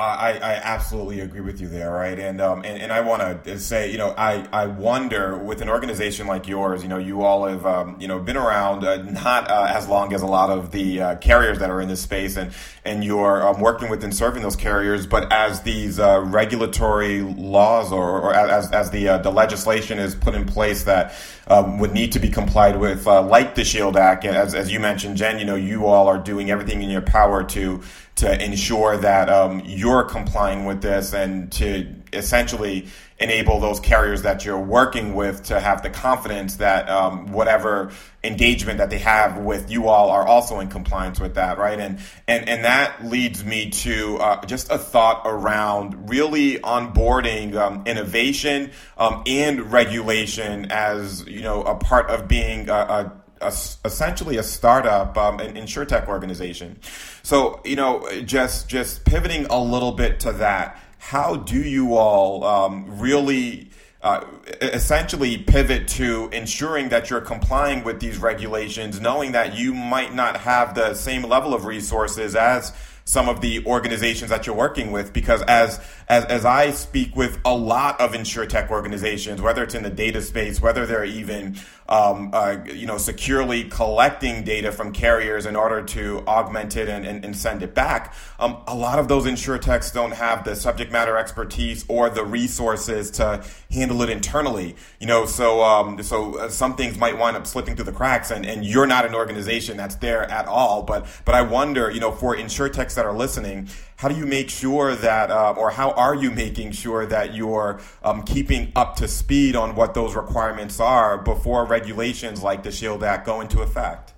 I, 0.00 0.32
I 0.32 0.52
absolutely 0.62 1.20
agree 1.20 1.40
with 1.40 1.58
you 1.58 1.68
there, 1.68 1.90
right? 1.90 2.18
And 2.18 2.38
um, 2.40 2.58
and, 2.64 2.82
and 2.82 2.92
I 2.92 3.00
want 3.00 3.44
to 3.44 3.58
say, 3.58 3.90
you 3.90 3.96
know, 3.96 4.14
I, 4.18 4.46
I 4.52 4.66
wonder 4.66 5.38
with 5.38 5.62
an 5.62 5.70
organization 5.70 6.26
like 6.26 6.46
yours, 6.46 6.82
you 6.82 6.88
know, 6.88 6.98
you 6.98 7.22
all 7.22 7.46
have 7.46 7.64
um, 7.64 7.96
you 7.98 8.06
know 8.06 8.18
been 8.18 8.36
around 8.36 8.84
uh, 8.84 8.96
not 9.02 9.50
uh, 9.50 9.66
as 9.70 9.88
long 9.88 10.12
as 10.12 10.20
a 10.20 10.26
lot 10.26 10.50
of 10.50 10.70
the 10.70 11.00
uh, 11.00 11.16
carriers 11.16 11.58
that 11.60 11.70
are 11.70 11.80
in 11.80 11.88
this 11.88 12.02
space, 12.02 12.36
and 12.36 12.52
and 12.84 13.04
you're 13.04 13.46
um, 13.46 13.58
working 13.58 13.88
with 13.88 14.04
and 14.04 14.14
serving 14.14 14.42
those 14.42 14.56
carriers, 14.56 15.06
but 15.06 15.32
as 15.32 15.62
these 15.62 15.98
uh, 15.98 16.20
regulatory 16.26 17.22
laws 17.22 17.90
or, 17.90 18.20
or 18.20 18.34
as 18.34 18.70
as 18.72 18.90
the 18.90 19.08
uh, 19.08 19.18
the 19.18 19.32
legislation 19.32 19.98
is 19.98 20.14
put 20.14 20.34
in 20.34 20.44
place 20.44 20.84
that 20.84 21.14
um, 21.48 21.78
would 21.78 21.92
need 21.92 22.12
to 22.12 22.18
be 22.18 22.28
complied 22.28 22.78
with, 22.78 23.06
uh, 23.06 23.22
like 23.22 23.54
the 23.54 23.64
Shield 23.64 23.96
Act, 23.96 24.24
as 24.24 24.54
as 24.54 24.70
you 24.70 24.78
mentioned, 24.80 25.16
Jen, 25.16 25.38
you 25.38 25.44
know, 25.44 25.54
you 25.54 25.86
all 25.86 26.06
are 26.06 26.18
doing 26.18 26.50
everything 26.50 26.82
in 26.82 26.90
your 26.90 27.00
power 27.00 27.44
to 27.44 27.82
to 28.16 28.44
ensure 28.44 28.96
that 28.96 29.28
um, 29.28 29.62
you're 29.64 30.02
complying 30.04 30.64
with 30.64 30.80
this 30.80 31.12
and 31.12 31.52
to 31.52 31.86
essentially 32.12 32.86
enable 33.18 33.60
those 33.60 33.80
carriers 33.80 34.22
that 34.22 34.44
you're 34.44 34.60
working 34.60 35.14
with 35.14 35.42
to 35.44 35.58
have 35.58 35.82
the 35.82 35.88
confidence 35.88 36.56
that 36.56 36.88
um, 36.88 37.32
whatever 37.32 37.90
engagement 38.22 38.78
that 38.78 38.90
they 38.90 38.98
have 38.98 39.38
with 39.38 39.70
you 39.70 39.88
all 39.88 40.10
are 40.10 40.26
also 40.26 40.60
in 40.60 40.68
compliance 40.68 41.18
with 41.20 41.34
that 41.34 41.58
right? 41.58 41.78
And 41.78 41.98
and 42.26 42.48
and 42.48 42.64
that 42.64 43.04
leads 43.04 43.44
me 43.44 43.70
to 43.70 44.18
uh, 44.18 44.44
just 44.46 44.70
a 44.70 44.78
thought 44.78 45.22
around 45.24 46.10
really 46.10 46.58
onboarding 46.58 47.54
um, 47.54 47.82
innovation 47.86 48.70
um, 48.98 49.22
and 49.26 49.72
regulation 49.72 50.70
as 50.70 51.26
you 51.26 51.42
know 51.42 51.62
a 51.62 51.74
part 51.74 52.10
of 52.10 52.28
being 52.28 52.68
a, 52.68 52.72
a 52.72 53.12
a, 53.40 53.52
essentially 53.84 54.36
a 54.36 54.42
startup, 54.42 55.16
um, 55.16 55.40
an 55.40 55.54
insurtech 55.54 56.08
organization. 56.08 56.78
So 57.22 57.60
you 57.64 57.76
know, 57.76 58.08
just 58.22 58.68
just 58.68 59.04
pivoting 59.04 59.46
a 59.46 59.60
little 59.60 59.92
bit 59.92 60.20
to 60.20 60.32
that, 60.32 60.80
how 60.98 61.36
do 61.36 61.58
you 61.58 61.96
all 61.96 62.44
um, 62.44 62.98
really? 63.00 63.70
Uh, 64.02 64.24
essentially 64.62 65.36
pivot 65.36 65.88
to 65.88 66.28
ensuring 66.32 66.90
that 66.90 67.10
you're 67.10 67.20
complying 67.20 67.82
with 67.82 67.98
these 67.98 68.18
regulations, 68.18 69.00
knowing 69.00 69.32
that 69.32 69.56
you 69.56 69.74
might 69.74 70.14
not 70.14 70.36
have 70.36 70.76
the 70.76 70.94
same 70.94 71.24
level 71.24 71.52
of 71.52 71.64
resources 71.64 72.36
as 72.36 72.72
some 73.06 73.28
of 73.28 73.40
the 73.40 73.64
organizations 73.66 74.30
that 74.30 74.46
you're 74.46 74.56
working 74.56 74.90
with 74.90 75.12
because 75.12 75.40
as 75.42 75.80
as, 76.08 76.24
as 76.26 76.44
I 76.44 76.70
speak 76.70 77.16
with 77.16 77.40
a 77.44 77.54
lot 77.54 78.00
of 78.00 78.12
insurtech 78.12 78.70
organizations, 78.70 79.40
whether 79.40 79.64
it's 79.64 79.74
in 79.74 79.82
the 79.82 79.90
data 79.90 80.22
space, 80.22 80.60
whether 80.60 80.86
they're 80.86 81.04
even 81.04 81.56
um, 81.88 82.30
uh, 82.32 82.58
you 82.66 82.86
know 82.86 82.98
securely 82.98 83.64
collecting 83.64 84.42
data 84.44 84.72
from 84.72 84.92
carriers 84.92 85.46
in 85.46 85.54
order 85.54 85.82
to 85.82 86.24
augment 86.26 86.76
it 86.76 86.88
and, 86.88 87.06
and, 87.06 87.24
and 87.24 87.36
send 87.36 87.62
it 87.62 87.74
back, 87.74 88.12
um, 88.40 88.58
a 88.66 88.74
lot 88.74 88.98
of 88.98 89.06
those 89.06 89.24
insurtechs 89.24 89.92
don't 89.92 90.12
have 90.12 90.44
the 90.44 90.56
subject 90.56 90.90
matter 90.90 91.16
expertise 91.16 91.84
or 91.88 92.10
the 92.10 92.24
resources 92.24 93.10
to 93.12 93.44
handle 93.70 94.02
it 94.02 94.10
internally. 94.10 94.74
You 95.00 95.06
know, 95.06 95.26
so 95.26 95.62
um, 95.62 96.02
so 96.02 96.38
uh, 96.38 96.48
some 96.48 96.74
things 96.74 96.98
might 96.98 97.16
wind 97.16 97.36
up 97.36 97.46
slipping 97.46 97.76
through 97.76 97.84
the 97.84 97.92
cracks, 97.92 98.32
and, 98.32 98.44
and 98.44 98.64
you're 98.64 98.86
not 98.86 99.06
an 99.06 99.14
organization 99.14 99.76
that's 99.76 99.94
there 99.96 100.28
at 100.28 100.46
all. 100.46 100.82
But 100.82 101.06
but 101.24 101.36
I 101.36 101.42
wonder, 101.42 101.88
you 101.90 102.00
know, 102.00 102.10
for 102.10 102.36
insurtechs 102.36 102.95
that 102.96 103.06
are 103.06 103.16
listening, 103.16 103.68
how 103.96 104.08
do 104.08 104.14
you 104.14 104.26
make 104.26 104.50
sure 104.50 104.94
that, 104.94 105.30
uh, 105.30 105.54
or 105.56 105.70
how 105.70 105.92
are 105.92 106.14
you 106.14 106.30
making 106.30 106.72
sure 106.72 107.06
that 107.06 107.34
you're 107.34 107.80
um, 108.02 108.22
keeping 108.24 108.72
up 108.76 108.96
to 108.96 109.08
speed 109.08 109.56
on 109.56 109.74
what 109.74 109.94
those 109.94 110.14
requirements 110.14 110.80
are 110.80 111.16
before 111.16 111.64
regulations 111.64 112.42
like 112.42 112.62
the 112.62 112.70
Shield 112.72 113.02
Act 113.02 113.24
go 113.24 113.40
into 113.40 113.62
effect? 113.62 114.12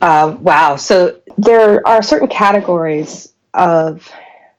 Uh, 0.00 0.36
wow. 0.40 0.76
So 0.76 1.20
there 1.38 1.86
are 1.86 2.02
certain 2.02 2.28
categories 2.28 3.32
of 3.54 4.10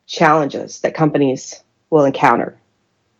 challenges 0.07 0.79
that 0.81 0.93
companies 0.93 1.63
will 1.89 2.05
encounter. 2.05 2.57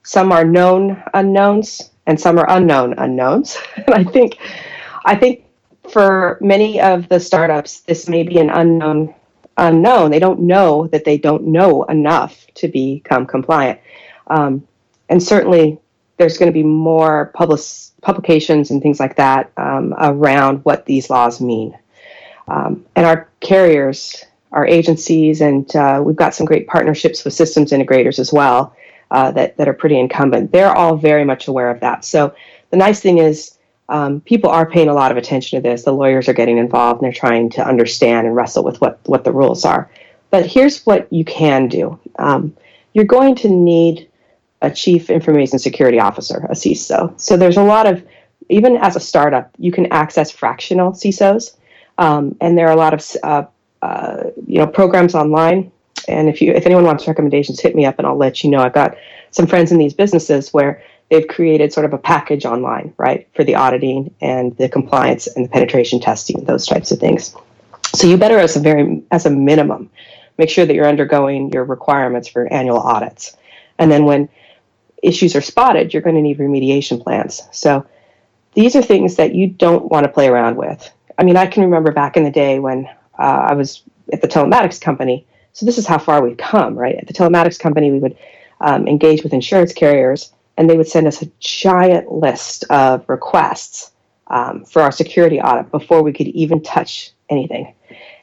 Some 0.04 0.32
are 0.32 0.46
known 0.46 1.04
unknowns, 1.14 1.90
and 2.06 2.20
some 2.20 2.38
are 2.38 2.46
unknown 2.50 2.94
unknowns. 2.98 3.58
and 3.76 3.94
I 3.94 4.04
think, 4.04 4.38
I 5.06 5.16
think 5.16 5.46
for 5.90 6.38
many 6.42 6.80
of 6.80 7.10
the 7.10 7.20
startups, 7.20 7.82
this 7.82 8.08
may 8.08 8.24
be 8.24 8.40
an 8.40 8.50
unknown 8.50 9.14
unknown. 9.58 10.12
They 10.12 10.20
don't 10.20 10.42
know 10.42 10.88
that 10.88 11.06
they 11.06 11.18
don't 11.18 11.48
know 11.48 11.84
enough 11.86 12.46
to 12.56 12.68
become 12.68 13.26
compliant. 13.26 13.80
Um, 14.28 14.68
and 15.10 15.22
certainly, 15.22 15.80
there's 16.18 16.38
going 16.38 16.52
to 16.52 16.54
be 16.54 16.64
more 16.64 17.32
public, 17.34 17.60
publications 18.02 18.72
and 18.72 18.82
things 18.82 19.00
like 19.00 19.16
that 19.18 19.52
um, 19.58 19.94
around 19.98 20.64
what 20.64 20.86
these 20.86 21.10
laws 21.10 21.42
mean. 21.42 21.78
Um, 22.48 22.86
and 22.96 23.06
our 23.06 23.30
carriers, 23.40 24.24
our 24.52 24.66
agencies, 24.66 25.42
and 25.42 25.74
uh, 25.76 26.02
we've 26.04 26.16
got 26.16 26.34
some 26.34 26.46
great 26.46 26.68
partnerships 26.68 27.26
with 27.26 27.34
systems 27.34 27.72
integrators 27.72 28.20
as 28.20 28.32
well 28.32 28.76
uh, 29.12 29.32
that, 29.32 29.58
that 29.58 29.68
are 29.68 29.74
pretty 29.74 30.00
incumbent. 30.00 30.52
They're 30.52 30.76
all 30.76 30.96
very 30.96 31.26
much 31.26 31.48
aware 31.48 31.70
of 31.70 31.80
that. 31.82 32.06
So 32.06 32.34
the 32.70 32.78
nice 32.78 33.00
thing 33.02 33.18
is, 33.18 33.55
um, 33.90 34.22
people 34.22 34.50
are 34.50 34.70
paying 34.70 34.90
a 34.90 34.94
lot 34.94 35.12
of 35.12 35.18
attention 35.18 35.58
to 35.58 35.68
this. 35.68 35.84
The 35.84 35.92
lawyers 35.92 36.28
are 36.28 36.34
getting 36.34 36.58
involved 36.58 37.02
and 37.02 37.06
they're 37.06 37.20
trying 37.20 37.50
to 37.52 37.68
understand 37.68 38.26
and 38.28 38.36
wrestle 38.36 38.64
with 38.64 38.82
what, 38.82 39.00
what 39.06 39.24
the 39.24 39.32
rules 39.32 39.66
are. 39.66 39.90
But 40.32 40.46
here's 40.46 40.86
what 40.86 41.12
you 41.14 41.24
can 41.24 41.68
do 41.68 42.00
um, 42.18 42.56
you're 42.94 43.06
going 43.06 43.36
to 43.36 43.50
need 43.50 44.10
a 44.62 44.72
chief 44.72 45.10
information 45.10 45.60
security 45.60 46.00
officer, 46.00 46.46
a 46.50 46.56
CISO. 46.56 47.20
So 47.20 47.38
there's 47.38 47.58
a 47.58 47.64
lot 47.64 47.86
of, 47.86 48.04
even 48.50 48.78
as 48.78 48.96
a 48.96 49.00
startup, 49.00 49.52
you 49.58 49.72
can 49.72 49.86
access 49.92 50.32
fractional 50.32 50.94
CISOs. 50.94 51.56
Um, 51.98 52.36
and 52.42 52.58
there 52.58 52.68
are 52.68 52.74
a 52.74 52.78
lot 52.78 52.94
of 52.94 53.06
uh, 53.24 53.46
uh, 53.82 54.32
you 54.48 54.58
know 54.58 54.68
programs 54.68 55.16
online. 55.16 55.72
And 56.08 56.28
if 56.28 56.42
you 56.42 56.52
if 56.52 56.66
anyone 56.66 56.84
wants 56.84 57.08
recommendations, 57.08 57.60
hit 57.60 57.76
me 57.76 57.86
up 57.86 58.00
and 58.00 58.08
I'll 58.08 58.18
let 58.18 58.44
you 58.44 58.50
know. 58.50 58.60
I've 58.60 58.74
got 58.74 58.98
some 59.32 59.48
friends 59.48 59.72
in 59.72 59.78
these 59.78 59.94
businesses 59.94 60.54
where 60.54 60.82
they've 61.16 61.28
created 61.28 61.72
sort 61.72 61.86
of 61.86 61.94
a 61.94 61.98
package 61.98 62.46
online, 62.46 62.94
right, 62.98 63.28
for 63.34 63.44
the 63.46 63.56
auditing 63.56 64.14
and 64.20 64.56
the 64.58 64.68
compliance 64.68 65.28
and 65.28 65.46
the 65.46 65.50
penetration 65.50 66.02
testing, 66.02 66.44
those 66.44 66.66
types 66.66 66.92
of 66.92 67.00
things. 67.00 67.34
So 67.94 68.08
you 68.08 68.18
better, 68.18 68.38
as 68.38 68.58
a 68.58 68.60
very 68.60 69.02
as 69.12 69.26
a 69.26 69.30
minimum, 69.30 69.90
make 70.38 70.50
sure 70.50 70.66
that 70.66 70.76
you're 70.76 70.88
undergoing 70.88 71.52
your 71.54 71.64
requirements 71.64 72.28
for 72.28 72.52
annual 72.52 72.80
audits. 72.80 73.38
And 73.80 73.90
then 73.90 74.04
when 74.04 74.28
issues 75.02 75.36
are 75.36 75.42
spotted, 75.42 75.94
you're 75.94 76.02
going 76.02 76.16
to 76.16 76.22
need 76.22 76.38
remediation 76.38 77.02
plans. 77.02 77.42
So 77.52 77.86
these 78.54 78.76
are 78.76 78.82
things 78.82 79.16
that 79.16 79.34
you 79.34 79.48
don't 79.48 79.90
want 79.90 80.06
to 80.06 80.12
play 80.12 80.28
around 80.28 80.58
with. 80.58 80.90
I 81.18 81.24
mean, 81.24 81.38
I 81.38 81.46
can 81.46 81.64
remember 81.64 81.92
back 81.94 82.18
in 82.18 82.26
the 82.26 82.32
day 82.32 82.60
when 82.60 82.88
uh, 83.18 83.48
I 83.52 83.54
was 83.54 83.84
at 84.12 84.22
the 84.22 84.28
telematics 84.28 84.82
company. 84.82 85.26
So 85.54 85.66
this 85.66 85.78
is 85.78 85.88
how 85.88 85.98
far 85.98 86.22
we've 86.22 86.36
come, 86.36 86.76
right? 86.76 86.96
At 86.96 87.08
the 87.08 87.14
telematics 87.14 87.58
company, 87.58 87.92
we 87.92 88.00
would 88.00 88.18
um, 88.60 88.88
engage 88.88 89.24
with 89.24 89.32
insurance 89.32 89.72
carriers 89.72 90.34
and 90.58 90.70
they 90.70 90.78
would 90.78 90.88
send 90.88 91.08
us 91.08 91.22
a 91.22 91.32
giant 91.40 92.12
list 92.12 92.64
of 92.70 93.08
requests 93.08 93.92
um, 94.28 94.66
for 94.66 94.82
our 94.82 94.92
security 94.92 95.40
audit 95.40 95.72
before 95.72 96.02
we 96.02 96.14
could 96.14 96.28
even 96.28 96.62
touch 96.62 97.12
anything. 97.30 97.74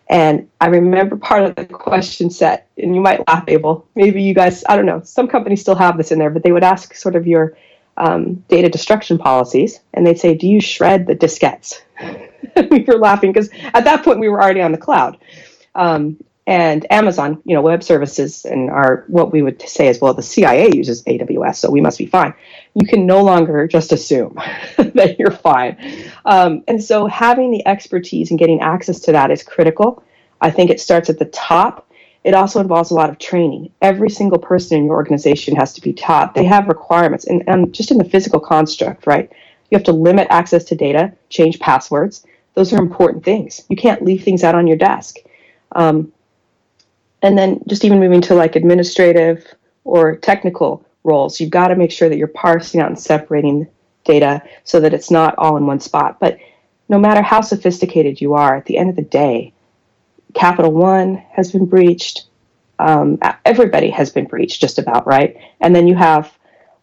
And 0.08 0.48
I 0.60 0.66
remember 0.66 1.16
part 1.16 1.44
of 1.44 1.54
the 1.54 1.64
question 1.64 2.28
set, 2.28 2.68
and 2.76 2.94
you 2.94 3.00
might 3.00 3.26
laugh, 3.28 3.44
Abel. 3.48 3.86
Maybe 3.94 4.22
you 4.22 4.34
guys, 4.34 4.64
I 4.68 4.76
don't 4.76 4.86
know, 4.86 5.00
some 5.04 5.28
companies 5.28 5.60
still 5.60 5.74
have 5.76 5.96
this 5.96 6.12
in 6.12 6.18
there, 6.18 6.30
but 6.30 6.42
they 6.42 6.52
would 6.52 6.64
ask 6.64 6.94
sort 6.94 7.16
of 7.16 7.26
your 7.26 7.56
um, 7.96 8.34
data 8.48 8.68
destruction 8.68 9.16
policies, 9.18 9.80
and 9.94 10.06
they'd 10.06 10.18
say, 10.18 10.34
Do 10.34 10.46
you 10.46 10.60
shred 10.60 11.06
the 11.06 11.14
diskettes? 11.14 11.80
we 12.70 12.84
were 12.84 12.98
laughing 12.98 13.32
because 13.32 13.50
at 13.74 13.84
that 13.84 14.04
point 14.04 14.20
we 14.20 14.28
were 14.28 14.42
already 14.42 14.60
on 14.60 14.72
the 14.72 14.78
cloud. 14.78 15.16
Um, 15.74 16.22
and 16.46 16.90
Amazon, 16.90 17.40
you 17.44 17.54
know, 17.54 17.62
web 17.62 17.82
services 17.82 18.44
and 18.44 18.68
our 18.68 19.04
what 19.06 19.32
we 19.32 19.42
would 19.42 19.62
say 19.68 19.86
is 19.86 20.00
well, 20.00 20.12
the 20.12 20.22
CIA 20.22 20.70
uses 20.74 21.02
AWS, 21.04 21.56
so 21.56 21.70
we 21.70 21.80
must 21.80 21.98
be 21.98 22.06
fine. 22.06 22.34
You 22.74 22.86
can 22.86 23.06
no 23.06 23.22
longer 23.22 23.68
just 23.68 23.92
assume 23.92 24.34
that 24.76 25.16
you're 25.18 25.30
fine. 25.30 25.76
Um, 26.24 26.64
and 26.66 26.82
so 26.82 27.06
having 27.06 27.52
the 27.52 27.66
expertise 27.66 28.30
and 28.30 28.38
getting 28.38 28.60
access 28.60 28.98
to 29.00 29.12
that 29.12 29.30
is 29.30 29.42
critical. 29.42 30.02
I 30.40 30.50
think 30.50 30.70
it 30.70 30.80
starts 30.80 31.08
at 31.08 31.20
the 31.20 31.26
top. 31.26 31.88
It 32.24 32.34
also 32.34 32.60
involves 32.60 32.90
a 32.90 32.94
lot 32.94 33.10
of 33.10 33.18
training. 33.18 33.70
Every 33.80 34.10
single 34.10 34.38
person 34.38 34.78
in 34.78 34.86
your 34.86 34.94
organization 34.94 35.54
has 35.56 35.72
to 35.74 35.80
be 35.80 35.92
taught. 35.92 36.34
They 36.34 36.44
have 36.44 36.66
requirements, 36.66 37.24
and, 37.26 37.44
and 37.46 37.72
just 37.72 37.92
in 37.92 37.98
the 37.98 38.04
physical 38.04 38.40
construct, 38.40 39.06
right? 39.06 39.30
You 39.70 39.76
have 39.78 39.84
to 39.84 39.92
limit 39.92 40.26
access 40.30 40.64
to 40.64 40.74
data, 40.74 41.12
change 41.30 41.60
passwords. 41.60 42.26
Those 42.54 42.72
are 42.72 42.78
important 42.78 43.24
things. 43.24 43.62
You 43.68 43.76
can't 43.76 44.04
leave 44.04 44.24
things 44.24 44.42
out 44.44 44.56
on 44.56 44.66
your 44.66 44.76
desk. 44.76 45.16
Um, 45.74 46.12
and 47.22 47.38
then 47.38 47.60
just 47.66 47.84
even 47.84 48.00
moving 48.00 48.20
to 48.22 48.34
like 48.34 48.56
administrative 48.56 49.46
or 49.84 50.16
technical 50.16 50.84
roles, 51.04 51.40
you've 51.40 51.50
got 51.50 51.68
to 51.68 51.76
make 51.76 51.90
sure 51.92 52.08
that 52.08 52.18
you're 52.18 52.28
parsing 52.28 52.80
out 52.80 52.88
and 52.88 52.98
separating 52.98 53.66
data 54.04 54.42
so 54.64 54.80
that 54.80 54.94
it's 54.94 55.10
not 55.10 55.34
all 55.38 55.56
in 55.56 55.66
one 55.66 55.80
spot. 55.80 56.18
But 56.20 56.38
no 56.88 56.98
matter 56.98 57.22
how 57.22 57.40
sophisticated 57.40 58.20
you 58.20 58.34
are, 58.34 58.56
at 58.56 58.66
the 58.66 58.76
end 58.76 58.90
of 58.90 58.96
the 58.96 59.02
day, 59.02 59.52
Capital 60.34 60.72
One 60.72 61.16
has 61.32 61.52
been 61.52 61.66
breached. 61.66 62.24
Um, 62.78 63.18
everybody 63.44 63.90
has 63.90 64.10
been 64.10 64.26
breached, 64.26 64.60
just 64.60 64.78
about, 64.78 65.06
right? 65.06 65.36
And 65.60 65.74
then 65.74 65.86
you 65.86 65.94
have 65.94 66.36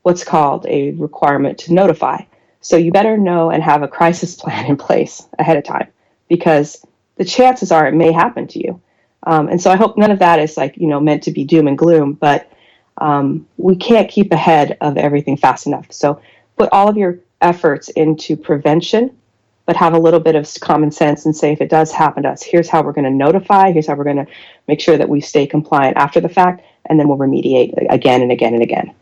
what's 0.03 0.23
called 0.23 0.65
a 0.67 0.91
requirement 0.91 1.57
to 1.59 1.73
notify. 1.73 2.21
So 2.61 2.77
you 2.77 2.91
better 2.91 3.17
know 3.17 3.49
and 3.49 3.61
have 3.63 3.83
a 3.83 3.87
crisis 3.87 4.35
plan 4.41 4.65
in 4.65 4.77
place 4.77 5.27
ahead 5.37 5.57
of 5.57 5.63
time 5.63 5.87
because 6.29 6.85
the 7.17 7.25
chances 7.25 7.71
are 7.71 7.87
it 7.87 7.93
may 7.93 8.11
happen 8.11 8.47
to 8.47 8.59
you. 8.59 8.81
Um, 9.23 9.49
and 9.49 9.61
so 9.61 9.69
I 9.69 9.75
hope 9.75 9.97
none 9.97 10.11
of 10.11 10.19
that 10.19 10.39
is 10.39 10.57
like, 10.57 10.77
you 10.77 10.87
know, 10.87 10.99
meant 10.99 11.23
to 11.23 11.31
be 11.31 11.43
doom 11.43 11.67
and 11.67 11.77
gloom, 11.77 12.13
but 12.13 12.51
um, 12.97 13.47
we 13.57 13.75
can't 13.75 14.09
keep 14.09 14.31
ahead 14.31 14.77
of 14.81 14.97
everything 14.97 15.37
fast 15.37 15.67
enough. 15.67 15.87
So 15.91 16.21
put 16.57 16.69
all 16.71 16.87
of 16.87 16.97
your 16.97 17.19
efforts 17.41 17.89
into 17.89 18.35
prevention, 18.35 19.15
but 19.65 19.75
have 19.75 19.93
a 19.93 19.99
little 19.99 20.19
bit 20.19 20.35
of 20.35 20.49
common 20.61 20.91
sense 20.91 21.25
and 21.25 21.35
say, 21.35 21.51
if 21.51 21.61
it 21.61 21.69
does 21.69 21.91
happen 21.91 22.23
to 22.23 22.29
us, 22.29 22.43
here's 22.43 22.69
how 22.69 22.81
we're 22.81 22.93
going 22.93 23.05
to 23.05 23.11
notify, 23.11 23.71
here's 23.71 23.87
how 23.87 23.95
we're 23.95 24.03
going 24.03 24.25
to 24.25 24.27
make 24.67 24.81
sure 24.81 24.97
that 24.97 25.07
we 25.07 25.21
stay 25.21 25.45
compliant 25.45 25.97
after 25.97 26.19
the 26.19 26.29
fact, 26.29 26.63
and 26.85 26.99
then 26.99 27.07
we'll 27.07 27.17
remediate 27.17 27.73
again 27.89 28.21
and 28.21 28.31
again 28.31 28.53
and 28.53 28.63
again. 28.63 28.93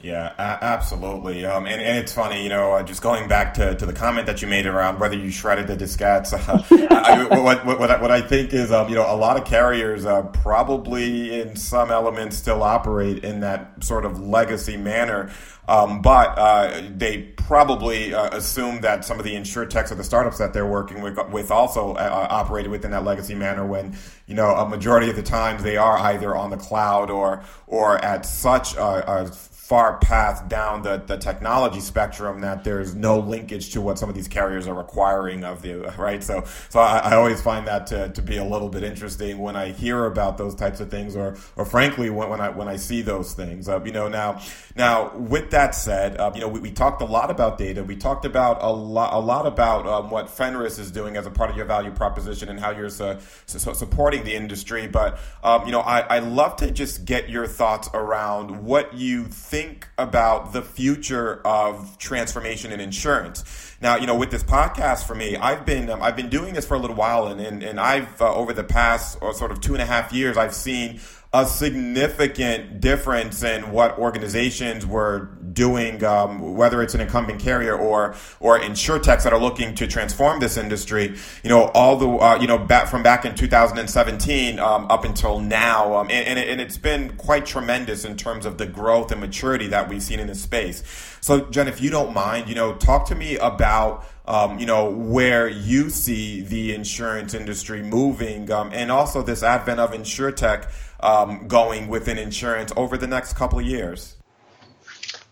Yeah, 0.00 0.32
a- 0.38 0.64
absolutely. 0.64 1.44
Um, 1.44 1.66
and, 1.66 1.82
and, 1.82 1.98
it's 1.98 2.12
funny, 2.12 2.42
you 2.42 2.48
know, 2.48 2.72
uh, 2.72 2.82
just 2.84 3.02
going 3.02 3.26
back 3.28 3.54
to, 3.54 3.74
to 3.74 3.84
the 3.84 3.92
comment 3.92 4.26
that 4.26 4.40
you 4.40 4.46
made 4.46 4.64
around 4.64 5.00
whether 5.00 5.16
you 5.16 5.30
shredded 5.30 5.66
the 5.66 5.76
diskettes. 5.76 6.28
Uh, 6.88 7.02
I, 7.04 7.40
what, 7.40 7.66
what, 7.66 7.78
what, 7.78 7.90
I, 7.90 8.00
what, 8.00 8.10
I, 8.10 8.20
think 8.20 8.52
is, 8.52 8.72
um, 8.72 8.88
you 8.88 8.94
know, 8.94 9.12
a 9.12 9.16
lot 9.16 9.36
of 9.36 9.44
carriers 9.44 10.06
uh, 10.06 10.22
probably 10.22 11.40
in 11.40 11.54
some 11.56 11.90
elements 11.90 12.36
still 12.36 12.62
operate 12.62 13.24
in 13.24 13.40
that 13.40 13.84
sort 13.84 14.04
of 14.04 14.20
legacy 14.20 14.76
manner. 14.76 15.30
Um, 15.66 16.00
but 16.00 16.38
uh, 16.38 16.82
they 16.96 17.22
probably 17.36 18.14
uh, 18.14 18.36
assume 18.36 18.80
that 18.80 19.04
some 19.04 19.18
of 19.18 19.24
the 19.24 19.34
insurtechs 19.34 19.90
or 19.90 19.96
the 19.96 20.04
startups 20.04 20.38
that 20.38 20.54
they're 20.54 20.66
working 20.66 21.02
with, 21.02 21.18
with 21.30 21.50
also 21.50 21.92
uh, 21.94 22.26
operated 22.30 22.70
within 22.70 22.90
that 22.92 23.04
legacy 23.04 23.34
manner 23.34 23.66
when, 23.66 23.96
you 24.26 24.34
know, 24.34 24.54
a 24.54 24.68
majority 24.68 25.10
of 25.10 25.16
the 25.16 25.22
times 25.22 25.62
they 25.62 25.76
are 25.76 25.98
either 25.98 26.34
on 26.34 26.50
the 26.50 26.56
cloud 26.56 27.10
or, 27.10 27.44
or 27.66 28.02
at 28.02 28.24
such 28.24 28.74
a, 28.76 29.24
a 29.24 29.30
far 29.68 29.98
path 29.98 30.48
down 30.48 30.80
the, 30.80 30.96
the 31.06 31.18
technology 31.18 31.78
spectrum 31.78 32.40
that 32.40 32.64
there's 32.64 32.94
no 32.94 33.18
linkage 33.18 33.70
to 33.70 33.82
what 33.82 33.98
some 33.98 34.08
of 34.08 34.14
these 34.14 34.26
carriers 34.26 34.66
are 34.66 34.72
requiring 34.72 35.44
of 35.44 35.62
you, 35.62 35.84
right? 35.98 36.24
So, 36.24 36.42
so 36.70 36.80
I, 36.80 37.00
I, 37.00 37.16
always 37.16 37.42
find 37.42 37.66
that 37.66 37.86
to, 37.88 38.08
to 38.08 38.22
be 38.22 38.38
a 38.38 38.44
little 38.44 38.70
bit 38.70 38.82
interesting 38.82 39.36
when 39.36 39.56
I 39.56 39.72
hear 39.72 40.06
about 40.06 40.38
those 40.38 40.54
types 40.54 40.80
of 40.80 40.90
things, 40.90 41.14
or, 41.14 41.36
or 41.56 41.66
frankly, 41.66 42.08
when, 42.08 42.30
when 42.30 42.40
I 42.40 42.48
when 42.48 42.66
I 42.66 42.76
see 42.76 43.02
those 43.02 43.34
things. 43.34 43.68
Uh, 43.68 43.84
you 43.84 43.92
know, 43.92 44.08
now 44.08 44.40
now 44.74 45.14
with 45.14 45.50
that 45.50 45.74
said, 45.74 46.16
uh, 46.16 46.32
you 46.34 46.40
know, 46.40 46.48
we, 46.48 46.60
we 46.60 46.70
talked 46.70 47.02
a 47.02 47.04
lot 47.04 47.30
about 47.30 47.58
data. 47.58 47.84
We 47.84 47.96
talked 47.96 48.24
about 48.24 48.62
a 48.62 48.72
lot 48.72 49.12
a 49.12 49.20
lot 49.20 49.46
about 49.46 49.86
um, 49.86 50.08
what 50.08 50.30
Fenris 50.30 50.78
is 50.78 50.90
doing 50.90 51.18
as 51.18 51.26
a 51.26 51.30
part 51.30 51.50
of 51.50 51.56
your 51.58 51.66
value 51.66 51.90
proposition 51.90 52.48
and 52.48 52.58
how 52.58 52.70
you're 52.70 52.88
su- 52.88 53.18
su- 53.44 53.74
supporting 53.74 54.24
the 54.24 54.34
industry. 54.34 54.86
But 54.86 55.18
um, 55.44 55.66
you 55.66 55.72
know, 55.72 55.80
I 55.80 56.00
I 56.00 56.18
love 56.20 56.56
to 56.56 56.70
just 56.70 57.04
get 57.04 57.28
your 57.28 57.46
thoughts 57.46 57.90
around 57.92 58.64
what 58.64 58.94
you 58.94 59.24
think 59.26 59.57
think 59.58 59.88
about 59.98 60.52
the 60.52 60.62
future 60.62 61.40
of 61.44 61.98
transformation 61.98 62.70
in 62.70 62.78
insurance. 62.78 63.42
Now, 63.80 63.96
you 63.96 64.06
know, 64.06 64.14
with 64.14 64.30
this 64.30 64.44
podcast 64.44 65.04
for 65.04 65.16
me, 65.16 65.36
I've 65.36 65.66
been 65.66 65.90
um, 65.90 66.00
I've 66.00 66.14
been 66.14 66.28
doing 66.28 66.54
this 66.54 66.64
for 66.64 66.74
a 66.74 66.78
little 66.78 66.94
while, 66.94 67.26
and 67.26 67.40
and, 67.40 67.64
and 67.64 67.80
I've 67.80 68.22
uh, 68.22 68.32
over 68.32 68.52
the 68.52 68.62
past 68.62 69.18
or 69.20 69.34
sort 69.34 69.50
of 69.50 69.60
two 69.60 69.72
and 69.72 69.82
a 69.82 69.86
half 69.86 70.12
years, 70.12 70.36
I've 70.36 70.54
seen 70.54 71.00
a 71.32 71.44
significant 71.44 72.80
difference 72.80 73.42
in 73.42 73.70
what 73.70 73.98
organizations 73.98 74.86
were 74.86 75.28
doing, 75.52 76.02
um, 76.02 76.54
whether 76.54 76.80
it's 76.80 76.94
an 76.94 77.02
incumbent 77.02 77.38
carrier 77.38 77.76
or 77.76 78.14
or 78.40 78.58
insurtechs 78.58 79.24
that 79.24 79.32
are 79.34 79.38
looking 79.38 79.74
to 79.74 79.86
transform 79.86 80.40
this 80.40 80.56
industry. 80.56 81.16
You 81.42 81.50
know, 81.50 81.64
all 81.74 81.96
the 81.96 82.08
uh, 82.08 82.38
you 82.40 82.46
know 82.46 82.56
back 82.56 82.88
from 82.88 83.02
back 83.02 83.26
in 83.26 83.34
2017 83.34 84.58
um, 84.58 84.86
up 84.90 85.04
until 85.04 85.38
now, 85.38 85.96
um, 85.96 86.08
and, 86.10 86.26
and, 86.28 86.38
it, 86.38 86.48
and 86.48 86.60
it's 86.62 86.78
been 86.78 87.14
quite 87.18 87.44
tremendous 87.44 88.06
in 88.06 88.16
terms 88.16 88.46
of 88.46 88.56
the 88.56 88.66
growth 88.66 89.12
and 89.12 89.20
maturity 89.20 89.66
that 89.66 89.86
we've 89.88 90.02
seen 90.02 90.20
in 90.20 90.28
this 90.28 90.40
space. 90.40 90.82
So, 91.20 91.40
Jen, 91.50 91.68
if 91.68 91.82
you 91.82 91.90
don't 91.90 92.14
mind, 92.14 92.48
you 92.48 92.54
know, 92.54 92.74
talk 92.74 93.06
to 93.08 93.14
me 93.14 93.36
about. 93.36 94.06
Um, 94.28 94.58
you 94.58 94.66
know 94.66 94.90
where 94.90 95.48
you 95.48 95.88
see 95.88 96.42
the 96.42 96.74
insurance 96.74 97.32
industry 97.32 97.82
moving, 97.82 98.52
um, 98.52 98.68
and 98.74 98.92
also 98.92 99.22
this 99.22 99.42
advent 99.42 99.80
of 99.80 99.92
insurtech 99.92 100.70
um, 101.00 101.48
going 101.48 101.88
within 101.88 102.18
insurance 102.18 102.72
over 102.76 102.96
the 102.96 103.06
next 103.06 103.34
couple 103.34 103.58
of 103.58 103.66
years. 103.66 104.16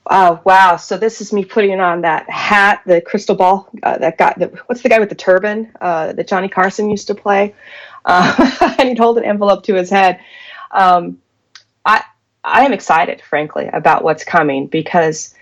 Oh 0.09 0.41
wow! 0.45 0.77
So 0.77 0.97
this 0.97 1.21
is 1.21 1.33
me 1.33 1.45
putting 1.45 1.81
on 1.81 2.03
that 2.03 2.31
hat, 2.31 2.83
the 2.87 3.01
crystal 3.01 3.35
ball. 3.35 3.69
Uh, 3.83 3.99
that 3.99 4.19
guy, 4.19 4.35
the, 4.37 4.47
what's 4.67 4.83
the 4.83 4.89
guy 4.89 5.01
with 5.01 5.09
the 5.09 5.17
turban 5.17 5.73
uh, 5.81 6.13
that 6.13 6.29
Johnny 6.29 6.49
Carson 6.49 6.91
used 6.91 7.09
to 7.09 7.15
play? 7.15 7.55
Uh, 8.05 8.75
and 8.79 8.89
he'd 8.89 8.99
hold 8.99 9.19
an 9.19 9.25
envelope 9.25 9.65
to 9.65 9.75
his 9.75 9.91
head. 9.91 10.21
Um, 10.71 11.21
I 11.85 12.05
I 12.45 12.65
am 12.65 12.73
excited, 12.73 13.21
frankly, 13.21 13.69
about 13.73 14.05
what's 14.05 14.23
coming 14.23 14.69
because 14.69 15.35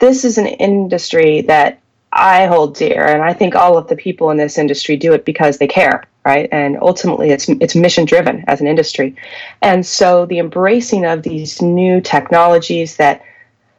this 0.00 0.24
is 0.26 0.36
an 0.36 0.46
industry 0.46 1.40
that 1.42 1.80
I 2.12 2.46
hold 2.46 2.76
dear, 2.76 3.06
and 3.06 3.22
I 3.22 3.32
think 3.32 3.54
all 3.54 3.78
of 3.78 3.88
the 3.88 3.96
people 3.96 4.30
in 4.30 4.36
this 4.36 4.58
industry 4.58 4.96
do 4.96 5.14
it 5.14 5.24
because 5.24 5.56
they 5.56 5.66
care, 5.66 6.04
right? 6.24 6.48
And 6.52 6.78
ultimately, 6.80 7.30
it's 7.30 7.48
it's 7.48 7.74
mission 7.74 8.04
driven 8.04 8.44
as 8.46 8.60
an 8.60 8.66
industry, 8.66 9.16
and 9.62 9.84
so 9.84 10.26
the 10.26 10.38
embracing 10.38 11.04
of 11.04 11.22
these 11.22 11.62
new 11.62 12.00
technologies 12.00 12.96
that 12.96 13.22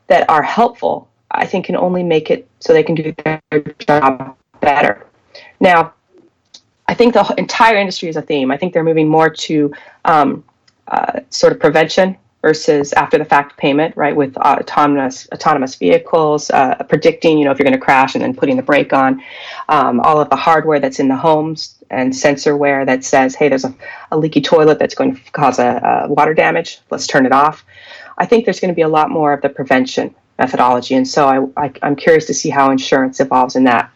that 0.07 0.29
are 0.29 0.43
helpful 0.43 1.07
I 1.33 1.45
think 1.45 1.65
can 1.65 1.75
only 1.75 2.03
make 2.03 2.29
it 2.29 2.47
so 2.59 2.73
they 2.73 2.83
can 2.83 2.95
do 2.95 3.13
their 3.23 3.41
job 3.79 4.35
better. 4.59 5.05
Now, 5.59 5.93
I 6.87 6.93
think 6.93 7.13
the 7.13 7.33
entire 7.37 7.77
industry 7.77 8.09
is 8.09 8.17
a 8.17 8.21
theme. 8.21 8.51
I 8.51 8.57
think 8.57 8.73
they're 8.73 8.83
moving 8.83 9.07
more 9.07 9.29
to 9.29 9.73
um, 10.05 10.43
uh, 10.87 11.21
sort 11.29 11.53
of 11.53 11.59
prevention 11.59 12.17
versus 12.41 12.91
after 12.93 13.17
the 13.17 13.25
fact 13.25 13.57
payment, 13.57 13.95
right? 13.95 14.15
With 14.15 14.35
autonomous 14.37 15.27
autonomous 15.31 15.75
vehicles, 15.75 16.49
uh, 16.49 16.75
predicting, 16.89 17.37
you 17.37 17.45
know, 17.45 17.51
if 17.51 17.59
you're 17.59 17.65
going 17.65 17.79
to 17.79 17.83
crash 17.83 18.15
and 18.15 18.23
then 18.23 18.35
putting 18.35 18.57
the 18.57 18.63
brake 18.63 18.93
on, 18.93 19.21
um, 19.69 19.99
all 19.99 20.19
of 20.19 20.29
the 20.29 20.35
hardware 20.35 20.79
that's 20.79 20.99
in 20.99 21.07
the 21.07 21.15
homes 21.15 21.75
and 21.91 22.11
sensorware 22.11 22.85
that 22.85 23.03
says, 23.03 23.35
hey, 23.35 23.49
there's 23.49 23.65
a, 23.65 23.73
a 24.11 24.17
leaky 24.17 24.41
toilet 24.41 24.79
that's 24.79 24.95
going 24.95 25.15
to 25.15 25.31
cause 25.31 25.59
a, 25.59 26.05
a, 26.07 26.11
water 26.11 26.33
damage. 26.33 26.79
Let's 26.89 27.05
turn 27.05 27.25
it 27.25 27.31
off. 27.31 27.63
I 28.17 28.25
think 28.25 28.45
there's 28.45 28.59
going 28.59 28.71
to 28.71 28.75
be 28.75 28.81
a 28.81 28.89
lot 28.89 29.09
more 29.09 29.33
of 29.33 29.41
the 29.41 29.49
prevention 29.49 30.15
methodology, 30.39 30.95
and 30.95 31.07
so 31.07 31.27
I, 31.27 31.65
I, 31.65 31.71
I'm 31.83 31.95
curious 31.95 32.25
to 32.25 32.33
see 32.33 32.49
how 32.49 32.71
insurance 32.71 33.19
evolves 33.19 33.55
in 33.55 33.63
that 33.65 33.91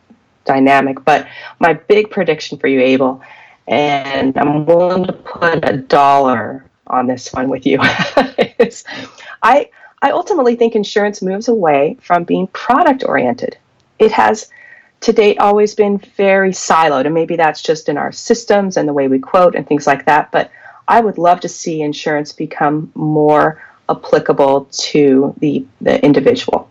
dynamic. 0.46 1.04
But 1.04 1.28
my 1.60 1.74
big 1.74 2.12
prediction 2.12 2.58
for 2.60 2.68
you, 2.68 2.80
Abel, 2.82 3.22
and 3.68 4.38
I'm 4.38 4.66
willing 4.66 5.06
to 5.06 5.14
put 5.14 5.68
a 5.68 5.78
dollar 5.78 6.66
on 6.88 7.08
this 7.08 7.32
one 7.34 7.50
with 7.50 7.66
you. 7.66 7.80
I 9.44 9.70
I 10.02 10.12
ultimately 10.12 10.56
think 10.56 10.76
insurance 10.76 11.22
moves 11.22 11.48
away 11.48 11.98
from 12.02 12.24
being 12.24 12.48
product 12.48 13.04
oriented. 13.06 13.58
It 13.98 14.12
has 14.12 14.50
to 15.02 15.14
date 15.14 15.40
always 15.40 15.76
been 15.76 15.98
very 15.98 16.52
siloed, 16.52 17.06
and 17.06 17.14
maybe 17.14 17.36
that's 17.36 17.62
just 17.62 17.90
in 17.90 17.98
our 17.98 18.12
systems 18.12 18.78
and 18.78 18.88
the 18.88 18.94
way 18.94 19.08
we 19.08 19.20
quote 19.20 19.56
and 19.56 19.68
things 19.68 19.88
like 19.88 20.06
that. 20.06 20.32
But 20.32 20.52
I 20.88 21.02
would 21.02 21.18
love 21.18 21.40
to 21.42 21.50
see 21.50 21.82
insurance 21.82 22.34
become 22.34 22.92
more 22.96 23.62
applicable 23.90 24.66
to 24.72 25.34
the 25.40 25.66
the 25.82 26.04
individual, 26.04 26.70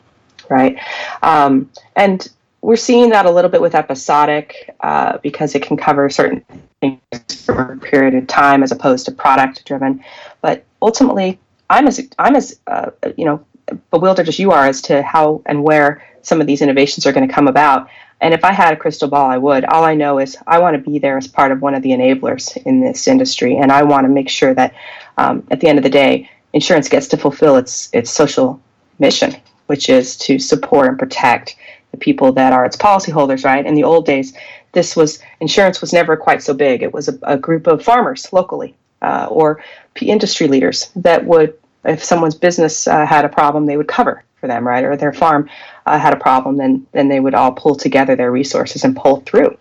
right? 0.49 0.79
Um, 1.23 1.71
and 1.97 2.29
we're 2.65 2.77
seeing 2.77 3.11
that 3.11 3.27
a 3.27 3.31
little 3.31 3.51
bit 3.51 3.61
with 3.61 3.75
episodic 3.75 4.75
uh, 4.81 5.19
because 5.19 5.55
it 5.55 5.61
can 5.61 5.77
cover 5.77 6.09
certain 6.09 6.43
things 6.81 7.45
for 7.45 7.73
a 7.73 7.77
period 7.77 8.15
of 8.15 8.27
time 8.27 8.63
as 8.63 8.73
opposed 8.73 9.05
to 9.05 9.13
product 9.13 9.67
driven. 9.67 10.03
But 10.41 10.65
ultimately, 10.81 11.39
I'm 11.69 11.87
as 11.87 12.01
I'm 12.19 12.35
as 12.35 12.59
uh, 12.67 12.91
you 13.19 13.27
know 13.27 13.45
bewildered 13.91 14.29
as 14.29 14.39
you 14.39 14.51
are 14.51 14.65
as 14.65 14.81
to 14.83 15.03
how 15.03 15.43
and 15.45 15.63
where 15.63 16.03
some 16.23 16.41
of 16.41 16.47
these 16.47 16.63
innovations 16.63 17.05
are 17.05 17.13
going 17.13 17.29
to 17.29 17.35
come 17.35 17.49
about. 17.49 17.87
And 18.23 18.33
if 18.33 18.45
I 18.45 18.53
had 18.53 18.73
a 18.73 18.77
crystal 18.79 19.09
ball, 19.09 19.31
I 19.31 19.37
would. 19.37 19.67
All 19.67 19.85
I 19.85 19.95
know 19.95 20.19
is 20.19 20.35
I 20.47 20.59
want 20.59 20.75
to 20.75 20.91
be 20.91 20.99
there 20.99 21.19
as 21.19 21.29
part 21.29 21.53
of 21.53 21.61
one 21.61 21.75
of 21.75 21.83
the 21.83 21.91
enablers 21.91 22.57
in 22.65 22.81
this 22.81 23.07
industry, 23.07 23.59
and 23.59 23.71
I 23.71 23.83
want 23.83 24.07
to 24.07 24.09
make 24.09 24.31
sure 24.31 24.55
that 24.55 24.73
um, 25.19 25.47
at 25.51 25.61
the 25.61 25.69
end 25.69 25.79
of 25.79 25.83
the 25.83 25.91
day, 25.91 26.31
insurance 26.55 26.89
gets 26.89 27.09
to 27.09 27.19
fulfill 27.19 27.57
its 27.57 27.91
its 27.93 28.11
social 28.11 28.59
mission, 28.99 29.37
which 29.67 29.91
is 29.91 30.17
to 30.17 30.39
support 30.39 30.89
and 30.89 30.99
protect 30.99 31.57
the 31.95 32.05
people 32.05 32.33
that 32.33 32.53
are 32.53 32.65
its 32.65 32.77
policyholders, 32.77 33.45
right? 33.45 33.65
In 33.65 33.75
the 33.75 33.85
old 33.85 34.05
days, 34.05 34.35
this 34.73 34.97
was 34.97 35.21
insurance 35.41 35.81
was 35.81 35.93
never 35.93 36.17
quite 36.17 36.43
so 36.43 36.53
big. 36.53 36.83
It 36.83 36.93
was 36.93 37.09
a, 37.09 37.19
a 37.23 37.37
group 37.39 37.67
of 37.69 37.85
farmers 37.85 38.33
locally 38.33 38.75
uh, 39.01 39.27
or 39.31 39.63
industry 40.01 40.49
leaders 40.49 40.91
that 40.97 41.25
would, 41.25 41.57
if 41.85 42.03
someone's 42.03 42.35
business 42.35 42.89
uh, 42.89 43.07
had 43.07 43.25
a 43.25 43.29
problem, 43.29 43.67
they 43.67 43.77
would 43.77 43.87
cover 43.87 44.25
for 44.41 44.49
them, 44.49 44.67
right? 44.67 44.85
Or 44.85 44.97
their 44.97 45.13
farm 45.13 45.49
uh, 45.87 45.99
had 45.99 46.13
a 46.13 46.19
problem, 46.19 46.57
then 46.57 46.87
then 46.93 47.09
they 47.09 47.21
would 47.21 47.35
all 47.35 47.53
pull 47.53 47.77
together 47.77 48.17
their 48.17 48.33
resources 48.33 48.85
and 48.85 48.97
pull 48.97 49.21
through. 49.21 49.57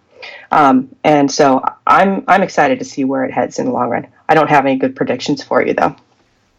Um, 0.51 0.89
and 1.03 1.31
so 1.31 1.61
I'm 1.85 2.23
I'm 2.27 2.41
excited 2.41 2.79
to 2.79 2.85
see 2.85 3.03
where 3.03 3.23
it 3.25 3.31
heads 3.31 3.59
in 3.59 3.65
the 3.65 3.71
long 3.71 3.89
run. 3.89 4.07
I 4.27 4.33
don't 4.33 4.49
have 4.49 4.65
any 4.65 4.77
good 4.77 4.95
predictions 4.95 5.43
for 5.43 5.65
you 5.65 5.73
though. 5.73 5.95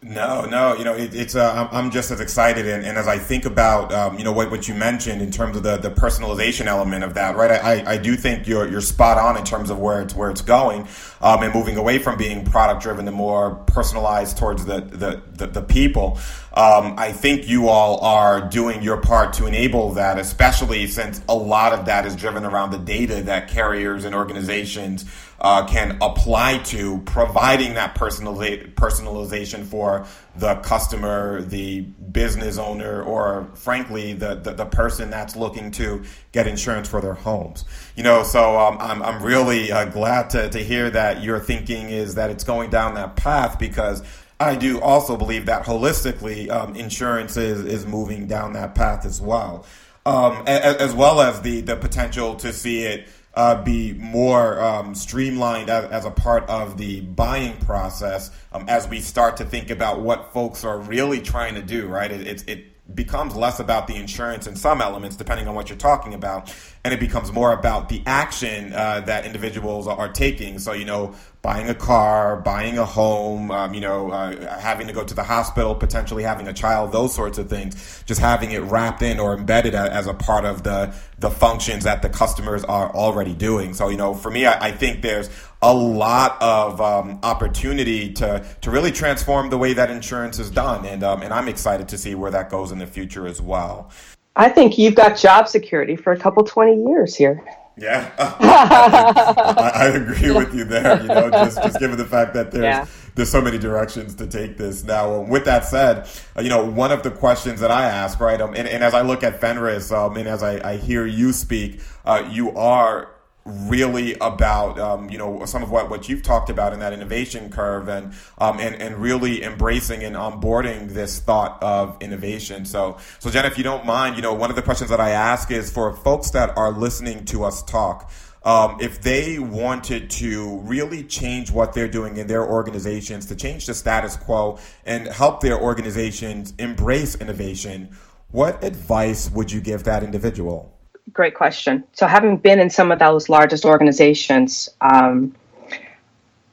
No, 0.07 0.45
no, 0.45 0.75
you 0.75 0.83
know, 0.83 0.93
it, 0.93 1.15
it's, 1.15 1.35
uh, 1.35 1.67
I'm 1.71 1.89
just 1.89 2.11
as 2.11 2.19
excited. 2.19 2.67
And, 2.67 2.85
and 2.85 2.95
as 2.95 3.07
I 3.07 3.17
think 3.17 3.45
about, 3.45 3.91
um, 3.91 4.19
you 4.19 4.23
know, 4.23 4.31
what, 4.31 4.51
what 4.51 4.67
you 4.67 4.75
mentioned 4.75 5.19
in 5.19 5.31
terms 5.31 5.57
of 5.57 5.63
the, 5.63 5.77
the 5.77 5.89
personalization 5.89 6.67
element 6.67 7.03
of 7.03 7.15
that, 7.15 7.35
right? 7.35 7.49
I, 7.49 7.93
I 7.93 7.97
do 7.97 8.15
think 8.15 8.47
you're, 8.47 8.69
you're 8.69 8.81
spot 8.81 9.17
on 9.17 9.35
in 9.35 9.43
terms 9.43 9.71
of 9.71 9.79
where 9.79 10.03
it's, 10.03 10.13
where 10.13 10.29
it's 10.29 10.41
going, 10.41 10.87
um, 11.21 11.41
and 11.41 11.51
moving 11.51 11.75
away 11.77 11.97
from 11.97 12.19
being 12.19 12.45
product 12.45 12.83
driven 12.83 13.05
to 13.05 13.11
more 13.11 13.55
personalized 13.65 14.37
towards 14.37 14.63
the, 14.65 14.81
the, 14.81 15.23
the, 15.33 15.47
the 15.47 15.61
people. 15.63 16.19
Um, 16.55 16.95
I 16.97 17.11
think 17.11 17.49
you 17.49 17.67
all 17.67 17.99
are 17.99 18.39
doing 18.39 18.81
your 18.81 18.95
part 18.95 19.33
to 19.33 19.45
enable 19.45 19.91
that, 19.95 20.17
especially 20.17 20.87
since 20.87 21.21
a 21.27 21.35
lot 21.35 21.73
of 21.73 21.85
that 21.87 22.05
is 22.05 22.15
driven 22.15 22.45
around 22.45 22.71
the 22.71 22.77
data 22.77 23.23
that 23.23 23.49
carriers 23.49 24.05
and 24.05 24.15
organizations 24.15 25.03
uh, 25.41 25.67
can 25.67 25.97
apply 26.01 26.59
to 26.59 26.99
providing 26.99 27.73
that 27.73 27.93
personaliza- 27.95 28.73
personalization 28.75 29.65
for 29.65 30.07
the 30.37 30.55
customer, 30.55 31.41
the 31.41 31.81
business 31.81 32.57
owner, 32.57 33.03
or 33.03 33.49
frankly, 33.55 34.13
the, 34.13 34.35
the, 34.35 34.53
the, 34.53 34.65
person 34.65 35.09
that's 35.09 35.35
looking 35.35 35.71
to 35.71 36.03
get 36.31 36.47
insurance 36.47 36.87
for 36.87 37.01
their 37.01 37.13
homes. 37.13 37.65
You 37.97 38.03
know, 38.03 38.23
so 38.23 38.57
um, 38.57 38.77
I'm, 38.79 39.03
I'm 39.03 39.21
really 39.21 39.71
uh, 39.71 39.85
glad 39.85 40.29
to, 40.31 40.49
to 40.49 40.59
hear 40.59 40.89
that 40.89 41.21
your 41.21 41.39
thinking 41.39 41.89
is 41.89 42.15
that 42.15 42.29
it's 42.29 42.43
going 42.43 42.69
down 42.69 42.95
that 42.95 43.17
path 43.17 43.59
because 43.59 44.03
I 44.39 44.55
do 44.55 44.81
also 44.81 45.15
believe 45.15 45.45
that 45.45 45.65
holistically, 45.65 46.49
um, 46.49 46.75
insurance 46.75 47.37
is, 47.37 47.63
is 47.63 47.85
moving 47.85 48.27
down 48.27 48.53
that 48.53 48.75
path 48.75 49.05
as 49.05 49.21
well. 49.21 49.65
Um, 50.05 50.43
as, 50.45 50.75
as 50.75 50.93
well 50.93 51.21
as 51.21 51.41
the, 51.41 51.61
the 51.61 51.75
potential 51.75 52.35
to 52.35 52.53
see 52.53 52.83
it 52.83 53.07
uh, 53.33 53.61
be 53.63 53.93
more 53.93 54.61
um, 54.61 54.95
streamlined 54.95 55.69
as, 55.69 55.85
as, 55.85 56.05
a 56.05 56.11
part 56.11 56.47
of 56.49 56.77
the 56.77 57.01
buying 57.01 57.57
process 57.57 58.31
um, 58.53 58.65
as 58.69 58.87
we 58.87 58.99
start 58.99 59.37
to 59.37 59.45
think 59.45 59.69
about 59.69 60.01
what 60.01 60.31
folks 60.31 60.63
are 60.63 60.79
really 60.79 61.19
trying 61.19 61.55
to 61.55 61.61
do, 61.61 61.87
right? 61.87 62.11
It, 62.11 62.27
it, 62.27 62.43
it 62.47 62.95
becomes 62.95 63.35
less 63.35 63.59
about 63.59 63.87
the 63.87 63.95
insurance 63.95 64.47
in 64.47 64.55
some 64.55 64.81
elements, 64.81 65.15
depending 65.15 65.47
on 65.47 65.55
what 65.55 65.69
you're 65.69 65.77
talking 65.77 66.13
about, 66.13 66.53
and 66.83 66.93
it 66.93 66.99
becomes 66.99 67.31
more 67.31 67.51
about 67.51 67.89
the 67.89 68.01
action 68.05 68.71
uh, 68.73 69.01
that 69.01 69.25
individuals 69.25 69.87
are 69.87 70.09
taking. 70.09 70.59
So, 70.59 70.73
you 70.73 70.85
know, 70.85 71.15
buying 71.45 71.69
a 71.69 71.75
car, 71.75 72.37
buying 72.37 72.79
a 72.79 72.85
home, 72.85 73.51
um, 73.51 73.71
you 73.75 73.79
know, 73.79 74.09
uh, 74.09 74.57
having 74.57 74.87
to 74.87 74.93
go 74.93 75.03
to 75.03 75.13
the 75.13 75.21
hospital, 75.21 75.75
potentially 75.75 76.23
having 76.23 76.47
a 76.47 76.53
child, 76.53 76.91
those 76.91 77.13
sorts 77.13 77.37
of 77.37 77.47
things, 77.47 78.03
just 78.07 78.19
having 78.19 78.49
it 78.49 78.63
wrapped 78.63 79.03
in 79.03 79.19
or 79.19 79.37
embedded 79.37 79.75
as 79.75 80.07
a 80.07 80.13
part 80.15 80.43
of 80.43 80.63
the, 80.63 80.91
the 81.19 81.29
functions 81.29 81.83
that 81.83 82.01
the 82.01 82.09
customers 82.09 82.63
are 82.63 82.91
already 82.95 83.35
doing. 83.35 83.75
So, 83.75 83.89
you 83.89 83.97
know, 83.97 84.15
for 84.15 84.31
me, 84.31 84.47
I, 84.47 84.69
I 84.69 84.71
think 84.71 85.03
there's 85.03 85.29
a 85.61 85.71
lot 85.71 86.41
of 86.41 86.81
um, 86.81 87.19
opportunity 87.21 88.11
to, 88.13 88.43
to 88.61 88.71
really 88.71 88.91
transform 88.91 89.51
the 89.51 89.57
way 89.59 89.73
that 89.73 89.91
insurance 89.91 90.39
is 90.39 90.49
done. 90.49 90.83
And, 90.87 91.03
um, 91.03 91.21
and 91.21 91.31
I'm 91.31 91.47
excited 91.47 91.87
to 91.89 91.97
see 91.99 92.15
where 92.15 92.31
that 92.31 92.49
goes 92.49 92.71
in 92.71 92.79
the 92.79 92.87
future 92.87 93.27
as 93.27 93.39
well. 93.39 93.91
I 94.35 94.49
think 94.49 94.79
you've 94.79 94.95
got 94.95 95.15
job 95.15 95.47
security 95.47 95.95
for 95.95 96.11
a 96.11 96.17
couple 96.17 96.43
20 96.43 96.87
years 96.87 97.15
here. 97.15 97.43
Yeah, 97.77 98.09
I, 98.17 99.71
I, 99.75 99.85
agree 99.87 100.31
with 100.31 100.55
you 100.55 100.63
there. 100.63 101.01
You 101.01 101.09
know, 101.09 101.29
just 101.29 101.61
just 101.61 101.77
given 101.77 101.97
the 101.97 102.05
fact 102.05 102.33
that 102.33 102.51
there's 102.51 102.63
yeah. 102.63 102.85
there's 103.15 103.29
so 103.29 103.41
many 103.41 103.57
directions 103.57 104.15
to 104.15 104.27
take 104.27 104.57
this. 104.57 104.85
Now, 104.85 105.15
um, 105.15 105.29
with 105.29 105.43
that 105.43 105.65
said, 105.65 106.07
uh, 106.37 106.41
you 106.41 106.47
know, 106.47 106.63
one 106.63 106.93
of 106.93 107.03
the 107.03 107.11
questions 107.11 107.59
that 107.59 107.71
I 107.71 107.83
ask, 107.83 108.21
right, 108.21 108.39
um, 108.39 108.53
and, 108.53 108.65
and 108.65 108.81
as 108.81 108.93
I 108.93 109.01
look 109.01 109.23
at 109.23 109.41
Fenris, 109.41 109.91
um, 109.91 110.15
and 110.15 110.25
as 110.25 110.41
I, 110.41 110.65
I 110.65 110.77
hear 110.77 111.05
you 111.05 111.33
speak, 111.33 111.81
uh, 112.05 112.25
you 112.31 112.55
are 112.55 113.09
really 113.45 114.15
about 114.21 114.79
um, 114.79 115.09
you 115.09 115.19
know 115.19 115.45
some 115.45 115.61
of 115.61 115.69
what, 115.69 115.89
what 115.89 116.09
you've 116.09 116.23
talked 116.23 116.49
about 116.49 116.73
in 116.73 116.79
that 116.79 116.93
innovation 116.93 117.49
curve 117.51 117.87
and 117.87 118.13
um, 118.39 118.59
and 118.59 118.75
and 118.75 118.97
really 118.97 119.43
embracing 119.43 120.03
and 120.03 120.15
onboarding 120.15 120.89
this 120.89 121.19
thought 121.19 121.61
of 121.61 121.95
innovation. 122.01 122.65
So 122.65 122.97
so 123.19 123.29
Jen, 123.29 123.45
if 123.45 123.57
you 123.57 123.63
don't 123.63 123.85
mind, 123.85 124.15
you 124.15 124.23
know 124.23 124.33
one 124.33 124.49
of 124.49 124.55
the 124.55 124.63
questions 124.63 124.89
that 124.89 124.99
I 124.99 125.11
ask 125.11 125.51
is 125.51 125.71
for 125.71 125.93
folks 125.95 126.31
that 126.31 126.57
are 126.57 126.71
listening 126.71 127.25
to 127.25 127.43
us 127.43 127.61
talk. 127.63 128.11
Um, 128.43 128.77
if 128.79 129.01
they 129.01 129.39
wanted 129.39 130.11
to 130.11 130.59
really 130.59 131.03
change 131.03 131.49
what 131.49 131.73
they're 131.73 131.87
doing 131.87 132.17
in 132.17 132.27
their 132.27 132.45
organizations, 132.47 133.25
to 133.27 133.35
change 133.35 133.65
the 133.65 133.73
status 133.73 134.15
quo 134.15 134.59
and 134.85 135.07
help 135.07 135.41
their 135.41 135.59
organizations 135.59 136.53
embrace 136.59 137.15
innovation, 137.15 137.97
what 138.29 138.63
advice 138.63 139.31
would 139.31 139.51
you 139.51 139.61
give 139.61 139.85
that 139.85 140.03
individual? 140.03 140.74
Great 141.13 141.35
question. 141.35 141.83
So, 141.93 142.07
having 142.07 142.37
been 142.37 142.59
in 142.59 142.69
some 142.69 142.91
of 142.91 142.99
those 142.99 143.29
largest 143.29 143.65
organizations, 143.65 144.69
um, 144.81 145.35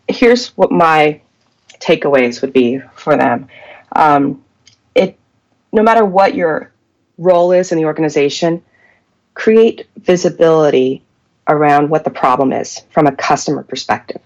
here's 0.08 0.48
what 0.50 0.70
my 0.70 1.20
takeaways 1.78 2.40
would 2.42 2.52
be 2.52 2.80
for 2.94 3.16
them. 3.16 3.48
Um, 3.96 4.44
it, 4.94 5.18
no 5.72 5.82
matter 5.82 6.04
what 6.04 6.34
your 6.34 6.72
role 7.18 7.52
is 7.52 7.72
in 7.72 7.78
the 7.78 7.84
organization, 7.84 8.62
create 9.34 9.86
visibility 9.96 11.02
around 11.48 11.90
what 11.90 12.04
the 12.04 12.10
problem 12.10 12.52
is 12.52 12.82
from 12.90 13.06
a 13.06 13.16
customer 13.16 13.62
perspective. 13.62 14.20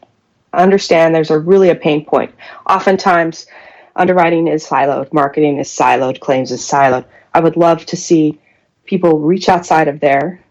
Understand 0.53 1.15
there's 1.15 1.31
a 1.31 1.39
really 1.39 1.71
a 1.71 1.75
pain 1.75 2.05
point. 2.05 2.35
Oftentimes, 2.69 3.47
underwriting 3.95 4.49
is 4.49 4.67
siloed, 4.67 5.13
marketing 5.13 5.59
is 5.59 5.69
siloed, 5.69 6.21
claims 6.21 6.53
is 6.53 6.61
siloed. 6.61 7.05
I 7.35 7.41
would 7.41 7.57
love 7.57 7.85
to 7.87 7.97
see 7.97 8.39
people 8.87 9.21
reach 9.21 9.49
outside 9.49 9.89
of 9.89 10.01
their 10.01 10.43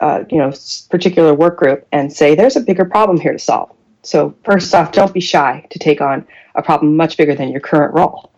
uh, 0.00 0.24
you 0.30 0.38
know 0.38 0.52
particular 0.90 1.34
work 1.34 1.56
group 1.58 1.86
and 1.92 2.12
say 2.12 2.34
there's 2.34 2.56
a 2.56 2.60
bigger 2.60 2.84
problem 2.84 3.18
here 3.18 3.32
to 3.32 3.38
solve 3.38 3.70
so 4.02 4.34
first 4.44 4.74
off 4.74 4.92
don't 4.92 5.14
be 5.14 5.20
shy 5.20 5.66
to 5.70 5.78
take 5.78 6.00
on 6.00 6.26
a 6.54 6.62
problem 6.62 6.96
much 6.96 7.16
bigger 7.16 7.34
than 7.34 7.50
your 7.50 7.60
current 7.60 7.94
role 7.94 8.30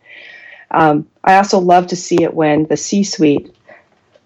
um, 0.71 1.07
i 1.25 1.37
also 1.37 1.59
love 1.59 1.87
to 1.87 1.97
see 1.97 2.23
it 2.23 2.33
when 2.33 2.65
the 2.67 2.77
c 2.77 3.03
suite 3.03 3.55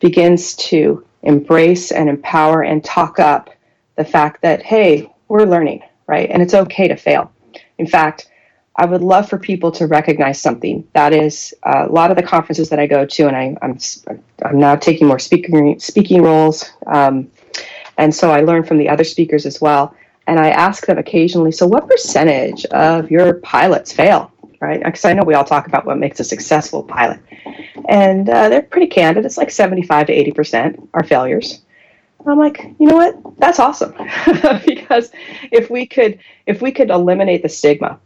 begins 0.01 0.55
to 0.55 1.05
embrace 1.22 1.91
and 1.91 2.09
empower 2.09 2.62
and 2.62 2.85
talk 2.85 3.18
up 3.18 3.51
the 3.97 4.05
fact 4.05 4.43
that, 4.43 4.62
hey, 4.62 5.12
we're 5.29 5.45
learning, 5.45 5.83
right? 6.07 6.31
And 6.31 6.43
it's 6.43 6.55
okay 6.55 6.89
to 6.89 6.97
fail. 6.97 7.33
In 7.79 7.87
fact, 7.87 8.31
I 8.79 8.85
would 8.85 9.01
love 9.01 9.29
for 9.29 9.39
people 9.39 9.72
to 9.72 9.87
recognize 9.87 10.41
something. 10.41 10.87
That 10.93 11.14
is, 11.14 11.55
uh, 11.62 11.87
a 11.89 11.93
lot 11.93 12.11
of 12.11 12.16
the 12.16 12.22
conferences 12.22 12.68
that 12.68 12.79
I 12.79 12.87
go 12.87 13.07
to, 13.07 13.27
and 13.27 13.37
I, 13.37 13.45
am 13.45 13.59
I'm, 13.62 13.79
I'm 14.45 14.59
now 14.59 14.77
taking 14.77 15.07
more 15.07 15.18
speaking 15.18 15.79
speaking 15.81 16.22
roles, 16.22 16.70
um, 16.87 17.31
and 17.97 18.14
so 18.14 18.31
I 18.31 18.43
learn 18.43 18.64
from 18.64 18.77
the 18.77 18.89
other 18.89 19.05
speakers 19.05 19.47
as 19.47 19.61
well. 19.61 19.95
And 20.27 20.39
I 20.39 20.51
ask 20.51 20.87
them 20.87 20.99
occasionally, 20.99 21.53
so 21.53 21.66
what 21.66 21.89
percentage 21.89 22.66
of 22.66 23.11
your 23.11 23.35
pilots 23.35 23.93
fail? 23.93 24.33
Right? 24.61 24.83
Because 24.83 25.05
I 25.05 25.12
know 25.12 25.22
we 25.22 25.35
all 25.35 25.45
talk 25.45 25.68
about 25.68 25.87
what 25.87 25.99
makes 25.99 26.20
a 26.20 26.24
successful 26.24 26.83
pilot, 26.83 27.20
and 27.89 28.29
uh, 28.29 28.51
they're 28.51 28.62
pretty 28.62 28.89
candid. 28.89 29.24
It's 29.24 29.39
like 29.39 29.51
75 29.51 30.09
to 30.09 30.12
80 30.12 30.33
percent 30.33 30.89
are 30.93 31.05
failures. 31.05 31.62
I'm 32.27 32.39
like, 32.39 32.64
you 32.81 32.87
know 32.89 32.97
what? 32.97 33.39
That's 33.39 33.61
awesome, 33.61 33.93
because 34.66 35.12
if 35.51 35.70
we 35.70 35.87
could 35.87 36.18
if 36.45 36.61
we 36.61 36.72
could 36.72 36.91
eliminate 36.91 37.43
the 37.43 37.49
stigma 37.49 38.01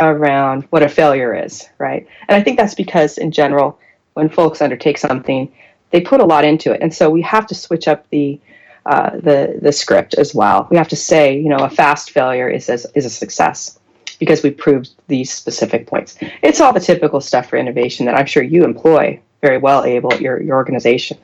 around 0.00 0.64
what 0.70 0.82
a 0.82 0.88
failure 0.88 1.34
is, 1.34 1.68
right? 1.78 2.06
And 2.28 2.36
I 2.36 2.42
think 2.42 2.58
that's 2.58 2.74
because, 2.74 3.18
in 3.18 3.30
general, 3.30 3.78
when 4.14 4.28
folks 4.28 4.60
undertake 4.60 4.98
something, 4.98 5.52
they 5.90 6.00
put 6.00 6.20
a 6.20 6.24
lot 6.24 6.44
into 6.44 6.72
it, 6.72 6.80
and 6.80 6.92
so 6.92 7.10
we 7.10 7.22
have 7.22 7.46
to 7.48 7.54
switch 7.54 7.88
up 7.88 8.08
the 8.10 8.40
uh, 8.86 9.10
the 9.10 9.58
the 9.60 9.72
script 9.72 10.14
as 10.14 10.34
well. 10.34 10.66
We 10.70 10.76
have 10.76 10.88
to 10.88 10.96
say, 10.96 11.38
you 11.38 11.48
know, 11.48 11.58
a 11.58 11.70
fast 11.70 12.10
failure 12.10 12.48
is 12.48 12.68
a, 12.68 12.78
is 12.94 13.04
a 13.04 13.10
success 13.10 13.78
because 14.18 14.42
we 14.42 14.50
proved 14.50 14.90
these 15.08 15.32
specific 15.32 15.86
points. 15.86 16.16
It's 16.42 16.60
all 16.60 16.72
the 16.72 16.80
typical 16.80 17.20
stuff 17.20 17.48
for 17.48 17.56
innovation 17.56 18.06
that 18.06 18.14
I'm 18.14 18.26
sure 18.26 18.42
you 18.42 18.64
employ 18.64 19.20
very 19.42 19.58
well, 19.58 19.84
Abel, 19.84 20.12
at 20.12 20.20
your 20.20 20.40
your 20.42 20.56
organization. 20.56 21.18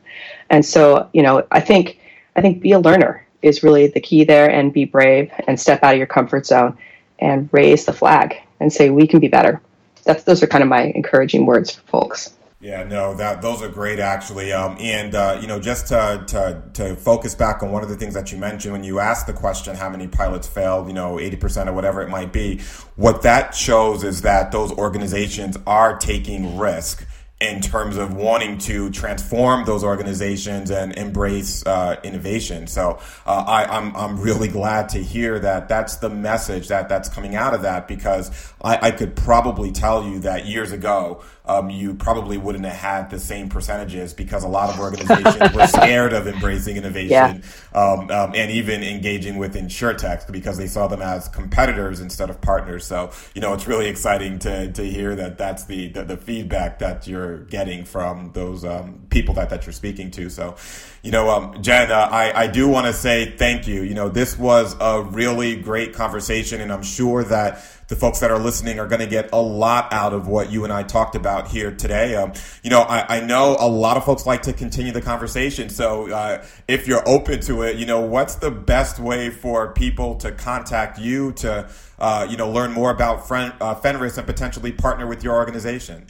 And 0.50 0.64
so, 0.64 1.08
you 1.12 1.22
know, 1.22 1.46
I 1.50 1.60
think 1.60 1.98
I 2.36 2.40
think 2.40 2.60
be 2.60 2.72
a 2.72 2.78
learner 2.78 3.26
is 3.42 3.62
really 3.62 3.86
the 3.86 4.00
key 4.00 4.24
there, 4.24 4.50
and 4.50 4.72
be 4.72 4.84
brave 4.84 5.30
and 5.46 5.58
step 5.58 5.82
out 5.82 5.94
of 5.94 5.98
your 5.98 6.06
comfort 6.06 6.46
zone 6.46 6.76
and 7.18 7.48
raise 7.52 7.86
the 7.86 7.92
flag 7.92 8.36
and 8.60 8.72
say 8.72 8.90
we 8.90 9.06
can 9.06 9.20
be 9.20 9.28
better. 9.28 9.60
That's 10.04 10.24
those 10.24 10.42
are 10.42 10.46
kind 10.46 10.62
of 10.62 10.68
my 10.68 10.92
encouraging 10.94 11.46
words 11.46 11.70
for 11.70 11.82
folks. 11.82 12.32
Yeah, 12.58 12.84
no, 12.84 13.14
that 13.14 13.42
those 13.42 13.60
are 13.62 13.68
great 13.68 13.98
actually. 13.98 14.52
Um, 14.52 14.76
and 14.80 15.14
uh, 15.14 15.38
you 15.40 15.46
know, 15.46 15.60
just 15.60 15.88
to, 15.88 16.24
to 16.28 16.62
to 16.72 16.96
focus 16.96 17.34
back 17.34 17.62
on 17.62 17.70
one 17.70 17.82
of 17.82 17.88
the 17.88 17.96
things 17.96 18.14
that 18.14 18.32
you 18.32 18.38
mentioned 18.38 18.72
when 18.72 18.82
you 18.82 18.98
asked 18.98 19.26
the 19.26 19.32
question, 19.32 19.76
how 19.76 19.90
many 19.90 20.08
pilots 20.08 20.48
failed? 20.48 20.88
You 20.88 20.94
know, 20.94 21.20
eighty 21.20 21.36
percent 21.36 21.68
or 21.68 21.74
whatever 21.74 22.02
it 22.02 22.08
might 22.08 22.32
be. 22.32 22.60
What 22.96 23.22
that 23.22 23.54
shows 23.54 24.02
is 24.02 24.22
that 24.22 24.52
those 24.52 24.72
organizations 24.72 25.58
are 25.66 25.98
taking 25.98 26.56
risk 26.56 27.06
in 27.38 27.60
terms 27.60 27.98
of 27.98 28.14
wanting 28.14 28.56
to 28.56 28.88
transform 28.90 29.66
those 29.66 29.84
organizations 29.84 30.70
and 30.70 30.96
embrace 30.96 31.64
uh, 31.66 32.00
innovation. 32.02 32.66
So 32.66 32.98
uh, 33.26 33.44
I, 33.46 33.64
am 33.76 33.94
I'm, 33.94 33.96
I'm 33.96 34.20
really 34.20 34.48
glad 34.48 34.88
to 34.90 35.02
hear 35.02 35.38
that 35.40 35.68
that's 35.68 35.96
the 35.96 36.08
message 36.08 36.68
that 36.68 36.88
that's 36.88 37.10
coming 37.10 37.34
out 37.34 37.52
of 37.52 37.60
that 37.62 37.88
because 37.88 38.30
I, 38.62 38.88
I 38.88 38.90
could 38.90 39.16
probably 39.16 39.70
tell 39.70 40.02
you 40.02 40.20
that 40.20 40.46
years 40.46 40.72
ago 40.72 41.22
um, 41.46 41.70
you 41.70 41.94
probably 41.94 42.36
wouldn't 42.36 42.64
have 42.64 42.74
had 42.74 43.10
the 43.10 43.20
same 43.20 43.48
percentages 43.48 44.12
because 44.12 44.42
a 44.42 44.48
lot 44.48 44.68
of 44.68 44.80
organizations 44.80 45.54
were 45.54 45.66
scared 45.66 46.12
of 46.12 46.26
embracing 46.26 46.76
innovation 46.76 47.08
yeah. 47.72 47.80
um, 47.80 48.10
um, 48.10 48.32
and 48.34 48.50
even 48.50 48.82
engaging 48.82 49.36
with 49.36 49.54
insurtechs 49.54 50.30
because 50.30 50.58
they 50.58 50.66
saw 50.66 50.88
them 50.88 51.00
as 51.00 51.28
competitors 51.28 52.00
instead 52.00 52.30
of 52.30 52.40
partners. 52.40 52.84
So, 52.84 53.12
you 53.34 53.40
know, 53.40 53.54
it's 53.54 53.66
really 53.66 53.86
exciting 53.86 54.38
to, 54.40 54.72
to 54.72 54.84
hear 54.84 55.14
that 55.14 55.38
that's 55.38 55.64
the, 55.64 55.88
the, 55.88 56.04
the 56.04 56.16
feedback 56.16 56.80
that 56.80 57.06
you're 57.06 57.38
getting 57.44 57.84
from 57.84 58.32
those 58.32 58.64
um, 58.64 59.06
people 59.10 59.34
that, 59.34 59.50
that 59.50 59.66
you're 59.66 59.72
speaking 59.72 60.10
to. 60.12 60.28
So, 60.28 60.56
you 61.02 61.12
know, 61.12 61.30
um, 61.30 61.62
Jen, 61.62 61.92
uh, 61.92 61.94
I, 61.94 62.42
I 62.42 62.46
do 62.48 62.68
want 62.68 62.86
to 62.86 62.92
say 62.92 63.36
thank 63.36 63.68
you. 63.68 63.82
You 63.82 63.94
know, 63.94 64.08
this 64.08 64.36
was 64.36 64.74
a 64.80 65.02
really 65.02 65.54
great 65.54 65.94
conversation, 65.94 66.60
and 66.60 66.72
I'm 66.72 66.82
sure 66.82 67.22
that 67.22 67.62
the 67.88 67.96
folks 67.96 68.20
that 68.20 68.30
are 68.30 68.38
listening 68.38 68.78
are 68.78 68.86
going 68.86 69.00
to 69.00 69.06
get 69.06 69.30
a 69.32 69.40
lot 69.40 69.92
out 69.92 70.12
of 70.12 70.26
what 70.26 70.50
you 70.50 70.64
and 70.64 70.72
I 70.72 70.82
talked 70.82 71.14
about 71.14 71.48
here 71.48 71.70
today. 71.70 72.16
Um, 72.16 72.32
you 72.62 72.70
know, 72.70 72.80
I, 72.80 73.18
I, 73.18 73.20
know 73.20 73.56
a 73.58 73.68
lot 73.68 73.96
of 73.96 74.04
folks 74.04 74.26
like 74.26 74.42
to 74.42 74.52
continue 74.52 74.92
the 74.92 75.02
conversation. 75.02 75.68
So 75.68 76.10
uh, 76.10 76.44
if 76.66 76.88
you're 76.88 77.06
open 77.08 77.40
to 77.42 77.62
it, 77.62 77.76
you 77.76 77.86
know, 77.86 78.00
what's 78.00 78.36
the 78.36 78.50
best 78.50 78.98
way 78.98 79.30
for 79.30 79.72
people 79.72 80.16
to 80.16 80.32
contact 80.32 80.98
you 80.98 81.32
to, 81.32 81.68
uh, 81.98 82.26
you 82.28 82.36
know, 82.36 82.50
learn 82.50 82.72
more 82.72 82.90
about 82.90 83.28
Fen- 83.28 83.54
uh, 83.60 83.74
Fenris 83.74 84.18
and 84.18 84.26
potentially 84.26 84.72
partner 84.72 85.06
with 85.06 85.22
your 85.22 85.34
organization? 85.34 86.06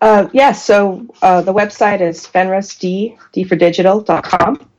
Uh, 0.00 0.28
yes. 0.32 0.34
Yeah, 0.34 0.52
so 0.52 1.06
uh, 1.22 1.42
the 1.42 1.52
website 1.52 2.00
is 2.00 2.26
fenrisd, 2.26 2.78
d 2.80 3.44
for 3.44 3.56
digital.com. 3.56 4.69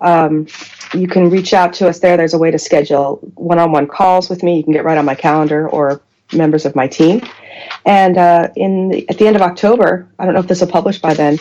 Um, 0.00 0.46
you 0.94 1.08
can 1.08 1.30
reach 1.30 1.54
out 1.54 1.72
to 1.74 1.88
us 1.88 2.00
there. 2.00 2.16
There's 2.16 2.34
a 2.34 2.38
way 2.38 2.50
to 2.50 2.58
schedule 2.58 3.16
one-on-one 3.34 3.88
calls 3.88 4.28
with 4.28 4.42
me. 4.42 4.56
You 4.58 4.64
can 4.64 4.72
get 4.72 4.84
right 4.84 4.98
on 4.98 5.04
my 5.04 5.14
calendar 5.14 5.68
or 5.68 6.00
members 6.32 6.66
of 6.66 6.74
my 6.74 6.86
team. 6.86 7.22
And 7.84 8.18
uh, 8.18 8.48
in 8.56 8.88
the, 8.88 9.08
at 9.08 9.18
the 9.18 9.26
end 9.26 9.36
of 9.36 9.42
October, 9.42 10.08
I 10.18 10.24
don't 10.24 10.34
know 10.34 10.40
if 10.40 10.46
this 10.46 10.60
will 10.60 10.68
publish 10.68 11.00
by 11.00 11.14
then, 11.14 11.38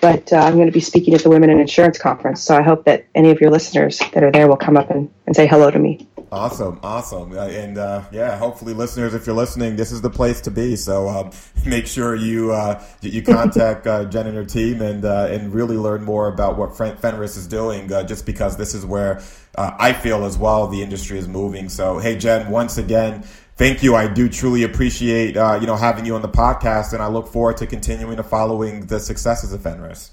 but 0.00 0.32
uh, 0.32 0.36
I'm 0.36 0.54
going 0.54 0.66
to 0.66 0.72
be 0.72 0.80
speaking 0.80 1.14
at 1.14 1.22
the 1.22 1.30
Women 1.30 1.50
in 1.50 1.58
Insurance 1.60 1.98
Conference. 1.98 2.42
So 2.42 2.56
I 2.56 2.62
hope 2.62 2.84
that 2.84 3.06
any 3.14 3.30
of 3.30 3.40
your 3.40 3.50
listeners 3.50 3.98
that 3.98 4.22
are 4.22 4.30
there 4.30 4.48
will 4.48 4.56
come 4.56 4.76
up 4.76 4.90
and, 4.90 5.10
and 5.26 5.34
say 5.34 5.46
hello 5.46 5.70
to 5.70 5.78
me. 5.78 6.06
Awesome, 6.32 6.80
awesome, 6.82 7.38
and 7.38 7.78
uh, 7.78 8.02
yeah, 8.10 8.36
hopefully, 8.36 8.74
listeners, 8.74 9.14
if 9.14 9.26
you're 9.26 9.36
listening, 9.36 9.76
this 9.76 9.92
is 9.92 10.00
the 10.00 10.10
place 10.10 10.40
to 10.40 10.50
be. 10.50 10.74
So 10.74 11.08
um, 11.08 11.30
make 11.66 11.86
sure 11.86 12.16
you 12.16 12.52
uh, 12.52 12.82
you 13.00 13.22
contact 13.22 13.86
uh, 13.86 14.06
Jen 14.06 14.26
and 14.26 14.36
her 14.36 14.44
team 14.44 14.82
and 14.82 15.04
uh, 15.04 15.28
and 15.30 15.54
really 15.54 15.76
learn 15.76 16.02
more 16.02 16.26
about 16.26 16.58
what 16.58 16.76
Fenris 16.76 17.36
is 17.36 17.46
doing. 17.46 17.92
Uh, 17.92 18.02
just 18.02 18.26
because 18.26 18.56
this 18.56 18.74
is 18.74 18.84
where 18.84 19.22
I 19.56 19.92
feel 19.92 20.24
as 20.24 20.36
well 20.36 20.66
the 20.66 20.82
industry 20.82 21.16
is 21.16 21.28
moving. 21.28 21.68
So 21.68 21.98
hey, 21.98 22.16
Jen, 22.16 22.50
once 22.50 22.76
again, 22.76 23.22
thank 23.54 23.84
you. 23.84 23.94
I 23.94 24.08
do 24.08 24.28
truly 24.28 24.64
appreciate 24.64 25.36
you 25.36 25.66
know 25.66 25.76
having 25.76 26.06
you 26.06 26.16
on 26.16 26.22
the 26.22 26.28
podcast, 26.28 26.92
and 26.92 27.00
I 27.00 27.06
look 27.06 27.28
forward 27.28 27.58
to 27.58 27.68
continuing 27.68 28.16
to 28.16 28.24
following 28.24 28.86
the 28.86 28.98
successes 28.98 29.52
of 29.52 29.62
Fenris. 29.62 30.10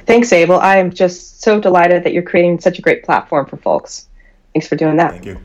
Thanks, 0.00 0.30
Abel. 0.30 0.60
I 0.60 0.76
am 0.76 0.90
just 0.92 1.40
so 1.40 1.58
delighted 1.58 2.04
that 2.04 2.12
you're 2.12 2.22
creating 2.22 2.60
such 2.60 2.78
a 2.78 2.82
great 2.82 3.02
platform 3.02 3.46
for 3.46 3.56
folks. 3.56 4.08
Thanks 4.52 4.68
for 4.68 4.76
doing 4.76 4.96
that. 4.96 5.12
Thank 5.12 5.26
you. 5.26 5.40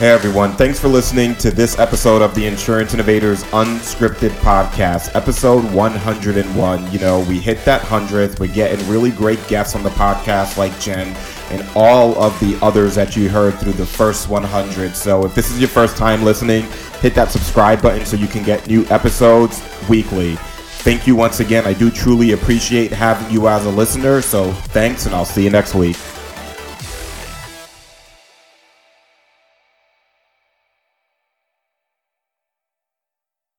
Hey 0.00 0.08
everyone, 0.08 0.52
thanks 0.52 0.80
for 0.80 0.88
listening 0.88 1.34
to 1.34 1.50
this 1.50 1.78
episode 1.78 2.22
of 2.22 2.34
the 2.34 2.46
Insurance 2.46 2.94
Innovators 2.94 3.42
Unscripted 3.52 4.30
Podcast, 4.38 5.14
episode 5.14 5.62
101. 5.74 6.90
You 6.90 6.98
know, 7.00 7.20
we 7.28 7.38
hit 7.38 7.62
that 7.66 7.82
100th. 7.82 8.40
We're 8.40 8.46
getting 8.46 8.88
really 8.88 9.10
great 9.10 9.46
guests 9.46 9.76
on 9.76 9.82
the 9.82 9.90
podcast 9.90 10.56
like 10.56 10.72
Jen 10.80 11.14
and 11.50 11.68
all 11.76 12.18
of 12.18 12.32
the 12.40 12.58
others 12.62 12.94
that 12.94 13.14
you 13.14 13.28
heard 13.28 13.58
through 13.58 13.74
the 13.74 13.84
first 13.84 14.30
100. 14.30 14.96
So 14.96 15.26
if 15.26 15.34
this 15.34 15.50
is 15.50 15.60
your 15.60 15.68
first 15.68 15.98
time 15.98 16.22
listening, 16.22 16.62
hit 17.02 17.14
that 17.16 17.30
subscribe 17.30 17.82
button 17.82 18.06
so 18.06 18.16
you 18.16 18.26
can 18.26 18.42
get 18.42 18.66
new 18.66 18.86
episodes 18.86 19.62
weekly. 19.86 20.36
Thank 20.80 21.06
you 21.06 21.14
once 21.14 21.40
again. 21.40 21.66
I 21.66 21.74
do 21.74 21.90
truly 21.90 22.32
appreciate 22.32 22.90
having 22.90 23.30
you 23.30 23.48
as 23.48 23.66
a 23.66 23.70
listener. 23.70 24.22
So 24.22 24.50
thanks, 24.72 25.04
and 25.04 25.14
I'll 25.14 25.26
see 25.26 25.44
you 25.44 25.50
next 25.50 25.74
week. 25.74 25.98